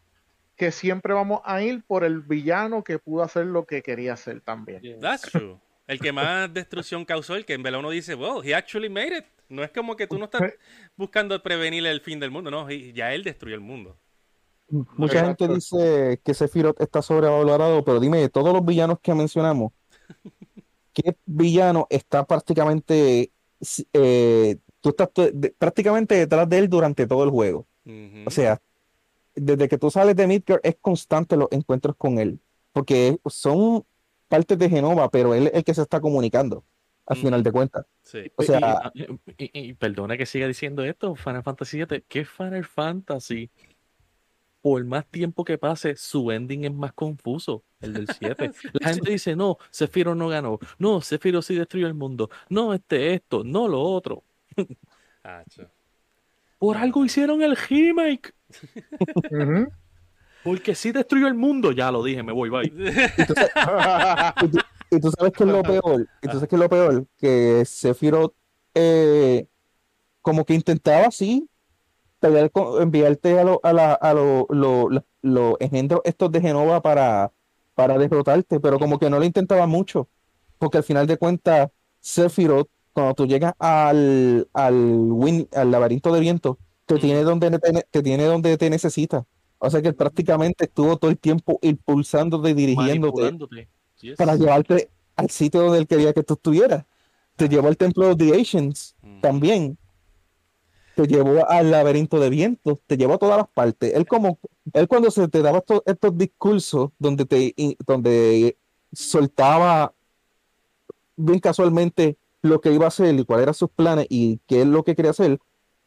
que 0.57 0.73
siempre 0.73 1.15
vamos 1.15 1.41
a 1.45 1.63
ir 1.63 1.83
por 1.85 2.05
el 2.05 2.21
villano 2.21 2.85
que 2.85 2.99
pudo 2.99 3.23
hacer 3.23 3.47
lo 3.47 3.65
que 3.65 3.83
quería 3.83 4.13
hacer 4.13 4.43
también. 4.43 5.01
That's 5.01 5.23
true 5.23 5.59
el 5.91 5.99
que 5.99 6.13
más 6.13 6.53
destrucción 6.55 7.05
causó, 7.05 7.35
el 7.35 7.45
que 7.45 7.55
en 7.55 7.65
verdad 7.65 7.81
uno 7.81 7.91
dice, 7.91 8.15
wow, 8.15 8.43
he 8.45 8.55
actually 8.55 8.89
made 8.89 9.17
it. 9.17 9.25
No 9.49 9.65
es 9.65 9.73
como 9.73 9.97
que 9.97 10.07
tú 10.07 10.19
no 10.19 10.27
estás 10.27 10.53
buscando 10.97 11.43
prevenir 11.43 11.85
el 11.85 12.01
fin 12.01 12.21
del 12.21 12.31
mundo, 12.31 12.49
no, 12.51 12.71
ya 12.71 13.13
él 13.13 13.25
destruyó 13.25 13.57
el 13.57 13.61
mundo. 13.61 13.97
Mucha 14.69 15.25
gente 15.25 15.49
dice 15.49 16.21
que 16.25 16.33
Sephiroth 16.33 16.81
está 16.81 17.03
sobrevalorado, 17.03 17.85
pero 17.85 17.99
dime, 17.99 18.19
de 18.19 18.29
todos 18.29 18.53
los 18.53 18.65
villanos 18.65 19.01
que 19.01 19.13
mencionamos, 19.15 19.73
¿qué 20.93 21.17
villano 21.27 21.89
está 21.91 22.25
prácticamente, 22.25 23.33
eh, 23.93 24.57
tú 24.81 24.91
estás 24.91 25.09
prácticamente 25.59 26.15
detrás 26.15 26.49
de 26.49 26.59
él 26.59 26.69
durante 26.69 27.09
todo 27.09 27.25
el 27.25 27.31
juego? 27.31 27.67
O 28.25 28.31
sea, 28.31 28.63
desde 29.35 29.69
que 29.69 29.77
tú 29.77 29.91
sales 29.91 30.15
de 30.15 30.29
Midgard 30.29 30.61
es 30.63 30.77
constante 30.81 31.37
los 31.37 31.49
encuentros 31.51 31.97
con 31.97 32.21
él, 32.21 32.39
porque 32.73 33.19
son 33.27 33.85
parte 34.31 34.57
de 34.57 34.71
Genova, 34.71 35.11
pero 35.11 35.35
él 35.35 35.49
es 35.49 35.55
el 35.55 35.65
que 35.65 35.75
se 35.75 35.83
está 35.83 36.01
comunicando 36.01 36.65
al 37.05 37.17
final 37.17 37.43
de 37.43 37.51
cuentas. 37.51 37.87
Sí. 38.03 38.31
O 38.37 38.43
sea, 38.43 38.93
y, 39.37 39.75
perdona 39.75 40.17
que 40.17 40.27
siga 40.27 40.47
diciendo 40.47 40.85
esto, 40.85 41.17
Final 41.17 41.43
Fantasy 41.43 41.85
VII, 41.85 42.05
¿qué 42.09 42.25
Final 42.25 42.65
Fantasy? 42.65 43.51
Por 44.63 44.85
más 44.85 45.07
tiempo 45.07 45.45
que 45.45 45.59
pase, 45.59 45.97
su 45.97 46.31
ending 46.31 46.67
es 46.67 46.73
más 46.73 46.93
confuso, 46.93 47.65
el 47.81 47.95
del 47.95 48.07
7. 48.07 48.53
La 48.81 48.95
gente 48.95 49.11
dice, 49.11 49.35
no, 49.35 49.59
Sephiroth 49.71 50.17
no 50.17 50.29
ganó, 50.29 50.61
no, 50.79 51.01
Sephiroth 51.01 51.45
sí 51.45 51.57
destruyó 51.57 51.89
el 51.89 51.95
mundo, 51.95 52.31
no, 52.49 52.73
este, 52.75 53.15
esto, 53.15 53.43
no, 53.43 53.67
lo 53.67 53.83
otro. 53.83 54.23
Por 56.59 56.77
algo 56.77 57.05
hicieron 57.05 57.43
el 57.43 57.57
remake. 57.57 58.35
Porque 60.43 60.75
si 60.75 60.93
destruyó 60.93 61.29
el 61.29 61.35
mundo, 61.35 61.73
ya 61.73 61.91
lo 61.91 62.03
dije, 62.03 62.23
me 62.23 62.33
voy, 62.33 62.49
bye. 62.49 62.65
y, 64.91 65.01
tú, 65.01 65.11
sabes 65.13 65.33
que 65.33 65.45
es 65.45 65.51
lo 65.51 65.63
peor, 65.63 66.09
y 66.23 66.27
tú 66.27 66.33
sabes 66.35 66.49
que 66.49 66.57
es 66.57 66.61
lo 66.61 66.69
peor, 66.69 67.07
que 67.19 67.63
Sephiroth 67.65 68.33
eh, 68.75 69.47
como 70.23 70.45
que 70.45 70.55
intentaba 70.55 71.07
así 71.07 71.49
enviarte 72.81 73.39
a, 73.39 73.45
lo, 73.45 73.61
a, 73.63 73.73
la, 73.73 73.93
a 73.95 74.13
los 74.13 74.47
lo, 75.23 75.57
engendros 75.61 76.01
estos 76.05 76.31
de 76.31 76.41
Genova 76.41 76.83
para, 76.83 77.33
para 77.75 77.99
derrotarte, 77.99 78.61
pero 78.61 78.79
como 78.79 78.99
que 78.99 79.09
no 79.09 79.19
lo 79.19 79.25
intentaba 79.25 79.67
mucho, 79.67 80.09
porque 80.59 80.79
al 80.79 80.85
final 80.85 81.07
de 81.07 81.17
cuentas, 81.17 81.71
Sephiroth, 82.01 82.69
cuando 82.93 83.15
tú 83.15 83.27
llegas 83.27 83.55
al, 83.59 84.49
al, 84.53 84.75
win, 85.11 85.49
al 85.55 85.71
laberinto 85.71 86.13
de 86.13 86.21
viento, 86.21 86.59
te 86.87 86.99
tiene 86.99 87.23
donde 87.23 87.59
te, 87.91 88.03
tiene 88.03 88.25
donde 88.25 88.57
te 88.59 88.69
necesita. 88.69 89.25
O 89.63 89.69
sea 89.69 89.83
que 89.83 89.93
prácticamente 89.93 90.65
estuvo 90.65 90.97
todo 90.97 91.11
el 91.11 91.19
tiempo 91.19 91.59
impulsándote, 91.61 92.55
dirigiéndote 92.55 93.69
para 94.17 94.35
llevarte 94.35 94.91
al 95.17 95.29
sitio 95.29 95.61
donde 95.61 95.79
él 95.79 95.87
quería 95.87 96.15
que 96.15 96.23
tú 96.23 96.35
estuvieras. 96.35 96.87
Te 97.37 97.47
llevó 97.47 97.69
al 97.69 97.77
templo 97.77 98.15
de 98.15 98.17
The 98.17 98.41
Asians 98.41 98.97
también. 99.21 99.77
Te 100.97 101.07
llevó 101.07 101.49
al 101.49 101.71
laberinto 101.71 102.19
de 102.19 102.31
vientos, 102.31 102.79
te 102.87 102.97
llevó 102.97 103.15
a 103.15 103.19
todas 103.19 103.37
las 103.37 103.49
partes. 103.49 103.95
Él 103.95 104.07
como, 104.07 104.39
él 104.73 104.89
cuando 104.89 105.11
se 105.11 105.29
te 105.29 105.43
daba 105.43 105.59
estos, 105.59 105.83
estos 105.85 106.17
discursos 106.17 106.91
donde 106.99 107.27
te, 107.27 107.55
donde 107.87 108.57
soltaba 108.93 109.93
bien 111.17 111.39
casualmente 111.39 112.17
lo 112.41 112.63
que 112.63 112.73
iba 112.73 112.87
a 112.87 112.89
hacer 112.89 113.15
y 113.15 113.25
cuáles 113.25 113.43
eran 113.43 113.55
sus 113.55 113.71
planes 113.71 114.07
y 114.09 114.41
qué 114.47 114.63
es 114.63 114.67
lo 114.67 114.85
que 114.85 114.97
quería 114.97 115.11
hacer, 115.11 115.39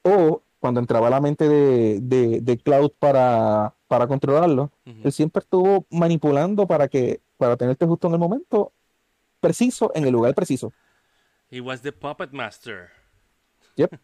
o 0.03 0.43
cuando 0.64 0.80
entraba 0.80 1.07
a 1.07 1.09
la 1.09 1.20
mente 1.20 1.49
de, 1.49 1.99
de, 2.39 2.57
Cloud 2.57 2.93
para, 2.97 3.76
para 3.89 4.07
controlarlo, 4.07 4.72
él 4.86 5.11
siempre 5.11 5.41
estuvo 5.41 5.86
manipulando 5.89 6.66
para 6.66 6.88
que, 6.88 7.20
para 7.36 7.57
tenerte 7.57 7.86
justo 7.86 8.07
en 8.07 8.14
el 8.14 8.20
momento 8.20 8.72
preciso, 9.41 9.91
en 9.93 10.05
el 10.05 10.14
lugar 10.14 10.34
preciso. 10.34 10.72
He 11.51 11.59
was 11.59 11.82
the 11.82 11.91
puppet 11.91 12.32
master. 12.32 12.91
Yep. 13.76 13.91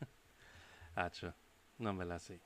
No 1.77 1.93
me 1.93 2.03
la 2.03 2.19
sé. 2.19 2.41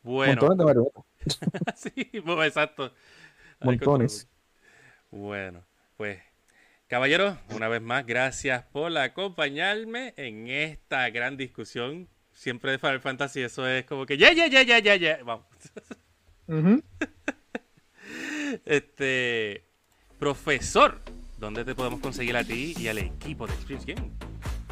Bueno. 0.00 0.42
Montones 0.42 0.76
de 1.24 1.32
sí, 1.74 2.10
exacto. 2.14 2.92
Montones. 3.58 4.28
Bueno, 5.10 5.64
pues, 5.96 6.20
caballeros, 6.86 7.36
una 7.52 7.66
vez 7.66 7.82
más, 7.82 8.06
gracias 8.06 8.62
por 8.66 8.96
acompañarme 8.96 10.14
en 10.16 10.46
esta 10.46 11.10
gran 11.10 11.36
discusión. 11.36 12.08
Siempre 12.36 12.70
de 12.70 12.78
Final 12.78 13.00
Fantasy, 13.00 13.40
eso 13.40 13.66
es 13.66 13.86
como 13.86 14.04
que 14.04 14.18
ya, 14.18 14.30
ya, 14.32 14.46
ya, 14.46 14.62
ya, 14.62 14.78
ya, 14.78 14.94
ya. 14.94 15.18
Vamos. 15.24 15.46
este, 18.66 19.64
profesor, 20.18 21.00
¿dónde 21.38 21.64
te 21.64 21.74
podemos 21.74 21.98
conseguir 22.00 22.36
a 22.36 22.44
ti 22.44 22.74
y 22.78 22.88
al 22.88 22.98
equipo 22.98 23.46
de 23.46 23.54
Experience 23.54 23.90
Game? 23.90 24.10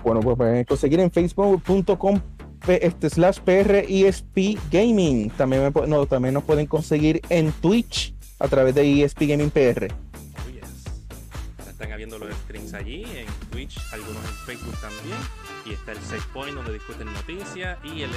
Bueno, 0.03 0.21
pues 0.21 0.37
pueden 0.37 0.65
conseguir 0.65 1.01
en 1.01 1.11
facebook.com 1.11 2.21
este, 2.69 3.09
slash 3.09 3.41
PRESP 3.41 4.59
Gaming. 4.71 5.31
También, 5.31 5.73
no, 5.89 6.07
también 6.07 6.35
nos 6.35 6.45
pueden 6.45 6.67
conseguir 6.67 7.23
en 7.31 7.51
Twitch 7.51 8.15
a 8.41 8.47
través 8.47 8.75
de 8.75 9.03
ESP 9.03 9.23
Gaming 9.23 9.51
PR. 9.51 9.89
Oh, 9.91 11.71
están 11.71 11.93
habiendo 11.93 12.19
los 12.19 12.31
streams 12.35 12.75
allí, 12.75 13.05
en 13.05 13.27
Twitch, 13.51 13.79
algunos 13.91 14.23
en 14.23 14.35
Facebook 14.47 14.77
también. 14.83 15.17
Y 15.65 15.73
está 15.73 15.93
el 15.93 15.99
Safe 15.99 16.27
Point 16.33 16.55
donde 16.55 16.75
discuten 16.75 17.13
noticias 17.13 17.79
y 17.83 18.03
el 18.03 18.11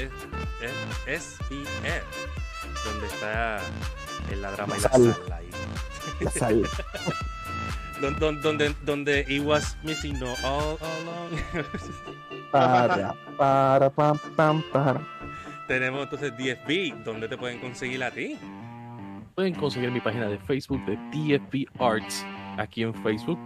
SPR, 1.07 2.03
donde 2.85 3.07
está 3.07 3.59
el 4.31 4.41
la 4.41 4.51
drama 4.51 4.77
y 4.77 4.81
la 4.81 4.89
sal 4.89 5.15
ahí. 5.31 5.49
La 6.19 6.31
sal. 6.31 6.67
donde, 8.01 8.41
donde, 8.41 8.75
donde 8.83 9.25
he 9.27 9.39
was 9.39 9.77
missing 9.83 10.19
no 10.19 10.33
all 10.43 10.77
along. 10.81 11.63
para, 12.51 13.15
para, 13.37 13.89
pam, 13.89 14.19
pam, 14.35 14.63
para. 14.71 15.01
Tenemos 15.67 16.03
entonces 16.03 16.31
DFB, 16.37 17.03
¿dónde 17.03 17.27
te 17.27 17.37
pueden 17.37 17.59
conseguir 17.59 18.03
a 18.03 18.11
ti? 18.11 18.37
Pueden 19.35 19.53
conseguir 19.53 19.91
mi 19.91 19.99
página 19.99 20.27
de 20.27 20.37
Facebook 20.39 20.83
de 20.85 20.95
DFB 21.11 21.81
Arts 21.81 22.25
aquí 22.57 22.83
en 22.83 22.93
Facebook. 23.03 23.39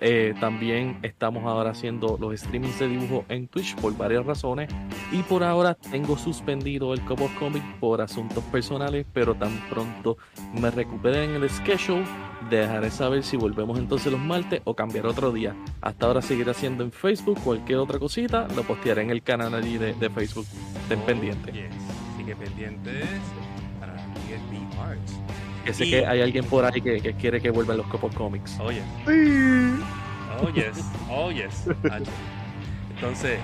Eh, 0.00 0.34
también 0.40 0.98
estamos 1.02 1.44
ahora 1.44 1.70
haciendo 1.70 2.16
los 2.20 2.38
streamings 2.38 2.78
de 2.78 2.88
dibujo 2.88 3.24
en 3.28 3.48
Twitch 3.48 3.74
por 3.76 3.96
varias 3.96 4.24
razones. 4.26 4.68
Y 5.12 5.22
por 5.22 5.42
ahora 5.42 5.74
tengo 5.74 6.16
suspendido 6.16 6.92
el 6.94 7.00
Cobo 7.04 7.30
Comic 7.38 7.62
por 7.80 8.00
asuntos 8.00 8.44
personales, 8.44 9.06
pero 9.12 9.34
tan 9.34 9.52
pronto 9.68 10.18
me 10.52 10.70
recupere 10.70 11.24
en 11.24 11.42
el 11.42 11.48
schedule 11.50 12.04
dejaré 12.48 12.90
saber 12.90 13.22
si 13.22 13.36
volvemos 13.36 13.78
entonces 13.78 14.10
los 14.10 14.20
martes 14.20 14.60
o 14.64 14.74
cambiar 14.74 15.06
otro 15.06 15.32
día. 15.32 15.54
Hasta 15.80 16.06
ahora 16.06 16.22
seguiré 16.22 16.50
haciendo 16.50 16.84
en 16.84 16.92
Facebook 16.92 17.38
cualquier 17.42 17.78
otra 17.78 17.98
cosita, 17.98 18.48
lo 18.56 18.62
postearé 18.62 19.02
en 19.02 19.10
el 19.10 19.22
canal 19.22 19.54
allí 19.54 19.78
de, 19.78 19.94
Facebook. 20.10 20.46
Estén 20.82 21.00
pendientes. 21.00 21.54
Sigue 22.16 22.34
pendientes 22.34 23.06
para 23.06 23.06
DSB 23.08 23.38
Arts. 23.38 23.47
Que 25.64 25.74
sé 25.74 25.84
que 25.84 26.06
hay 26.06 26.22
alguien 26.22 26.44
por 26.44 26.64
ahí 26.64 26.80
que, 26.80 27.14
quiere 27.14 27.40
que 27.40 27.50
vuelvan 27.50 27.78
los 27.78 27.86
Copos 27.86 28.14
Comics. 28.14 28.58
Oye. 28.60 28.82
Sí. 29.06 29.82
Oh 30.40 30.48
yes. 30.50 30.84
Oh 31.10 31.30
yes. 31.30 31.68
Entonces, 32.94 33.38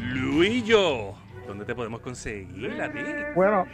Luillo. 0.00 1.14
¿Dónde 1.46 1.64
te 1.64 1.74
podemos 1.74 2.00
conseguir 2.00 2.82
a 2.82 2.90
ti? 2.90 2.98
Bueno, 3.36 3.66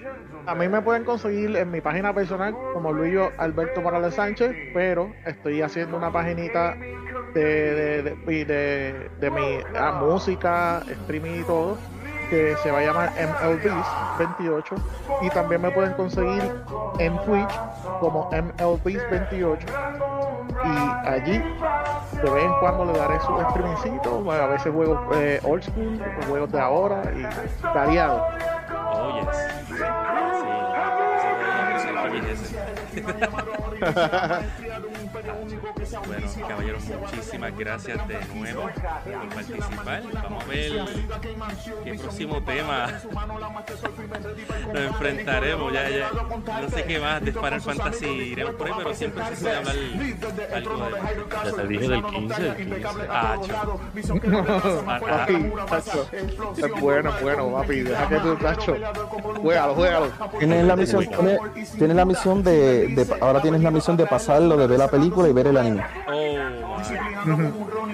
a 0.46 0.54
mí 0.54 0.68
me 0.68 0.82
pueden 0.82 1.04
conseguir 1.04 1.56
en 1.56 1.70
mi 1.70 1.80
página 1.80 2.14
personal 2.14 2.54
como 2.74 2.92
Luis 2.92 3.18
Alberto 3.38 3.80
Morales 3.80 4.14
Sánchez, 4.14 4.54
pero 4.74 5.12
estoy 5.24 5.62
haciendo 5.62 5.96
una 5.96 6.12
paginita 6.12 6.76
de, 7.34 8.02
de, 8.02 9.10
de, 9.20 9.30
mi 9.30 9.58
ah, 9.74 9.92
música, 9.92 10.82
streaming 10.86 11.40
y 11.40 11.44
todo, 11.44 11.78
que 12.32 12.56
se 12.62 12.70
va 12.70 12.78
a 12.78 12.82
llamar 12.82 13.12
MLBs 13.12 13.86
28 14.38 14.74
y 15.20 15.28
también 15.28 15.60
me 15.60 15.70
pueden 15.70 15.92
conseguir 15.92 16.42
en 16.98 17.18
Twitch 17.26 17.60
como 18.00 18.30
MLBs 18.30 19.10
28 19.10 19.66
y 20.64 20.78
allí 21.06 21.44
de 22.22 22.30
vez 22.30 22.44
en 22.44 22.54
cuando 22.54 22.86
le 22.86 22.94
daré 22.98 23.20
su 23.20 23.38
streamingcito, 23.50 24.32
a 24.32 24.46
veces 24.46 24.72
juegos 24.72 24.98
eh, 25.14 25.40
old 25.44 25.62
school, 25.62 26.00
juegos 26.26 26.50
de 26.52 26.60
ahora 26.60 27.02
y 27.14 27.22
variados. 27.62 28.22
Oh, 28.94 29.20
yes. 29.20 29.36
Sí, 32.94 33.02
Bueno, 36.06 36.26
caballeros, 36.48 36.82
muchísimas 36.84 37.58
gracias 37.58 38.08
de 38.08 38.18
nuevo 38.34 38.62
por 38.62 39.28
participar. 39.28 40.02
Vamos 40.22 40.44
a 40.44 40.46
ver 40.46 40.72
qué 41.84 41.94
próximo 41.94 42.42
tema 42.42 42.86
nos 44.72 44.82
enfrentaremos. 44.82 45.72
Ya, 45.72 45.90
ya, 45.90 46.10
no 46.62 46.68
sé 46.70 46.84
qué 46.84 46.98
más 46.98 47.22
de 47.22 47.32
Final 47.32 47.60
Fantasy 47.60 48.06
iremos 48.06 48.54
por 48.54 48.68
ahí, 48.68 48.72
pero 48.78 48.94
siempre 48.94 49.24
se 49.26 49.36
puede 49.42 49.56
hablar 49.56 49.76
algo 50.54 50.76
de 50.76 50.90
Ya 51.44 51.52
te 51.52 51.66
dije 51.66 51.88
del 51.88 52.04
15, 52.04 52.42
del 52.42 52.56
15. 52.56 52.86
Ah, 53.10 53.36
Es 56.56 56.80
bueno, 56.80 57.12
bueno, 57.20 57.52
papi. 57.52 57.80
Deja 57.80 58.08
que 58.08 58.18
tú, 58.18 58.36
tacho. 58.36 58.76
Juégalo, 59.42 59.74
juégalo. 59.74 60.06
Tienes 60.38 60.64
la 60.64 60.76
misión, 60.76 61.06
tienes, 61.76 61.96
la 61.96 62.04
misión 62.04 62.42
de, 62.42 62.88
de, 62.88 63.06
ahora 63.20 63.42
tienes 63.42 63.60
la 63.62 63.70
misión 63.70 63.96
de 63.96 64.06
pasarlo, 64.06 64.56
de 64.56 64.66
ver 64.66 64.78
la 64.78 64.88
película 64.88 65.28
y 65.28 65.32
ver 65.32 65.48
el 65.48 65.56
anime. 65.56 65.81
Oh, 66.06 66.78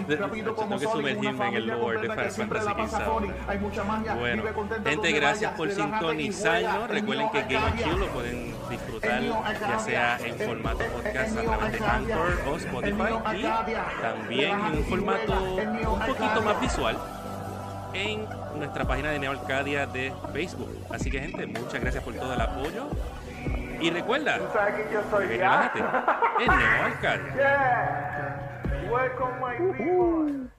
Tengo 0.08 0.78
que 0.78 0.86
sumergirme 0.86 1.48
en 1.48 1.54
el 1.54 1.66
lore 1.66 2.00
de 2.00 2.08
Final 2.08 2.30
Fantasy 2.30 4.14
Bueno, 4.18 4.42
gente, 4.84 5.12
gracias 5.12 5.52
por 5.52 5.70
sintonizarnos. 5.70 6.88
Recuerden 6.90 7.30
que 7.30 7.42
Game 7.42 7.82
Chill 7.82 7.98
lo 7.98 8.06
pueden 8.08 8.54
disfrutar 8.70 9.22
ya 9.22 9.78
sea 9.78 10.18
en 10.24 10.36
formato 10.36 10.84
podcast 10.84 11.38
a 11.38 11.42
través 11.42 11.72
de 11.72 11.86
Anchor 11.86 12.40
o 12.46 12.56
Spotify 12.56 13.36
y 13.36 14.02
también 14.02 14.50
en 14.52 14.78
un 14.78 14.84
formato 14.84 15.32
un 15.32 16.00
poquito 16.06 16.42
más 16.42 16.60
visual 16.60 16.98
en 17.94 18.26
nuestra 18.56 18.84
página 18.86 19.10
de 19.10 19.18
Neo 19.18 19.32
Arcadia 19.32 19.86
de 19.86 20.12
Facebook. 20.32 20.70
Así 20.90 21.10
que 21.10 21.20
gente, 21.20 21.46
muchas 21.46 21.80
gracias 21.80 22.02
por 22.04 22.14
todo 22.14 22.32
el 22.34 22.40
apoyo. 22.40 22.88
Y 23.80 23.90
recuerda, 23.90 24.38
relájate 25.18 25.78
en 25.78 26.46
Neo 26.46 26.82
Arcadia. 26.84 28.34
Welcome, 28.90 29.38
my 29.40 29.56
people. 29.76 30.57